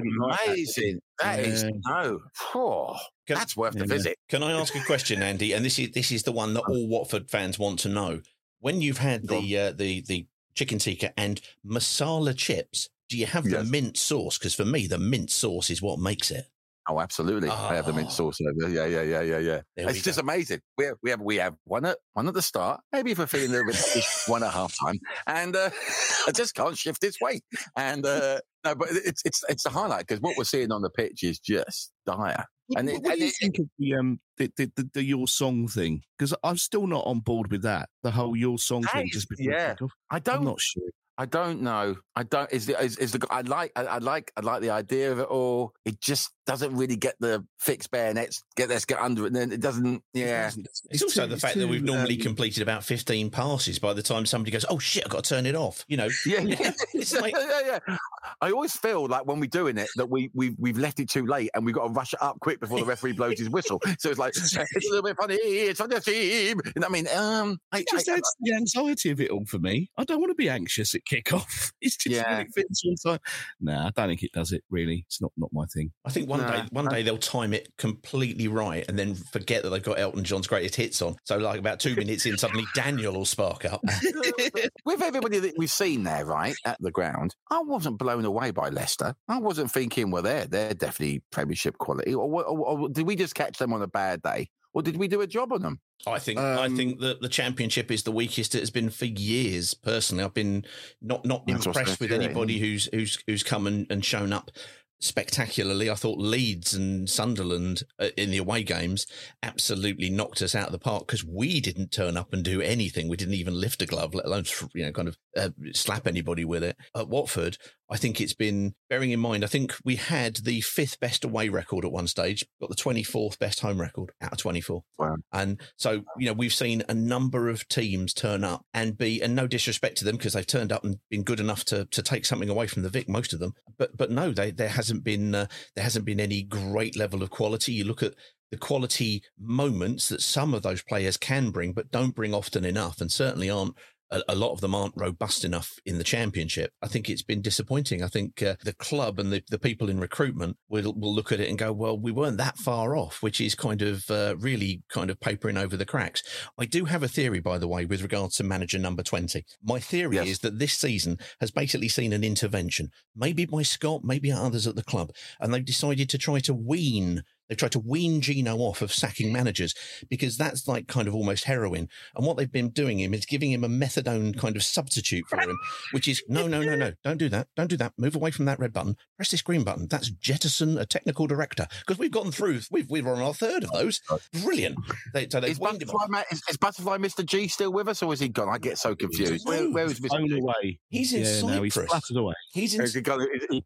amazing. 0.45 0.99
That 1.21 1.39
is 1.39 1.63
Yeah. 1.63 1.69
no, 1.85 2.19
phew, 2.33 2.95
Can- 3.25 3.35
that's 3.37 3.57
worth 3.57 3.73
the 3.77 3.85
visit. 3.85 4.17
Can 4.29 4.43
I 4.43 4.51
ask 4.51 4.75
a 4.75 4.83
question, 4.83 5.21
Andy? 5.21 5.53
And 5.53 5.65
this 5.65 5.79
is 5.79 5.91
this 5.91 6.11
is 6.11 6.23
the 6.23 6.31
one 6.31 6.53
that 6.53 6.61
all 6.61 6.87
Watford 6.87 7.29
fans 7.29 7.57
want 7.59 7.79
to 7.79 7.89
know. 7.89 8.21
When 8.59 8.81
you've 8.81 8.99
had 8.99 9.27
the 9.27 9.57
uh, 9.57 9.71
the 9.71 10.01
the 10.01 10.27
chicken 10.55 10.79
tikka 10.79 11.13
and 11.19 11.41
masala 11.65 12.35
chips, 12.35 12.89
do 13.09 13.17
you 13.17 13.25
have 13.25 13.43
the 13.45 13.49
Yes. 13.51 13.67
mint 13.67 13.97
sauce? 13.97 14.37
Because 14.37 14.53
for 14.55 14.65
me, 14.65 14.87
the 14.87 14.97
mint 14.97 15.31
sauce 15.31 15.69
is 15.69 15.81
what 15.81 15.99
makes 15.99 16.31
it. 16.31 16.45
Oh, 16.89 17.01
absolutely. 17.01 17.49
I 17.49 17.75
have 17.75 17.85
the 17.85 17.91
mint 17.91 18.07
Oh. 18.07 18.11
sauce 18.11 18.37
over. 18.39 18.69
Yeah, 18.71 18.85
yeah, 18.85 19.01
yeah, 19.01 19.21
yeah, 19.21 19.39
yeah. 19.39 19.61
There 19.75 19.89
it's 19.89 20.01
just 20.01 20.17
go. 20.17 20.21
amazing. 20.21 20.61
We 20.77 20.85
have, 20.85 20.95
we 21.03 21.09
have 21.09 21.19
we 21.21 21.35
have 21.35 21.55
one 21.65 21.83
at 21.83 21.97
one 22.13 22.29
at 22.29 22.33
the 22.33 22.41
start. 22.41 22.79
Maybe 22.93 23.11
if 23.11 23.17
we're 23.17 23.27
feeling 23.27 23.49
a 23.49 23.51
little 23.51 23.65
bit 23.67 23.75
just 23.93 24.29
one 24.29 24.41
at 24.41 24.53
half 24.53 24.73
time, 24.79 24.97
and 25.27 25.53
uh, 25.55 25.69
I 26.27 26.31
just 26.31 26.55
can't 26.55 26.77
shift 26.77 27.03
its 27.03 27.19
weight. 27.19 27.43
And 27.75 28.05
uh, 28.05 28.39
no, 28.63 28.75
but 28.75 28.87
it's 28.91 29.21
it's 29.25 29.43
it's 29.49 29.63
the 29.63 29.69
highlight 29.69 30.07
because 30.07 30.21
what 30.21 30.37
we're 30.37 30.45
seeing 30.45 30.71
on 30.71 30.81
the 30.81 30.89
pitch 30.89 31.23
is 31.23 31.39
just 31.39 31.91
dire. 32.05 32.45
And 32.77 32.87
what, 32.87 32.95
it- 32.95 33.01
what 33.03 33.11
and 33.11 33.19
do 33.19 33.25
you 33.25 33.31
it- 33.31 33.35
think 33.41 33.59
of 33.59 33.65
the 33.79 33.93
um 33.95 34.19
the, 34.37 34.51
the, 34.55 34.71
the, 34.77 34.89
the 34.93 35.03
your 35.03 35.27
song 35.27 35.67
thing? 35.67 36.03
Because 36.17 36.33
I'm 36.41 36.55
still 36.57 36.87
not 36.87 37.05
on 37.05 37.19
board 37.19 37.51
with 37.51 37.63
that. 37.63 37.89
The 38.03 38.11
whole 38.11 38.33
your 38.37 38.57
song 38.59 38.83
That 38.83 38.93
thing 38.93 39.07
is- 39.07 39.11
just 39.11 39.27
before 39.29 39.51
yeah. 39.51 39.75
kickoff. 39.75 39.89
I 40.09 40.15
I'm 40.17 40.21
don't 40.21 40.43
not 40.45 40.61
sure. 40.61 40.83
I 41.17 41.25
don't 41.25 41.61
know. 41.61 41.95
I 42.15 42.23
don't. 42.23 42.51
Is 42.51 42.67
the 42.67 42.79
is, 42.79 42.97
is 42.97 43.11
the 43.11 43.25
I 43.31 43.41
like 43.41 43.71
I, 43.75 43.85
I 43.85 43.97
like 43.97 44.31
I 44.37 44.41
like 44.41 44.61
the 44.61 44.69
idea 44.69 45.11
of 45.11 45.19
it 45.19 45.27
all. 45.27 45.73
It 45.83 45.99
just 45.99 46.31
doesn't 46.47 46.75
really 46.75 46.95
get 46.95 47.15
the 47.19 47.45
fixed 47.59 47.91
bayonets. 47.91 48.43
Get 48.55 48.69
let's 48.69 48.85
get 48.85 48.99
under 48.99 49.23
it. 49.25 49.27
And 49.27 49.35
then 49.35 49.51
it 49.51 49.59
doesn't. 49.61 50.01
Yeah. 50.13 50.49
It's, 50.89 51.03
also 51.03 51.21
too- 51.23 51.27
the 51.27 51.33
it's 51.35 51.43
fact 51.43 51.57
that 51.57 51.67
we've 51.67 51.83
normally 51.83 52.15
um, 52.15 52.21
completed 52.21 52.63
about 52.63 52.83
15 52.83 53.29
passes 53.29 53.77
by 53.77 53.93
the 53.93 54.01
time 54.01 54.25
somebody 54.25 54.51
goes, 54.51 54.65
oh 54.69 54.79
shit, 54.79 55.03
I've 55.05 55.11
got 55.11 55.23
to 55.25 55.29
turn 55.29 55.45
it 55.45 55.55
off. 55.55 55.85
You 55.87 55.97
know, 55.97 56.09
Yeah, 56.25 56.41
yeah, 56.41 56.71
It's 56.93 57.13
like- 57.19 57.35
yeah, 57.37 57.79
yeah. 57.89 57.97
I 58.41 58.51
always 58.51 58.75
feel 58.75 59.05
like 59.07 59.25
when 59.27 59.39
we're 59.39 59.47
doing 59.47 59.77
it 59.77 59.89
that 59.97 60.09
we 60.09 60.31
we 60.33 60.55
we've 60.57 60.77
left 60.77 60.99
it 60.99 61.09
too 61.09 61.25
late 61.25 61.49
and 61.53 61.65
we've 61.65 61.75
got 61.75 61.87
to 61.87 61.93
rush 61.93 62.13
it 62.13 62.21
up 62.21 62.39
quick 62.39 62.59
before 62.59 62.79
the 62.79 62.85
referee 62.85 63.13
blows 63.13 63.37
his 63.37 63.49
whistle. 63.49 63.79
So 63.99 64.09
it's 64.09 64.19
like 64.19 64.33
it's 64.35 64.55
a 64.55 64.65
little 64.89 65.03
bit 65.03 65.17
funny. 65.17 65.35
It's 65.35 65.79
on 65.81 65.89
the 65.89 65.99
team. 65.99 66.59
And 66.75 66.83
I 66.85 66.89
mean, 66.89 67.07
um, 67.15 67.59
I, 67.71 67.79
It 67.79 67.87
just 67.91 68.09
I- 68.09 68.13
adds 68.13 68.21
to 68.21 68.35
the 68.41 68.53
anxiety 68.55 69.11
of 69.11 69.19
it 69.21 69.29
all 69.31 69.45
for 69.45 69.59
me. 69.59 69.89
I 69.97 70.03
don't 70.05 70.19
want 70.21 70.31
to 70.31 70.35
be 70.35 70.49
anxious 70.49 70.95
at 70.95 71.01
kickoff. 71.05 71.71
It's 71.81 71.95
just 71.97 72.15
Yeah. 72.15 72.29
when 72.37 72.47
it 72.47 72.53
fits 72.55 72.81
all 72.85 72.95
the 73.03 73.09
time. 73.11 73.19
Nah, 73.59 73.87
I 73.87 73.91
don't 73.91 74.07
think 74.09 74.23
it 74.23 74.31
does 74.31 74.51
it 74.51 74.63
really. 74.69 75.03
It's 75.07 75.21
not 75.21 75.31
not 75.37 75.51
my 75.53 75.65
thing. 75.65 75.91
I 76.05 76.09
think 76.11 76.29
one 76.29 76.36
Nah, 76.39 76.51
day, 76.63 76.67
one 76.71 76.87
day 76.87 77.03
they'll 77.03 77.17
time 77.17 77.53
it 77.53 77.69
completely 77.77 78.47
right, 78.47 78.85
and 78.87 78.97
then 78.97 79.15
forget 79.15 79.63
that 79.63 79.69
they've 79.69 79.83
got 79.83 79.99
Elton 79.99 80.23
John's 80.23 80.47
greatest 80.47 80.75
hits 80.75 81.01
on. 81.01 81.15
So, 81.23 81.37
like 81.37 81.59
about 81.59 81.79
two 81.79 81.95
minutes 81.95 82.25
in, 82.25 82.37
suddenly 82.37 82.65
Daniel 82.75 83.13
will 83.13 83.25
spark 83.25 83.65
up. 83.65 83.81
with 84.85 85.01
everybody 85.01 85.39
that 85.39 85.53
we've 85.57 85.71
seen 85.71 86.03
there, 86.03 86.25
right 86.25 86.55
at 86.65 86.77
the 86.81 86.91
ground, 86.91 87.35
I 87.49 87.61
wasn't 87.61 87.97
blown 87.97 88.25
away 88.25 88.51
by 88.51 88.69
Leicester. 88.69 89.13
I 89.27 89.39
wasn't 89.39 89.71
thinking, 89.71 90.11
well, 90.11 90.23
they're 90.23 90.45
they're 90.45 90.73
definitely 90.73 91.23
Premiership 91.31 91.77
quality, 91.77 92.13
or, 92.13 92.29
what- 92.29 92.45
or, 92.47 92.79
or 92.79 92.89
did 92.89 93.05
we 93.07 93.15
just 93.15 93.35
catch 93.35 93.57
them 93.57 93.73
on 93.73 93.81
a 93.81 93.87
bad 93.87 94.21
day, 94.21 94.49
or 94.73 94.81
did 94.81 94.97
we 94.97 95.07
do 95.07 95.21
a 95.21 95.27
job 95.27 95.51
on 95.53 95.61
them? 95.61 95.79
I 96.05 96.19
think 96.19 96.39
I 96.39 96.65
Um, 96.65 96.77
think 96.77 96.99
that 96.99 97.21
the 97.21 97.27
championship 97.29 97.89
is 97.91 98.03
the 98.03 98.11
weakest 98.11 98.53
it 98.53 98.59
has 98.59 98.69
been 98.69 98.89
for 98.91 99.05
years. 99.05 99.73
Personally, 99.73 100.23
I've 100.23 100.33
been 100.33 100.63
not 101.01 101.25
not 101.25 101.45
That's 101.47 101.65
what 101.65 101.75
I 101.75 101.79
impressed 101.81 101.99
with 101.99 102.11
said, 102.11 102.21
anybody 102.21 102.59
who's 102.59 102.87
who's 102.93 103.17
who's 103.25 103.43
come 103.43 103.65
and, 103.67 103.87
and 103.89 104.05
shown 104.05 104.31
up 104.31 104.51
spectacularly. 104.99 105.89
I 105.89 105.95
thought 105.95 106.19
Leeds 106.19 106.73
and 106.73 107.09
Sunderland 107.09 107.83
uh, 107.99 108.09
in 108.17 108.31
the 108.31 108.37
away 108.37 108.63
games 108.63 109.05
absolutely 109.43 110.09
knocked 110.09 110.41
us 110.41 110.55
out 110.55 110.67
of 110.67 110.71
the 110.71 110.79
park 110.79 111.07
because 111.07 111.23
we 111.23 111.61
didn't 111.61 111.91
turn 111.91 112.17
up 112.17 112.33
and 112.33 112.43
do 112.43 112.61
anything. 112.61 113.07
We 113.07 113.17
didn't 113.17 113.35
even 113.35 113.59
lift 113.59 113.81
a 113.81 113.85
glove, 113.85 114.13
let 114.13 114.25
alone 114.25 114.45
you 114.73 114.85
know 114.85 114.91
kind 114.91 115.07
of 115.07 115.17
uh, 115.35 115.49
slap 115.73 116.07
anybody 116.07 116.45
with 116.45 116.63
it. 116.63 116.77
At 116.95 117.09
Watford, 117.09 117.57
I 117.89 117.97
think 117.97 118.19
it's 118.19 118.33
been 118.33 118.73
bearing 118.89 119.11
in 119.11 119.19
mind. 119.19 119.43
I 119.43 119.47
think 119.47 119.73
we 119.85 119.95
had 119.95 120.37
the 120.37 120.61
fifth 120.61 120.99
best 120.99 121.23
away 121.23 121.47
record 121.47 121.85
at 121.85 121.91
one 121.91 122.07
stage, 122.07 122.45
got 122.59 122.69
the 122.69 122.75
twenty 122.75 123.03
fourth 123.03 123.39
best 123.39 123.61
home 123.61 123.79
record 123.79 124.11
out 124.21 124.33
of 124.33 124.37
twenty 124.37 124.61
four. 124.61 124.83
Wow. 124.99 125.15
And 125.31 125.61
so, 125.77 126.03
you 126.17 126.27
know, 126.27 126.33
we've 126.33 126.53
seen 126.53 126.83
a 126.89 126.93
number 126.93 127.49
of 127.49 127.67
teams 127.69 128.13
turn 128.13 128.43
up 128.43 128.65
and 128.73 128.97
be, 128.97 129.21
and 129.21 129.35
no 129.35 129.47
disrespect 129.47 129.97
to 129.97 130.05
them 130.05 130.17
because 130.17 130.33
they've 130.33 130.45
turned 130.45 130.71
up 130.71 130.83
and 130.83 130.97
been 131.09 131.23
good 131.23 131.39
enough 131.39 131.63
to 131.65 131.85
to 131.85 132.01
take 132.01 132.25
something 132.25 132.49
away 132.49 132.67
from 132.67 132.83
the 132.83 132.89
Vic, 132.89 133.07
most 133.07 133.33
of 133.33 133.39
them. 133.39 133.53
But 133.77 133.95
but 133.95 134.11
no, 134.11 134.31
they, 134.31 134.51
there 134.51 134.69
hasn't 134.69 135.03
been 135.03 135.33
uh, 135.33 135.47
there 135.75 135.83
hasn't 135.83 136.05
been 136.05 136.19
any 136.19 136.43
great 136.43 136.97
level 136.97 137.23
of 137.23 137.29
quality. 137.29 137.73
You 137.73 137.85
look 137.85 138.03
at 138.03 138.15
the 138.51 138.57
quality 138.57 139.23
moments 139.37 140.07
that 140.09 140.21
some 140.21 140.53
of 140.53 140.61
those 140.61 140.81
players 140.81 141.17
can 141.17 141.51
bring, 141.51 141.73
but 141.73 141.91
don't 141.91 142.15
bring 142.15 142.33
often 142.33 142.65
enough, 142.65 142.99
and 142.99 143.11
certainly 143.11 143.49
aren't. 143.49 143.75
A, 144.09 144.21
a 144.29 144.35
lot 144.35 144.51
of 144.53 144.61
them 144.61 144.73
aren't 144.73 144.93
robust 144.95 145.43
enough 145.43 145.73
in 145.85 145.97
the 145.97 146.03
championship. 146.03 146.71
I 146.81 146.87
think 146.87 147.09
it's 147.09 147.21
been 147.23 147.41
disappointing. 147.41 148.03
I 148.03 148.07
think 148.07 148.41
uh, 148.41 148.55
the 148.63 148.73
club 148.73 149.19
and 149.19 149.31
the, 149.31 149.43
the 149.49 149.59
people 149.59 149.89
in 149.89 149.99
recruitment 149.99 150.57
will 150.69 150.93
will 150.93 151.13
look 151.13 151.31
at 151.31 151.39
it 151.39 151.49
and 151.49 151.57
go, 151.57 151.73
"Well, 151.73 151.97
we 151.99 152.11
weren't 152.11 152.37
that 152.37 152.57
far 152.57 152.95
off," 152.95 153.21
which 153.21 153.41
is 153.41 153.55
kind 153.55 153.81
of 153.81 154.09
uh, 154.09 154.35
really 154.37 154.83
kind 154.89 155.09
of 155.09 155.19
papering 155.19 155.57
over 155.57 155.75
the 155.75 155.85
cracks. 155.85 156.23
I 156.57 156.65
do 156.65 156.85
have 156.85 157.03
a 157.03 157.07
theory, 157.07 157.39
by 157.39 157.57
the 157.57 157.67
way, 157.67 157.85
with 157.85 158.01
regards 158.01 158.35
to 158.37 158.43
manager 158.43 158.79
number 158.79 159.03
20. 159.03 159.43
My 159.63 159.79
theory 159.79 160.15
Yes. 160.15 160.27
is 160.27 160.39
that 160.39 160.59
this 160.59 160.73
season 160.73 161.17
has 161.41 161.51
basically 161.51 161.89
seen 161.89 162.13
an 162.13 162.23
intervention, 162.23 162.89
maybe 163.15 163.45
by 163.45 163.63
Scott, 163.63 164.01
maybe 164.03 164.31
others 164.31 164.67
at 164.67 164.75
the 164.75 164.83
club, 164.83 165.11
and 165.39 165.53
they've 165.53 165.65
decided 165.65 166.09
to 166.09 166.17
try 166.17 166.39
to 166.39 166.53
wean. 166.53 167.23
They've 167.49 167.57
tried 167.57 167.71
to 167.73 167.79
wean 167.79 168.21
Gino 168.21 168.57
off 168.57 168.81
of 168.81 168.91
sacking 168.93 169.31
managers 169.31 169.73
because 170.09 170.37
that's 170.37 170.67
like 170.67 170.87
kind 170.87 171.07
of 171.07 171.15
almost 171.15 171.45
heroin. 171.45 171.87
And 172.15 172.25
what 172.25 172.37
they've 172.37 172.51
been 172.51 172.69
doing 172.69 172.99
him 172.99 173.13
is 173.13 173.25
giving 173.25 173.51
him 173.51 173.63
a 173.63 173.69
methadone 173.69 174.37
kind 174.37 174.55
of 174.55 174.63
substitute 174.63 175.25
for 175.27 175.39
him, 175.39 175.57
which 175.91 176.07
is 176.07 176.23
no, 176.27 176.47
no, 176.47 176.61
no, 176.61 176.75
no, 176.75 176.93
don't 177.03 177.17
do 177.17 177.29
that. 177.29 177.47
Don't 177.55 177.69
do 177.69 177.77
that. 177.77 177.93
Move 177.97 178.15
away 178.15 178.31
from 178.31 178.45
that 178.45 178.59
red 178.59 178.73
button. 178.73 178.95
Press 179.17 179.31
this 179.31 179.41
green 179.41 179.63
button. 179.63 179.87
That's 179.89 180.09
jettison 180.09 180.77
a 180.77 180.85
technical 180.85 181.27
director 181.27 181.67
because 181.79 181.97
we've 181.97 182.11
gotten 182.11 182.31
through. 182.31 182.59
We've, 182.71 182.89
we're 182.89 183.07
on 183.07 183.21
our 183.21 183.33
third 183.33 183.63
of 183.63 183.71
those. 183.71 184.01
Brilliant. 184.43 184.77
They, 185.13 185.27
so 185.29 185.39
they've 185.39 185.51
Is 185.51 185.59
weaned 185.59 185.79
Butterfly, 185.79 186.03
off. 186.03 186.09
Ma- 186.09 186.23
is, 186.31 186.41
is 186.49 186.57
Butterfly 186.57 186.97
Mr. 186.97 187.25
G 187.25 187.47
still 187.47 187.71
with 187.71 187.87
us, 187.87 188.03
or 188.03 188.13
is 188.13 188.19
he 188.19 188.29
gone? 188.29 188.49
I 188.49 188.57
get 188.57 188.77
so 188.77 188.95
confused. 188.95 189.47
Where, 189.47 189.69
where 189.71 189.85
is 189.85 189.99
Mr. 189.99 190.09
Blown 190.09 190.27
G? 190.29 190.39
away. 190.39 190.79
He's 190.89 191.13
in 191.13 191.23
yeah, 191.23 191.55
no, 191.55 191.63
he's 191.63 191.73
Cyprus. 191.73 192.11
away. 192.15 192.33
He's 192.53 192.73
in 192.75 192.81
Is 192.81 192.93
he 192.93 193.01
gone? 193.01 193.25
He- 193.49 193.63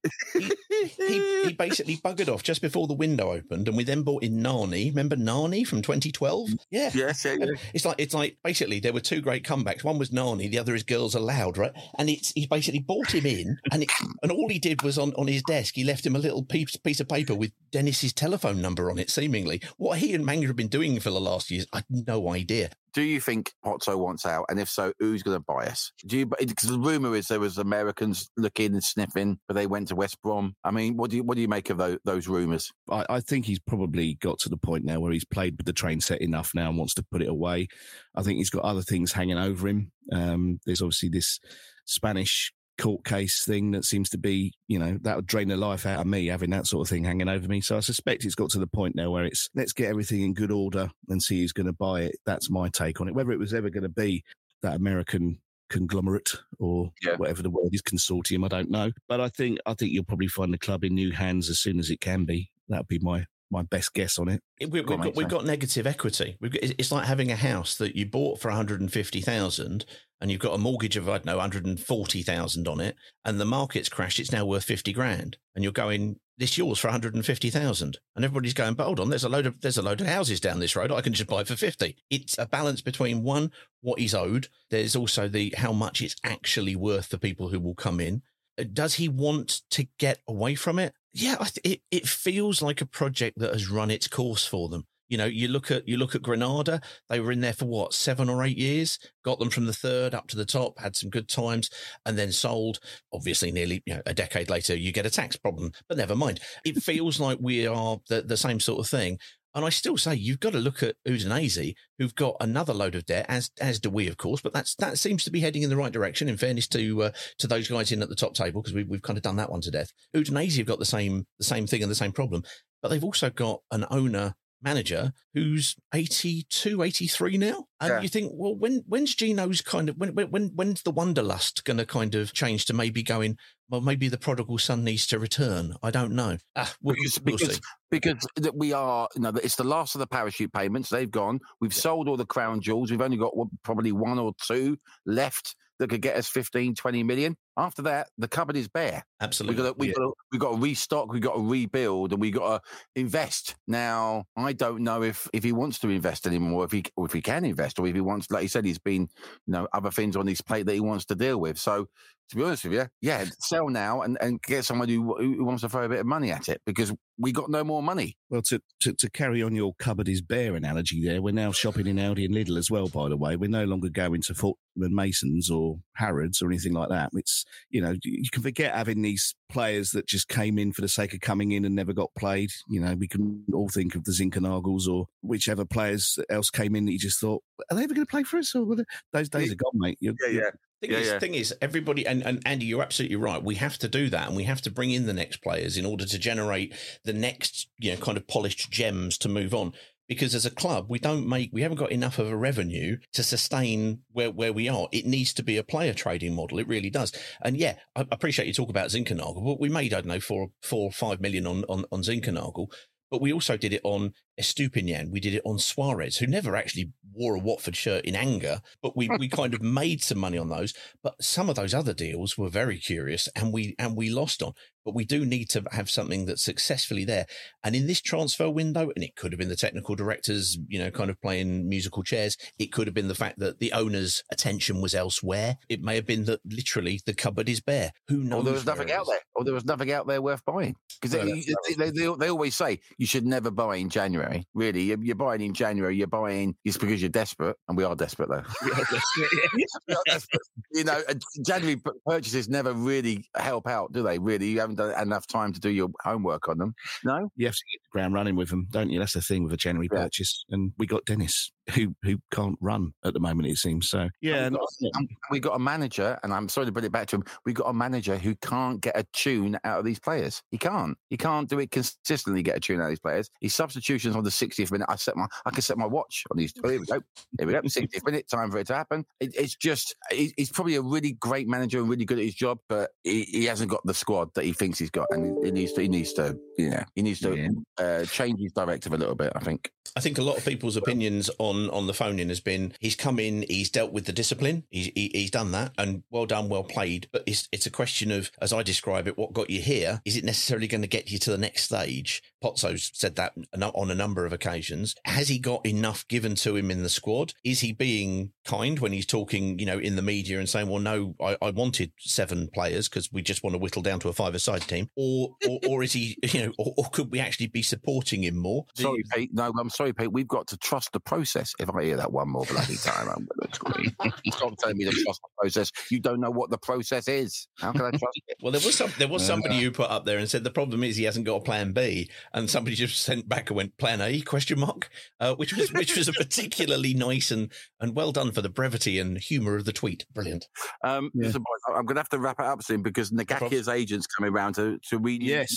he, 0.97 1.43
he 1.45 1.53
basically 1.53 1.97
buggered 1.97 2.33
off 2.33 2.43
just 2.43 2.61
before 2.61 2.87
the 2.87 2.93
window 2.93 3.31
opened, 3.31 3.67
and 3.71 3.77
we 3.77 3.85
then 3.85 4.03
bought 4.03 4.21
in 4.21 4.41
Nani. 4.41 4.89
Remember 4.89 5.15
Nani 5.15 5.63
from 5.63 5.81
2012? 5.81 6.49
Mm. 6.49 6.59
Yeah. 6.71 6.91
Yes, 6.93 7.23
yeah, 7.23 7.37
yeah. 7.39 7.51
It's 7.73 7.85
like 7.85 7.95
it's 7.97 8.13
like 8.13 8.37
basically 8.43 8.81
there 8.81 8.91
were 8.91 8.99
two 8.99 9.21
great 9.21 9.45
comebacks. 9.45 9.81
One 9.81 9.97
was 9.97 10.11
Nani, 10.11 10.49
the 10.49 10.59
other 10.59 10.75
is 10.75 10.83
Girls 10.83 11.15
Aloud, 11.15 11.57
right? 11.57 11.71
And 11.97 12.09
it's 12.09 12.33
he 12.33 12.45
basically 12.47 12.81
bought 12.81 13.15
him 13.15 13.25
in, 13.25 13.57
and 13.71 13.83
it, 13.83 13.91
and 14.23 14.31
all 14.31 14.49
he 14.49 14.59
did 14.59 14.81
was 14.81 14.97
on, 14.97 15.13
on 15.13 15.27
his 15.27 15.41
desk 15.43 15.75
he 15.75 15.85
left 15.85 16.05
him 16.05 16.17
a 16.17 16.19
little 16.19 16.43
piece 16.43 16.75
piece 16.75 16.99
of 16.99 17.07
paper 17.07 17.33
with 17.33 17.53
Dennis's 17.71 18.11
telephone 18.11 18.61
number 18.61 18.91
on 18.91 18.99
it. 18.99 19.09
Seemingly, 19.09 19.61
what 19.77 19.99
he 19.99 20.13
and 20.13 20.25
Manga 20.25 20.47
have 20.47 20.57
been 20.57 20.67
doing 20.67 20.99
for 20.99 21.11
the 21.11 21.21
last 21.21 21.49
years, 21.49 21.65
I 21.71 21.77
had 21.77 21.85
no 21.89 22.29
idea. 22.29 22.71
Do 22.93 23.01
you 23.01 23.21
think 23.21 23.53
Otto 23.63 23.97
wants 23.97 24.25
out? 24.25 24.45
And 24.49 24.59
if 24.59 24.69
so, 24.69 24.91
who's 24.99 25.23
going 25.23 25.37
to 25.37 25.43
buy 25.47 25.67
us? 25.67 25.91
Do 26.05 26.17
you? 26.17 26.25
Because 26.25 26.69
the 26.69 26.77
rumor 26.77 27.15
is 27.15 27.27
there 27.27 27.39
was 27.39 27.57
Americans 27.57 28.29
looking 28.35 28.73
and 28.73 28.83
sniffing, 28.83 29.39
but 29.47 29.53
they 29.53 29.67
went 29.67 29.87
to 29.89 29.95
West 29.95 30.21
Brom. 30.21 30.55
I 30.63 30.71
mean, 30.71 30.97
what 30.97 31.09
do 31.09 31.17
you 31.17 31.23
what 31.23 31.35
do 31.35 31.41
you 31.41 31.47
make 31.47 31.69
of 31.69 31.77
those, 31.77 31.99
those 32.03 32.27
rumors? 32.27 32.71
I, 32.89 33.05
I 33.09 33.19
think 33.21 33.45
he's 33.45 33.59
probably 33.59 34.15
got 34.15 34.39
to 34.39 34.49
the 34.49 34.57
point 34.57 34.83
now 34.83 34.99
where 34.99 35.13
he's 35.13 35.25
played 35.25 35.55
with 35.57 35.65
the 35.65 35.73
train 35.73 36.01
set 36.01 36.21
enough 36.21 36.51
now 36.53 36.69
and 36.69 36.77
wants 36.77 36.93
to 36.95 37.05
put 37.11 37.21
it 37.21 37.29
away. 37.29 37.67
I 38.15 38.23
think 38.23 38.37
he's 38.37 38.49
got 38.49 38.63
other 38.63 38.81
things 38.81 39.13
hanging 39.13 39.37
over 39.37 39.67
him. 39.67 39.91
Um, 40.11 40.59
there's 40.65 40.81
obviously 40.81 41.09
this 41.09 41.39
Spanish 41.85 42.51
court 42.81 43.05
case 43.05 43.45
thing 43.45 43.71
that 43.71 43.85
seems 43.85 44.09
to 44.09 44.17
be, 44.17 44.51
you 44.67 44.79
know, 44.79 44.97
that 45.01 45.15
would 45.15 45.27
drain 45.27 45.47
the 45.47 45.55
life 45.55 45.85
out 45.85 45.99
of 46.01 46.07
me 46.07 46.27
having 46.27 46.49
that 46.49 46.65
sort 46.65 46.85
of 46.85 46.89
thing 46.89 47.03
hanging 47.03 47.29
over 47.29 47.47
me. 47.47 47.61
So 47.61 47.77
I 47.77 47.79
suspect 47.79 48.25
it's 48.25 48.35
got 48.35 48.49
to 48.51 48.59
the 48.59 48.67
point 48.67 48.95
now 48.95 49.11
where 49.11 49.25
it's 49.25 49.49
let's 49.55 49.73
get 49.73 49.89
everything 49.89 50.21
in 50.21 50.33
good 50.33 50.51
order 50.51 50.89
and 51.09 51.21
see 51.21 51.39
who's 51.41 51.53
going 51.53 51.67
to 51.67 51.73
buy 51.73 52.01
it. 52.01 52.15
That's 52.25 52.49
my 52.49 52.69
take 52.69 52.99
on 52.99 53.07
it. 53.07 53.13
Whether 53.13 53.31
it 53.31 53.39
was 53.39 53.53
ever 53.53 53.69
going 53.69 53.83
to 53.83 53.89
be 53.89 54.23
that 54.63 54.75
American 54.75 55.39
conglomerate 55.69 56.35
or 56.59 56.91
Yeah. 57.01 57.15
whatever 57.15 57.41
the 57.41 57.49
word 57.49 57.69
is 57.71 57.81
consortium 57.81 58.43
i 58.43 58.49
don't 58.49 58.69
know 58.69 58.91
but 59.07 59.21
i 59.21 59.29
think 59.29 59.57
i 59.65 59.73
think 59.73 59.93
you'll 59.93 60.03
probably 60.03 60.27
find 60.27 60.53
the 60.53 60.57
club 60.57 60.83
in 60.83 60.93
new 60.93 61.11
hands 61.11 61.49
as 61.49 61.59
soon 61.59 61.79
as 61.79 61.89
it 61.89 62.01
can 62.01 62.25
be 62.25 62.51
that 62.67 62.79
would 62.79 62.87
be 62.89 62.99
my 62.99 63.25
my 63.51 63.61
best 63.63 63.93
guess 63.93 64.17
on 64.17 64.29
it. 64.29 64.41
We, 64.59 64.67
we've, 64.67 64.85
got, 64.85 65.15
we've 65.15 65.27
got 65.27 65.45
negative 65.45 65.85
equity. 65.85 66.37
We've 66.39 66.51
got, 66.51 66.63
it's- 66.63 66.91
like 66.91 67.05
having 67.05 67.31
a 67.31 67.35
house 67.35 67.75
that 67.75 67.95
you 67.95 68.05
bought 68.05 68.39
for 68.39 68.49
150,000 68.49 69.85
and 70.19 70.31
you've 70.31 70.39
got 70.39 70.53
a 70.53 70.57
mortgage 70.57 70.97
of, 70.97 71.09
I 71.09 71.13
don't 71.13 71.25
know, 71.25 71.37
140,000 71.37 72.67
on 72.67 72.79
it 72.79 72.95
and 73.25 73.39
the 73.39 73.45
market's 73.45 73.89
crashed. 73.89 74.19
It's 74.19 74.31
now 74.31 74.45
worth 74.45 74.63
50 74.63 74.93
grand. 74.93 75.37
And 75.55 75.63
you're 75.63 75.73
going, 75.73 76.17
this 76.37 76.57
yours 76.57 76.79
for 76.79 76.87
150,000. 76.87 77.97
And 78.15 78.25
everybody's 78.25 78.53
going, 78.53 78.73
but 78.75 78.85
hold 78.85 78.99
on, 78.99 79.09
there's 79.09 79.23
a 79.23 79.29
load 79.29 79.45
of, 79.45 79.59
there's 79.61 79.77
a 79.77 79.81
load 79.81 80.01
of 80.01 80.07
houses 80.07 80.39
down 80.39 80.59
this 80.59 80.75
road. 80.75 80.91
I 80.91 81.01
can 81.01 81.13
just 81.13 81.29
buy 81.29 81.41
it 81.41 81.47
for 81.47 81.55
50. 81.55 81.95
It's 82.09 82.37
a 82.37 82.45
balance 82.45 82.81
between 82.81 83.23
one, 83.23 83.51
what 83.81 83.99
he's 83.99 84.15
owed. 84.15 84.47
There's 84.69 84.95
also 84.95 85.27
the, 85.27 85.53
how 85.57 85.71
much 85.73 86.01
it's 86.01 86.15
actually 86.23 86.75
worth 86.75 87.09
to 87.09 87.17
people 87.17 87.49
who 87.49 87.59
will 87.59 87.75
come 87.75 87.99
in. 87.99 88.21
Uh, 88.59 88.65
Does 88.71 88.95
he 88.95 89.09
want 89.09 89.61
to 89.71 89.87
get 89.97 90.19
away 90.27 90.55
from 90.55 90.79
it? 90.79 90.93
Yeah, 91.13 91.43
it, 91.63 91.81
it 91.91 92.07
feels 92.07 92.61
like 92.61 92.81
a 92.81 92.85
project 92.85 93.39
that 93.39 93.53
has 93.53 93.69
run 93.69 93.91
its 93.91 94.07
course 94.07 94.45
for 94.45 94.69
them. 94.69 94.85
You 95.11 95.17
know, 95.17 95.25
you 95.25 95.49
look 95.49 95.71
at 95.71 95.85
you 95.85 95.97
look 95.97 96.15
at 96.15 96.21
Granada. 96.21 96.79
They 97.09 97.19
were 97.19 97.33
in 97.33 97.41
there 97.41 97.51
for 97.51 97.65
what 97.65 97.93
seven 97.93 98.29
or 98.29 98.45
eight 98.45 98.57
years. 98.57 98.97
Got 99.25 99.39
them 99.39 99.49
from 99.49 99.65
the 99.65 99.73
third 99.73 100.15
up 100.15 100.27
to 100.27 100.37
the 100.37 100.45
top. 100.45 100.79
Had 100.79 100.95
some 100.95 101.09
good 101.09 101.27
times, 101.27 101.69
and 102.05 102.17
then 102.17 102.31
sold. 102.31 102.79
Obviously, 103.11 103.51
nearly 103.51 103.83
you 103.85 103.95
know, 103.95 104.01
a 104.05 104.13
decade 104.13 104.49
later, 104.49 104.73
you 104.73 104.93
get 104.93 105.05
a 105.05 105.09
tax 105.09 105.35
problem. 105.35 105.73
But 105.89 105.97
never 105.97 106.15
mind. 106.15 106.39
It 106.63 106.81
feels 106.81 107.19
like 107.19 107.39
we 107.41 107.67
are 107.67 107.97
the, 108.07 108.21
the 108.21 108.37
same 108.37 108.61
sort 108.61 108.79
of 108.79 108.87
thing. 108.87 109.19
And 109.53 109.65
I 109.65 109.69
still 109.69 109.97
say 109.97 110.15
you've 110.15 110.39
got 110.39 110.53
to 110.53 110.59
look 110.59 110.81
at 110.81 110.95
Udinese, 111.07 111.73
who've 111.97 112.15
got 112.15 112.37
another 112.39 112.73
load 112.73 112.95
of 112.95 113.05
debt, 113.05 113.25
as 113.27 113.51
as 113.59 113.79
do 113.79 113.89
we, 113.89 114.07
of 114.07 114.17
course. 114.17 114.41
But 114.41 114.53
that's 114.53 114.75
that 114.75 114.97
seems 114.97 115.23
to 115.25 115.31
be 115.31 115.41
heading 115.41 115.63
in 115.63 115.69
the 115.69 115.75
right 115.75 115.91
direction. 115.91 116.29
In 116.29 116.37
fairness 116.37 116.67
to 116.69 117.03
uh, 117.03 117.11
to 117.39 117.47
those 117.47 117.67
guys 117.67 117.91
in 117.91 118.01
at 118.01 118.09
the 118.09 118.15
top 118.15 118.33
table, 118.33 118.61
because 118.61 118.73
we, 118.73 118.83
we've 118.83 119.01
kind 119.01 119.17
of 119.17 119.23
done 119.23 119.35
that 119.37 119.51
one 119.51 119.61
to 119.61 119.71
death. 119.71 119.91
Udinese 120.15 120.57
have 120.57 120.67
got 120.67 120.79
the 120.79 120.85
same 120.85 121.25
the 121.37 121.45
same 121.45 121.67
thing 121.67 121.81
and 121.81 121.91
the 121.91 121.95
same 121.95 122.13
problem, 122.13 122.43
but 122.81 122.89
they've 122.89 123.03
also 123.03 123.29
got 123.29 123.61
an 123.71 123.85
owner 123.91 124.35
manager 124.61 125.13
who's 125.33 125.75
82 125.93 126.81
83 126.83 127.37
now. 127.37 127.65
And 127.79 127.89
Yeah. 127.89 128.01
you 128.01 128.09
think 128.09 128.31
well 128.35 128.55
when 128.55 128.83
when's 128.87 129.15
gino's 129.15 129.61
kind 129.61 129.89
of 129.89 129.97
when 129.97 130.13
when 130.15 130.31
when 130.31 130.51
when's 130.55 130.83
the 130.83 130.91
wanderlust 130.91 131.63
going 131.63 131.77
to 131.77 131.85
kind 131.85 132.15
of 132.15 132.33
change 132.33 132.65
to 132.65 132.73
maybe 132.73 133.03
going 133.03 133.37
well 133.69 133.81
maybe 133.81 134.07
the 134.07 134.17
prodigal 134.17 134.57
son 134.57 134.83
needs 134.83 135.07
to 135.07 135.19
return? 135.19 135.75
I 135.81 135.91
don't 135.91 136.13
know. 136.13 136.37
Ah, 136.55 136.73
we'll, 136.81 136.95
because 136.95 137.19
we'll 137.23 137.37
because, 137.37 137.55
see. 137.55 137.61
because 137.89 138.27
that 138.35 138.55
we 138.55 138.73
are 138.73 139.07
you 139.15 139.21
know 139.21 139.29
it's 139.43 139.55
the 139.55 139.63
last 139.63 139.95
of 139.95 139.99
the 139.99 140.07
parachute 140.07 140.53
payments. 140.53 140.89
They've 140.89 141.09
gone. 141.09 141.39
We've 141.59 141.73
sold 141.73 142.07
all 142.07 142.17
the 142.17 142.25
crown 142.25 142.61
jewels. 142.61 142.91
We've 142.91 143.01
only 143.01 143.17
got 143.17 143.33
probably 143.63 143.91
one 143.91 144.19
or 144.19 144.33
two 144.45 144.77
left 145.05 145.55
that 145.79 145.89
could 145.89 146.01
get 146.01 146.15
us 146.15 146.27
15 146.27 146.75
20 146.75 147.03
million 147.03 147.35
after 147.57 147.81
that 147.81 148.07
the 148.17 148.27
cupboard 148.27 148.55
is 148.55 148.67
bare 148.67 149.03
absolutely 149.19 149.55
We've 149.55 149.65
got, 149.65 149.71
to, 149.73 149.79
we've, 149.79 149.89
Yeah. 149.89 149.93
got 149.95 150.03
to, 150.03 150.13
we've 150.31 150.41
got 150.41 150.51
to 150.51 150.57
restock, 150.57 151.11
we've 151.11 151.21
got 151.21 151.35
to 151.35 151.41
rebuild, 151.49 152.11
and 152.11 152.21
we've 152.21 152.33
got 152.33 152.63
to 152.63 152.69
invest. 152.95 153.55
Now, 153.67 154.25
I 154.35 154.53
don't 154.53 154.83
know 154.83 155.03
if, 155.03 155.27
if 155.33 155.43
he 155.43 155.51
wants 155.51 155.79
to 155.79 155.89
invest 155.89 156.25
anymore, 156.25 156.65
if 156.65 156.71
he 156.71 156.83
or 156.95 157.05
if 157.05 157.13
he 157.13 157.21
can 157.21 157.45
invest, 157.45 157.77
or 157.79 157.87
if 157.87 157.93
he 157.93 158.01
wants, 158.01 158.31
like 158.31 158.41
he 158.43 158.47
said, 158.47 158.65
he's 158.65 158.79
been, 158.79 159.01
you 159.45 159.53
know, 159.53 159.67
other 159.73 159.91
things 159.91 160.15
on 160.15 160.25
his 160.27 160.41
plate 160.41 160.65
that 160.65 160.73
he 160.73 160.79
wants 160.79 161.05
to 161.05 161.15
deal 161.15 161.39
with. 161.39 161.57
So, 161.59 161.87
to 162.29 162.35
be 162.37 162.43
honest 162.43 162.63
with 162.63 162.73
you, 162.73 162.87
yeah, 163.01 163.25
sell 163.39 163.67
now 163.67 164.01
and, 164.03 164.17
and 164.21 164.41
get 164.41 164.63
someone 164.63 164.87
who, 164.87 165.15
who 165.17 165.43
wants 165.43 165.61
to 165.63 165.69
throw 165.69 165.83
a 165.83 165.89
bit 165.89 165.99
of 165.99 166.05
money 166.05 166.31
at 166.31 166.47
it 166.47 166.61
because 166.65 166.93
we 167.19 167.33
got 167.33 167.49
no 167.49 167.61
more 167.63 167.83
money. 167.83 168.15
Well, 168.29 168.41
to, 168.43 168.61
to, 168.79 168.93
to 168.93 169.09
carry 169.09 169.43
on 169.43 169.53
your 169.53 169.73
cupboard 169.77 170.07
is 170.07 170.21
bare 170.21 170.55
analogy 170.55 171.03
there, 171.05 171.21
we're 171.21 171.33
now 171.33 171.51
shopping 171.51 171.87
in 171.87 171.97
Aldi 171.97 172.25
and 172.25 172.33
Lidl 172.33 172.57
as 172.57 172.71
well, 172.71 172.87
by 172.87 173.09
the 173.09 173.17
way. 173.17 173.35
We're 173.35 173.49
no 173.49 173.65
longer 173.65 173.89
going 173.89 174.21
to 174.23 174.33
Fortnum 174.33 174.55
and 174.77 174.95
Masons 174.95 175.51
or 175.51 175.79
Harrods 175.95 176.41
or 176.41 176.47
anything 176.47 176.71
like 176.73 176.87
that. 176.87 177.09
It's, 177.13 177.40
you 177.69 177.81
know, 177.81 177.95
you 178.03 178.29
can 178.31 178.43
forget 178.43 178.73
having 178.75 179.01
these 179.01 179.35
players 179.49 179.91
that 179.91 180.07
just 180.07 180.27
came 180.27 180.57
in 180.57 180.71
for 180.71 180.81
the 180.81 180.87
sake 180.87 181.13
of 181.13 181.19
coming 181.21 181.51
in 181.51 181.65
and 181.65 181.75
never 181.75 181.93
got 181.93 182.13
played. 182.17 182.49
You 182.69 182.81
know, 182.81 182.95
we 182.95 183.07
can 183.07 183.43
all 183.53 183.69
think 183.69 183.95
of 183.95 184.03
the 184.03 184.11
Zinkernagels 184.11 184.87
or 184.87 185.07
whichever 185.21 185.65
players 185.65 186.17
else 186.29 186.49
came 186.49 186.75
in 186.75 186.85
that 186.85 186.91
you 186.91 186.99
just 186.99 187.19
thought, 187.19 187.43
are 187.69 187.75
they 187.77 187.83
ever 187.83 187.93
going 187.93 188.05
to 188.05 188.11
play 188.11 188.23
for 188.23 188.37
us? 188.37 188.55
Or 188.55 188.63
will 188.63 188.77
those 189.13 189.29
days 189.29 189.51
are 189.51 189.55
gone, 189.55 189.71
mate. 189.75 189.97
You're, 189.99 190.15
you're- 190.29 190.51
Thing, 190.81 190.89
Yeah, 190.93 190.97
is, 190.97 191.07
yeah. 191.09 191.19
thing 191.19 191.35
is, 191.35 191.53
everybody, 191.61 192.07
and, 192.07 192.25
and 192.25 192.41
Andy, 192.43 192.65
you're 192.65 192.81
absolutely 192.81 193.17
right. 193.17 193.43
We 193.43 193.53
have 193.53 193.77
to 193.77 193.87
do 193.87 194.09
that, 194.09 194.27
and 194.27 194.35
we 194.35 194.45
have 194.45 194.63
to 194.63 194.71
bring 194.71 194.89
in 194.89 195.05
the 195.05 195.13
next 195.13 195.43
players 195.43 195.77
in 195.77 195.85
order 195.85 196.05
to 196.05 196.17
generate 196.17 196.73
the 197.03 197.13
next, 197.13 197.69
you 197.77 197.91
know, 197.91 197.97
kind 198.01 198.17
of 198.17 198.27
polished 198.27 198.71
gems 198.71 199.19
to 199.19 199.29
move 199.29 199.53
on. 199.53 199.73
Because 200.11 200.35
as 200.35 200.45
a 200.45 200.51
club, 200.51 200.87
we 200.89 200.99
don't 200.99 201.25
make, 201.25 201.51
we 201.53 201.61
haven't 201.61 201.77
got 201.77 201.89
enough 201.89 202.19
of 202.19 202.27
a 202.27 202.35
revenue 202.35 202.97
to 203.13 203.23
sustain 203.23 203.99
where, 204.11 204.29
where 204.29 204.51
we 204.51 204.67
are. 204.67 204.89
It 204.91 205.05
needs 205.05 205.33
to 205.35 205.41
be 205.41 205.55
a 205.55 205.63
player 205.63 205.93
trading 205.93 206.35
model. 206.35 206.59
It 206.59 206.67
really 206.67 206.89
does. 206.89 207.13
And 207.41 207.55
yeah, 207.55 207.75
I 207.95 208.05
appreciate 208.11 208.45
you 208.45 208.53
talk 208.53 208.69
about 208.69 208.89
Zinkernagel, 208.89 209.41
but 209.41 209.61
we 209.61 209.69
made, 209.69 209.93
I 209.93 210.01
don't 210.01 210.07
know, 210.07 210.19
four, 210.19 210.49
four 210.61 210.89
or 210.89 210.91
five 210.91 211.21
million 211.21 211.47
on, 211.47 211.63
on, 211.69 211.85
on 211.93 212.01
Zinkernagel. 212.01 212.67
But 213.09 213.21
we 213.21 213.31
also 213.31 213.55
did 213.55 213.71
it 213.71 213.79
on 213.85 214.11
Estupiñán. 214.41 215.11
We 215.11 215.19
did 215.19 215.35
it 215.35 215.43
on 215.45 215.59
Suarez, 215.59 216.17
who 216.17 216.27
never 216.27 216.55
actually 216.55 216.91
wore 217.13 217.35
a 217.35 217.39
Watford 217.39 217.75
shirt 217.75 218.05
in 218.05 218.15
anger, 218.15 218.61
but 218.81 218.95
we, 218.97 219.09
we 219.19 219.29
kind 219.29 219.53
of 219.53 219.61
made 219.61 220.01
some 220.01 220.17
money 220.17 220.37
on 220.37 220.49
those. 220.49 220.73
But 221.03 221.21
some 221.21 221.49
of 221.49 221.55
those 221.55 221.73
other 221.73 221.93
deals 221.93 222.37
were 222.37 222.49
very 222.49 222.77
curious 222.77 223.29
and 223.35 223.53
we, 223.53 223.75
and 223.77 223.95
we 223.95 224.09
lost 224.09 224.41
on. 224.41 224.53
But 224.83 224.95
we 224.95 225.05
do 225.05 225.25
need 225.25 225.47
to 225.51 225.63
have 225.71 225.91
something 225.91 226.25
that's 226.25 226.41
successfully 226.41 227.05
there. 227.05 227.27
And 227.63 227.75
in 227.75 227.85
this 227.85 228.01
transfer 228.01 228.49
window, 228.49 228.91
and 228.95 229.03
it 229.03 229.15
could 229.15 229.31
have 229.31 229.37
been 229.37 229.49
the 229.49 229.55
technical 229.55 229.93
directors, 229.93 230.57
you 230.67 230.79
know, 230.79 230.89
kind 230.89 231.11
of 231.11 231.21
playing 231.21 231.69
musical 231.69 232.01
chairs. 232.01 232.35
It 232.57 232.71
could 232.71 232.87
have 232.87 232.95
been 232.95 233.07
the 233.07 233.13
fact 233.13 233.37
that 233.39 233.59
the 233.59 233.73
owner's 233.73 234.23
attention 234.31 234.81
was 234.81 234.95
elsewhere. 234.95 235.57
It 235.69 235.83
may 235.83 235.93
have 235.95 236.07
been 236.07 236.25
that 236.25 236.39
literally 236.43 236.99
the 237.05 237.13
cupboard 237.13 237.47
is 237.47 237.61
bare. 237.61 237.91
Who 238.07 238.23
knows? 238.23 238.41
Or 238.41 238.43
there 238.43 238.53
was 238.53 238.65
nothing 238.65 238.91
out 238.91 239.05
there. 239.07 239.19
Or 239.35 239.43
there 239.43 239.53
was 239.53 239.65
nothing 239.65 239.91
out 239.91 240.07
there 240.07 240.21
worth 240.21 240.43
buying. 240.45 240.75
Because 240.99 241.11
they, 241.11 241.43
they, 241.77 241.91
they, 241.91 242.13
they 242.17 242.29
always 242.29 242.55
say 242.55 242.79
you 242.97 243.05
should 243.05 243.25
never 243.25 243.51
buy 243.51 243.75
in 243.75 243.89
January. 243.89 244.30
Really, 244.53 244.83
you're, 244.83 245.03
you're 245.03 245.15
buying 245.15 245.41
in 245.41 245.53
January. 245.53 245.95
You're 245.95 246.07
buying 246.07 246.55
it's 246.63 246.77
because 246.77 247.01
you're 247.01 247.09
desperate, 247.09 247.55
and 247.67 247.77
we 247.77 247.83
are 247.83 247.95
desperate 247.95 248.29
though. 248.29 248.43
Are 249.89 250.03
desperate. 250.05 250.41
you 250.71 250.83
know, 250.83 251.01
January 251.45 251.81
purchases 252.07 252.49
never 252.49 252.73
really 252.73 253.25
help 253.35 253.67
out, 253.67 253.91
do 253.91 254.03
they? 254.03 254.19
Really, 254.19 254.47
you 254.47 254.59
haven't 254.59 254.75
done 254.75 254.99
enough 255.01 255.27
time 255.27 255.53
to 255.53 255.59
do 255.59 255.69
your 255.69 255.89
homework 256.03 256.47
on 256.47 256.57
them. 256.57 256.73
No, 257.03 257.29
you 257.35 257.45
have 257.45 257.55
to 257.55 257.63
get 257.71 257.81
the 257.83 257.89
ground 257.91 258.13
running 258.13 258.35
with 258.35 258.49
them, 258.49 258.67
don't 258.71 258.89
you? 258.89 258.99
That's 258.99 259.13
the 259.13 259.21
thing 259.21 259.43
with 259.43 259.53
a 259.53 259.57
January 259.57 259.89
purchase. 259.89 260.45
And 260.49 260.73
we 260.77 260.85
got 260.87 261.05
Dennis, 261.05 261.51
who 261.73 261.95
who 262.03 262.19
can't 262.31 262.57
run 262.61 262.93
at 263.03 263.13
the 263.13 263.19
moment, 263.19 263.47
it 263.47 263.57
seems. 263.57 263.89
So, 263.89 264.09
yeah. 264.21 264.45
And 264.45 264.55
and- 264.55 264.67
we 264.81 264.89
got, 264.89 265.31
we 265.31 265.39
got 265.39 265.55
a 265.55 265.59
manager, 265.59 266.19
and 266.23 266.33
I'm 266.33 266.49
sorry 266.49 266.65
to 266.65 266.71
bring 266.71 266.85
it 266.85 266.91
back 266.91 267.07
to 267.07 267.17
him. 267.17 267.23
We 267.45 267.53
got 267.53 267.65
a 267.65 267.73
manager 267.73 268.17
who 268.17 268.35
can't 268.35 268.81
get 268.81 268.97
a 268.97 269.05
tune 269.13 269.59
out 269.63 269.79
of 269.79 269.85
these 269.85 269.99
players. 269.99 270.41
He 270.51 270.57
can't. 270.57 270.97
He 271.09 271.17
can't 271.17 271.49
do 271.49 271.59
it 271.59 271.71
consistently. 271.71 272.43
Get 272.43 272.57
a 272.57 272.59
tune 272.59 272.79
out 272.79 272.85
of 272.85 272.89
these 272.89 272.99
players. 272.99 273.29
His 273.41 273.55
substitutions 273.55 274.15
on 274.15 274.23
the 274.23 274.29
60th 274.29 274.71
minute. 274.71 274.87
I 274.89 274.95
set 274.95 275.15
my. 275.15 275.27
I 275.45 275.51
can 275.51 275.61
set 275.61 275.77
my 275.77 275.85
watch 275.85 276.23
on 276.31 276.37
these. 276.37 276.53
Oh, 276.63 276.69
here 276.69 276.79
we 276.79 276.85
go. 276.85 277.01
Here 277.37 277.47
we 277.47 277.53
go. 277.53 277.61
60th 277.61 278.05
minute. 278.05 278.27
Time 278.29 278.51
for 278.51 278.57
it 278.59 278.67
to 278.67 278.75
happen. 278.75 279.05
It, 279.19 279.35
it's 279.35 279.55
just. 279.55 279.95
He, 280.11 280.33
he's 280.37 280.51
probably 280.51 280.75
a 280.75 280.81
really 280.81 281.13
great 281.13 281.47
manager 281.47 281.79
and 281.79 281.89
really 281.89 282.05
good 282.05 282.19
at 282.19 282.25
his 282.25 282.35
job, 282.35 282.59
but 282.69 282.91
he, 283.03 283.23
he 283.23 283.45
hasn't 283.45 283.71
got 283.71 283.81
the 283.85 283.93
squad 283.93 284.33
that 284.35 284.45
he 284.45 284.53
thinks 284.53 284.79
he's 284.79 284.89
got, 284.89 285.07
and 285.11 285.43
he, 285.43 285.47
he 285.47 285.51
needs 285.51 285.73
to. 285.73 285.81
He 285.81 285.87
needs 285.87 286.13
to. 286.13 286.37
You 286.57 286.69
know. 286.71 286.83
He 286.95 287.01
needs 287.01 287.19
to 287.21 287.49
uh, 287.77 288.05
change 288.05 288.39
his 288.39 288.51
directive 288.53 288.93
a 288.93 288.97
little 288.97 289.15
bit. 289.15 289.31
I 289.35 289.39
think. 289.39 289.71
I 289.95 289.99
think 289.99 290.17
a 290.17 290.21
lot 290.21 290.37
of 290.37 290.45
people's 290.45 290.77
opinions 290.77 291.29
on 291.39 291.60
on 291.69 291.87
the 291.87 291.93
phone 291.93 292.19
in 292.19 292.29
has 292.29 292.39
been 292.39 292.73
he's 292.79 292.95
come 292.95 293.19
in, 293.19 293.45
he's 293.47 293.69
dealt 293.69 293.91
with 293.91 294.05
the 294.05 294.13
discipline, 294.13 294.63
he's 294.69 294.91
he, 294.95 295.11
he's 295.13 295.31
done 295.31 295.51
that, 295.51 295.73
and 295.77 296.03
well 296.09 296.25
done, 296.25 296.49
well 296.49 296.63
played. 296.63 297.07
But 297.11 297.23
it's 297.25 297.47
it's 297.51 297.65
a 297.65 297.71
question 297.71 298.11
of, 298.11 298.31
as 298.41 298.53
I 298.53 298.63
describe 298.63 299.07
it, 299.07 299.17
what 299.17 299.33
got 299.33 299.49
you 299.49 299.61
here? 299.61 300.01
Is 300.05 300.17
it 300.17 300.23
necessarily 300.23 300.67
going 300.67 300.81
to 300.81 300.87
get 300.87 301.11
you 301.11 301.19
to 301.19 301.31
the 301.31 301.37
next 301.37 301.63
stage? 301.63 302.23
Pozzo's 302.43 302.91
said 302.93 303.15
that 303.15 303.33
on 303.53 303.91
a 303.91 303.95
number 303.95 304.25
of 304.25 304.33
occasions. 304.33 304.95
Has 305.05 305.27
he 305.27 305.39
got 305.39 305.65
enough 305.65 306.07
given 306.07 306.35
to 306.35 306.55
him 306.55 306.71
in 306.71 306.83
the 306.83 306.89
squad? 306.89 307.33
Is 307.43 307.59
he 307.59 307.71
being 307.71 308.31
kind 308.45 308.79
when 308.79 308.91
he's 308.91 309.05
talking, 309.05 309.59
you 309.59 309.65
know, 309.65 309.77
in 309.77 309.95
the 309.95 310.01
media 310.01 310.39
and 310.39 310.49
saying, 310.49 310.67
"Well, 310.67 310.79
no, 310.79 311.15
I, 311.21 311.37
I 311.41 311.51
wanted 311.51 311.91
seven 311.99 312.49
players 312.53 312.89
because 312.89 313.11
we 313.11 313.21
just 313.21 313.43
want 313.43 313.53
to 313.53 313.57
whittle 313.57 313.81
down 313.81 313.99
to 314.01 314.09
a 314.09 314.13
five-a-side 314.13 314.61
team," 314.63 314.87
or, 314.95 315.35
or 315.47 315.59
or 315.67 315.83
is 315.83 315.93
he, 315.93 316.17
you 316.23 316.45
know, 316.45 316.53
or, 316.57 316.73
or 316.77 316.85
could 316.91 317.11
we 317.11 317.19
actually 317.19 317.47
be 317.47 317.61
supporting 317.61 318.23
him 318.23 318.37
more? 318.37 318.65
Sorry, 318.75 319.03
Pete. 319.13 319.31
No, 319.33 319.51
I'm 319.59 319.69
sorry, 319.69 319.93
Pete. 319.93 320.11
We've 320.11 320.27
got 320.27 320.47
to 320.47 320.57
trust 320.57 320.91
the 320.93 320.99
process. 320.99 321.53
If 321.59 321.69
I 321.69 321.83
hear 321.83 321.97
that 321.97 322.11
one 322.11 322.29
more 322.29 322.45
bloody 322.45 322.77
time, 322.77 323.07
I'm 323.09 323.27
going 323.27 323.49
to 323.49 323.55
scream. 323.55 323.95
Stop 324.33 324.57
telling 324.57 324.77
me 324.77 324.85
to 324.85 324.91
trust 324.91 325.21
the 325.21 325.29
process. 325.39 325.71
You 325.89 325.99
don't 325.99 326.19
know 326.19 326.31
what 326.31 326.49
the 326.49 326.57
process 326.57 327.07
is. 327.07 327.47
How 327.59 327.71
can 327.71 327.81
I 327.81 327.89
trust 327.91 328.21
it? 328.27 328.37
Well, 328.41 328.51
there 328.51 328.61
was 328.61 328.75
some, 328.75 328.91
there 328.97 329.07
was 329.07 329.25
somebody 329.25 329.59
who 329.59 329.71
put 329.71 329.89
up 329.89 330.05
there 330.05 330.17
and 330.17 330.29
said 330.29 330.43
the 330.43 330.51
problem 330.51 330.83
is 330.83 330.95
he 330.95 331.03
hasn't 331.03 331.25
got 331.25 331.35
a 331.35 331.41
plan 331.41 331.73
B, 331.73 332.09
and 332.33 332.49
somebody 332.49 332.75
just 332.75 333.01
sent 333.01 333.29
back 333.29 333.49
and 333.49 333.57
went 333.57 333.77
plan 333.77 334.01
A 334.01 334.21
question 334.21 334.59
mark, 334.59 334.89
uh, 335.19 335.35
which 335.35 335.55
was 335.55 335.71
which 335.73 335.95
was 335.95 336.07
a 336.07 336.13
particularly 336.13 336.93
nice 336.93 337.31
and 337.31 337.51
and 337.79 337.95
well 337.95 338.11
done 338.11 338.30
for 338.31 338.41
the 338.41 338.49
brevity 338.49 338.99
and 338.99 339.17
humour 339.17 339.55
of 339.55 339.65
the 339.65 339.73
tweet. 339.73 340.05
Brilliant. 340.13 340.47
Um, 340.83 341.11
listen, 341.13 341.41
boys, 341.41 341.75
I'm 341.75 341.85
going 341.85 341.95
to 341.95 342.01
have 342.01 342.09
to 342.09 342.19
wrap 342.19 342.39
it 342.39 342.45
up 342.45 342.63
soon 342.63 342.81
because 342.81 343.11
Ngakia's 343.11 343.67
agent's 343.67 344.07
coming 344.07 344.33
around 344.33 344.55
to 344.55 344.77
to 344.89 344.97
re- 344.99 345.19
Yes. 345.21 345.55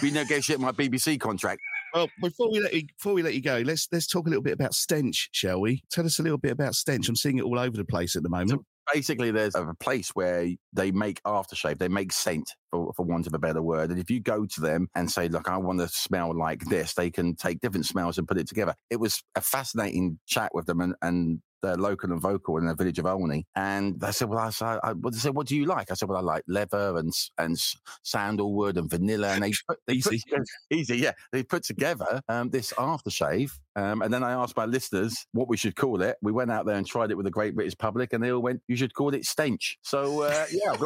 renegotiate 0.00 0.58
my 0.58 0.72
BBC 0.72 1.18
contract. 1.20 1.60
Well, 1.94 2.08
before 2.20 2.50
we 2.50 2.60
let 2.60 2.72
you, 2.74 2.82
before 2.98 3.12
we 3.14 3.22
let 3.22 3.34
you 3.34 3.42
go, 3.42 3.62
let's 3.64 3.88
let's 3.92 4.06
talk 4.06 4.26
a 4.26 4.30
little 4.30 4.42
bit 4.42 4.54
about 4.54 4.74
stench, 4.74 5.28
shall 5.32 5.60
we? 5.60 5.82
Tell 5.90 6.06
us 6.06 6.18
a 6.18 6.22
little 6.22 6.38
bit 6.38 6.52
about 6.52 6.74
stench. 6.74 7.08
I'm 7.08 7.16
seeing 7.16 7.38
it 7.38 7.44
all 7.44 7.58
over 7.58 7.76
the 7.76 7.84
place 7.84 8.16
at 8.16 8.22
the 8.22 8.28
moment. 8.30 8.62
basically 8.92 9.30
there's 9.30 9.54
a 9.54 9.74
place 9.78 10.10
where 10.10 10.48
they 10.72 10.90
make 10.90 11.22
aftershave 11.22 11.78
they 11.78 11.86
make 11.86 12.12
scent 12.12 12.50
for, 12.72 12.92
for 12.96 13.06
want 13.06 13.28
of 13.28 13.32
a 13.32 13.38
better 13.38 13.62
word 13.62 13.90
and 13.90 14.00
if 14.00 14.10
you 14.10 14.18
go 14.20 14.44
to 14.44 14.60
them 14.60 14.88
and 14.96 15.08
say 15.08 15.28
look 15.28 15.48
i 15.48 15.56
want 15.56 15.78
to 15.78 15.86
smell 15.86 16.36
like 16.36 16.58
this 16.64 16.92
they 16.94 17.08
can 17.08 17.36
take 17.36 17.60
different 17.60 17.86
smells 17.86 18.18
and 18.18 18.26
put 18.26 18.36
it 18.36 18.48
together 18.48 18.74
it 18.90 18.96
was 18.96 19.22
a 19.36 19.40
fascinating 19.40 20.18
chat 20.26 20.50
with 20.52 20.66
them 20.66 20.80
and, 20.80 20.94
and 21.00 21.40
they're 21.62 21.76
local 21.76 22.12
and 22.12 22.20
vocal 22.20 22.58
in 22.58 22.66
the 22.66 22.74
village 22.74 22.98
of 22.98 23.06
Olney. 23.06 23.46
And 23.56 23.98
they 24.00 24.12
said, 24.12 24.28
"Well, 24.28 24.38
I 24.38 24.50
said, 24.50 24.80
I, 24.82 24.92
they 24.94 25.18
said, 25.18 25.34
what 25.34 25.46
do 25.46 25.56
you 25.56 25.66
like?" 25.66 25.90
I 25.90 25.94
said, 25.94 26.08
"Well, 26.08 26.18
I 26.18 26.22
like 26.22 26.44
leather 26.46 26.96
and 26.96 27.12
and 27.38 27.56
sandalwood 28.02 28.76
and 28.76 28.90
vanilla." 28.90 29.28
And 29.28 29.44
they 29.44 29.52
put, 29.68 29.78
they 29.86 29.94
easy, 29.94 30.22
put, 30.28 30.42
easy, 30.70 30.96
yeah. 30.98 31.12
They 31.32 31.42
put 31.42 31.64
together 31.64 32.20
um, 32.28 32.50
this 32.50 32.72
aftershave, 32.74 33.52
um, 33.76 34.02
and 34.02 34.12
then 34.12 34.22
I 34.22 34.32
asked 34.32 34.56
my 34.56 34.66
listeners 34.66 35.26
what 35.32 35.48
we 35.48 35.56
should 35.56 35.76
call 35.76 36.02
it. 36.02 36.16
We 36.22 36.32
went 36.32 36.50
out 36.50 36.66
there 36.66 36.76
and 36.76 36.86
tried 36.86 37.10
it 37.10 37.16
with 37.16 37.24
the 37.24 37.30
Great 37.30 37.54
British 37.54 37.76
public, 37.78 38.12
and 38.12 38.22
they 38.22 38.32
all 38.32 38.42
went, 38.42 38.62
"You 38.68 38.76
should 38.76 38.94
call 38.94 39.14
it 39.14 39.24
stench." 39.24 39.78
So 39.82 40.22
uh, 40.22 40.46
yeah, 40.50 40.76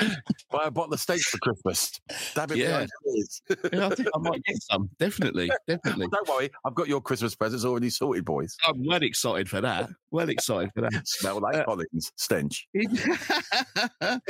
I've 0.00 0.08
got. 0.08 0.16
Buy 0.50 0.66
a 0.66 0.70
bottle 0.70 0.94
of 0.94 1.00
steak 1.00 1.20
for 1.22 1.38
Christmas. 1.38 2.00
Dab 2.34 2.52
it 2.52 2.58
yeah. 2.58 2.86
yeah, 3.72 3.86
I 3.86 3.94
think 3.94 4.08
I 4.14 4.18
might 4.18 4.42
get 4.44 4.56
some. 4.62 4.90
Definitely, 4.98 5.50
definitely. 5.68 6.08
Don't 6.08 6.28
worry, 6.28 6.50
I've 6.64 6.74
got 6.74 6.88
your 6.88 7.00
Christmas 7.00 7.34
presents 7.34 7.64
already 7.64 7.90
sorted, 7.90 8.24
boys. 8.24 8.56
I'm 8.66 8.84
well 8.86 9.02
excited 9.02 9.48
for 9.48 9.60
that. 9.60 9.90
Well 10.10 10.28
excited 10.28 10.70
for 10.74 10.82
that. 10.82 11.02
Smell 11.06 11.40
like 11.40 11.56
uh, 11.56 11.64
Collins 11.64 12.12
stench. 12.16 12.68
and 12.74 14.20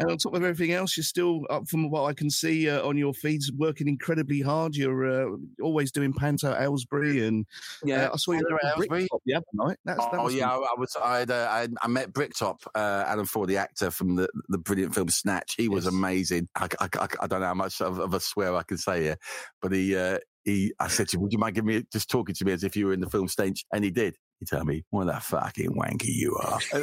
on 0.00 0.18
top 0.18 0.34
of 0.34 0.44
everything 0.44 0.72
else, 0.72 0.96
you're 0.96 1.04
still, 1.04 1.42
up 1.50 1.68
from 1.68 1.90
what 1.90 2.04
I 2.04 2.12
can 2.12 2.30
see 2.30 2.68
uh, 2.68 2.86
on 2.86 2.96
your 2.96 3.14
feeds, 3.14 3.50
working 3.52 3.88
incredibly 3.88 4.40
hard. 4.40 4.76
You're 4.76 5.32
uh, 5.32 5.36
always 5.62 5.92
doing 5.92 6.12
Panto 6.12 6.54
Aylesbury, 6.54 7.26
and 7.26 7.46
yeah, 7.84 8.06
uh, 8.06 8.10
I 8.14 8.16
saw 8.16 8.32
you 8.32 8.40
at 8.40 8.76
Aylesbury 8.76 9.08
the 9.26 9.34
other 9.34 9.46
night. 9.54 9.78
That's, 9.84 10.00
oh, 10.02 10.08
that 10.12 10.22
was 10.22 10.34
yeah, 10.34 10.50
I, 10.50 10.56
I 10.56 10.74
was. 10.76 10.96
I'd, 11.02 11.30
uh, 11.30 11.48
I, 11.50 11.68
I 11.82 11.88
met 11.88 12.12
Bricktop, 12.12 12.60
uh, 12.74 13.04
Alan 13.06 13.26
Ford, 13.26 13.48
the 13.48 13.56
actor 13.56 13.90
from 13.90 14.16
the 14.16 14.28
the 14.48 14.58
brilliant 14.58 14.94
film 14.94 15.09
Snatch. 15.10 15.54
He 15.56 15.68
was 15.68 15.84
yes. 15.84 15.94
amazing. 15.94 16.48
I, 16.56 16.68
I, 16.80 16.88
I, 17.20 17.26
don't 17.26 17.40
know 17.40 17.46
how 17.46 17.54
much 17.54 17.80
of, 17.80 17.98
of, 17.98 18.14
a 18.14 18.20
swear 18.20 18.54
I 18.54 18.62
can 18.62 18.78
say 18.78 19.02
here, 19.02 19.16
but 19.60 19.72
he, 19.72 19.96
uh, 19.96 20.18
he, 20.44 20.72
I 20.78 20.88
said 20.88 21.08
to 21.08 21.16
him, 21.16 21.22
would 21.22 21.32
you 21.32 21.38
mind 21.38 21.54
giving 21.54 21.68
me, 21.68 21.84
just 21.92 22.10
talking 22.10 22.34
to 22.34 22.44
me 22.44 22.52
as 22.52 22.64
if 22.64 22.76
you 22.76 22.86
were 22.86 22.92
in 22.92 23.00
the 23.00 23.10
film 23.10 23.28
Stench? 23.28 23.64
And 23.72 23.84
he 23.84 23.90
did. 23.90 24.16
He 24.38 24.46
told 24.46 24.66
me, 24.66 24.84
what 24.90 25.08
a 25.08 25.20
fucking 25.20 25.70
wanky 25.72 26.06
you 26.06 26.34
are. 26.36 26.58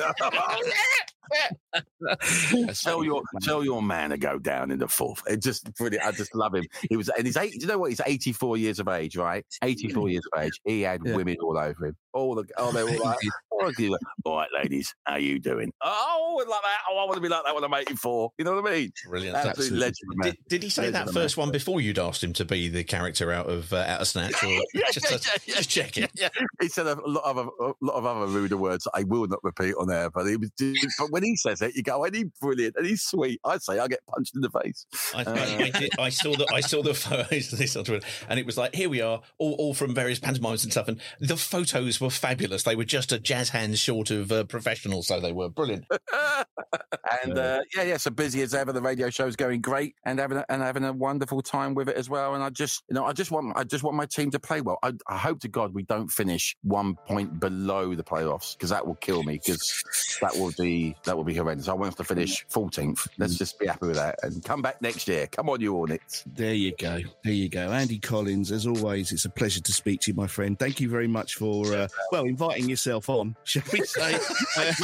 tell 2.74 3.04
your 3.04 3.22
tell 3.42 3.64
your 3.64 3.82
man 3.82 4.12
to 4.12 4.18
go 4.18 4.38
down 4.38 4.72
in 4.72 4.80
the 4.80 4.88
fourth. 4.88 5.24
It 5.28 5.42
just 5.42 5.74
brilliant. 5.76 6.06
I 6.06 6.12
just 6.12 6.36
love 6.36 6.54
him. 6.54 6.66
He 6.90 6.96
was, 6.96 7.10
and 7.10 7.26
he's 7.26 7.38
eight. 7.38 7.60
You 7.60 7.68
know 7.68 7.80
what? 7.80 7.90
He's 7.90 8.02
eighty 8.06 8.32
four 8.32 8.58
years 8.58 8.80
of 8.80 8.88
age, 8.88 9.18
right? 9.18 9.46
Eighty 9.64 9.90
four 9.90 10.10
years 10.10 10.24
of 10.32 10.42
age. 10.42 10.60
He 10.66 10.82
had 10.82 11.02
yeah. 11.04 11.16
women 11.16 11.38
all 11.42 11.58
over 11.58 11.88
him. 11.88 11.96
All 12.14 12.36
the 12.36 12.46
oh, 12.58 12.72
they 12.72 12.84
were 12.84 12.98
like, 13.04 13.18
oh, 13.62 13.98
all 14.26 14.38
right, 14.38 14.50
ladies, 14.54 14.94
how 15.06 15.14
are 15.14 15.20
you 15.20 15.40
doing? 15.40 15.72
Oh, 15.82 16.46
like 16.48 16.62
that. 16.62 16.78
Oh, 16.90 16.98
I 16.98 17.06
want 17.06 17.16
to 17.16 17.22
be 17.22 17.30
like 17.30 17.44
that 17.46 17.56
when 17.56 17.64
I'm 17.64 17.74
eighty 17.74 17.96
four. 17.96 18.32
You 18.38 18.46
know 18.46 18.56
what 18.56 18.68
I 18.68 18.76
mean? 18.76 18.92
Brilliant. 19.08 19.38
Absolute 19.38 19.74
legend, 19.74 20.12
did, 20.22 20.38
did, 20.48 20.64
he 20.64 20.70
say 20.70 20.84
legend 20.84 21.08
that 21.08 21.14
first 21.14 21.38
one 21.38 21.52
before 21.52 21.82
you'd 21.82 22.00
asked 22.00 22.24
him 22.24 22.34
to 22.34 22.46
be 22.46 22.68
the 22.68 22.84
character 22.84 23.32
out 23.32 23.50
of 23.50 23.72
uh, 23.74 23.78
out 23.78 24.02
of 24.02 24.08
Snatch? 24.08 24.44
Or 24.44 24.48
yeah, 24.74 24.92
just, 24.92 25.12
yeah, 25.12 25.18
yeah, 25.46 25.56
just 25.56 25.70
check 25.70 25.98
it. 25.98 26.12
Yeah. 26.16 26.30
He 26.62 26.68
said 26.70 26.88
a 26.88 26.96
lot 27.08 27.24
of 27.24 27.38
a 27.38 27.74
lot 27.82 27.94
of 27.96 28.06
other 28.06 28.28
ruder 28.28 28.58
words 28.58 28.88
I 28.94 29.04
will 29.04 29.28
not 29.28 29.40
repeat 29.44 29.76
on 29.76 29.92
air, 29.92 30.10
but 30.10 30.26
he 30.26 30.36
was. 30.38 30.52
But 30.98 31.12
when 31.12 31.24
he 31.24 31.36
says 31.36 31.62
it, 31.62 31.76
you 31.76 31.84
go, 31.84 32.04
and 32.04 32.16
he's 32.16 32.26
brilliant 32.42 32.76
and 32.78 32.86
he's 32.86 33.04
sweet. 33.04 33.40
I'd 33.46 33.62
say 33.62 33.80
I 33.80 33.88
get 33.88 34.00
punched 34.08 34.36
in 34.36 34.42
the 34.42 34.50
face. 34.50 34.86
I, 35.16 35.24
uh, 35.24 35.34
I, 35.36 35.64
I, 35.64 35.70
did, 35.70 35.92
I 36.00 36.10
saw 36.10 36.36
the 36.36 36.48
I 36.54 36.62
saw 36.62 36.82
the 36.82 36.94
photos 36.94 37.54
of 37.54 37.60
this 37.60 37.76
on 37.76 37.84
Twitter, 37.84 38.06
and 38.30 38.40
it 38.40 38.46
was 38.46 38.58
like, 38.58 38.76
here 38.76 38.90
we 38.90 39.02
are, 39.02 39.22
all, 39.38 39.54
all 39.54 39.74
from 39.74 39.94
various 39.94 40.20
pantomimes 40.20 40.64
and 40.64 40.72
stuff, 40.72 40.88
and 40.88 41.00
the 41.20 41.38
photos 41.38 42.00
were 42.02 42.10
fabulous. 42.10 42.64
They 42.64 42.76
were 42.76 42.86
just 42.86 43.12
a 43.12 43.20
jazz 43.20 43.47
hands 43.50 43.80
short 43.80 44.12
of 44.12 44.32
uh, 44.32 44.44
professional, 44.44 45.04
so 45.04 45.20
they 45.20 45.32
were 45.32 45.50
brilliant. 45.50 45.86
and 47.24 47.38
uh, 47.38 47.62
yeah, 47.76 47.84
yeah, 47.84 47.98
so 47.98 48.12
busy 48.12 48.42
as 48.42 48.54
ever. 48.54 48.74
The 48.74 48.82
radio 48.82 49.10
show's 49.10 49.36
going 49.36 49.62
great, 49.62 49.96
and 50.06 50.20
having 50.20 50.38
a, 50.38 50.46
and 50.50 50.62
having 50.62 50.84
a 50.84 50.94
wonderful 50.94 51.42
time 51.42 51.74
with 51.74 51.90
it 51.90 51.96
as 51.96 52.10
well. 52.10 52.36
And 52.36 52.44
I 52.44 52.50
just, 52.50 52.84
you 52.90 52.96
know, 52.96 53.06
I 53.06 53.14
just 53.14 53.32
want 53.32 53.58
I 53.58 53.64
just 53.64 53.84
want 53.84 53.96
my 53.96 54.06
team 54.06 54.32
to 54.32 54.40
play 54.40 54.62
well. 54.62 54.80
I, 54.84 54.94
I 55.08 55.18
hope 55.18 55.40
to 55.42 55.48
God 55.48 55.74
we 55.74 55.84
don't 55.84 56.10
finish 56.10 56.56
one 56.64 56.96
point 56.96 57.40
below 57.40 57.96
the 57.96 58.04
playoffs 58.04 58.56
because 58.56 58.70
that 58.70 58.86
will 58.86 58.96
kill 58.96 59.24
me 59.24 59.40
because 59.44 60.18
that 60.22 60.36
will 60.36 60.54
be 60.58 60.96
that 61.06 61.16
will 61.16 61.24
be 61.24 61.36
horrendous. 61.36 61.68
I 61.68 61.74
want 61.74 61.90
us 61.90 61.96
to 61.96 62.04
finish 62.04 62.46
14th. 62.48 63.08
Let's 63.18 63.36
just 63.36 63.60
be 63.60 63.68
happy 63.68 63.88
with 63.88 63.96
that 63.96 64.20
and 64.24 64.44
come 64.44 64.62
back 64.62 64.82
next 64.82 65.08
year. 65.08 65.28
Come 65.28 65.50
on, 65.50 65.62
you 65.62 65.78
Hornets. 65.78 66.24
There 66.26 66.54
you 66.54 66.74
go. 66.78 67.00
There 67.24 67.34
you 67.34 67.50
go. 67.50 67.72
Andy 67.72 68.00
Collins, 68.00 68.52
as 68.52 68.66
always, 68.66 69.12
it's 69.12 69.26
a 69.26 69.30
pleasure 69.30 69.62
to 69.62 69.72
speak 69.72 70.02
to 70.02 70.12
you, 70.12 70.16
my 70.16 70.28
friend. 70.28 70.58
Thank 70.58 70.80
you 70.80 70.90
very 70.90 71.08
much 71.08 71.36
for, 71.36 71.74
uh, 71.74 71.88
well, 72.12 72.26
inviting 72.26 72.68
yourself 72.68 73.10
on, 73.10 73.36
shall 73.44 73.64
we 73.72 73.82
say? 73.82 74.18
Thank 74.56 74.80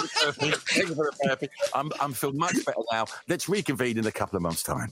you 0.76 0.88
for 0.88 0.96
the 0.96 1.12
therapy. 1.24 1.50
I'm, 1.74 1.92
I'm 2.00 2.14
feeling 2.14 2.38
much 2.38 2.56
better 2.66 2.80
now. 2.92 3.06
Let's 3.28 3.50
reconvene 3.50 3.98
in 3.98 4.06
a 4.06 4.12
couple 4.12 4.38
of 4.38 4.44
months' 4.44 4.64
time. 4.64 4.92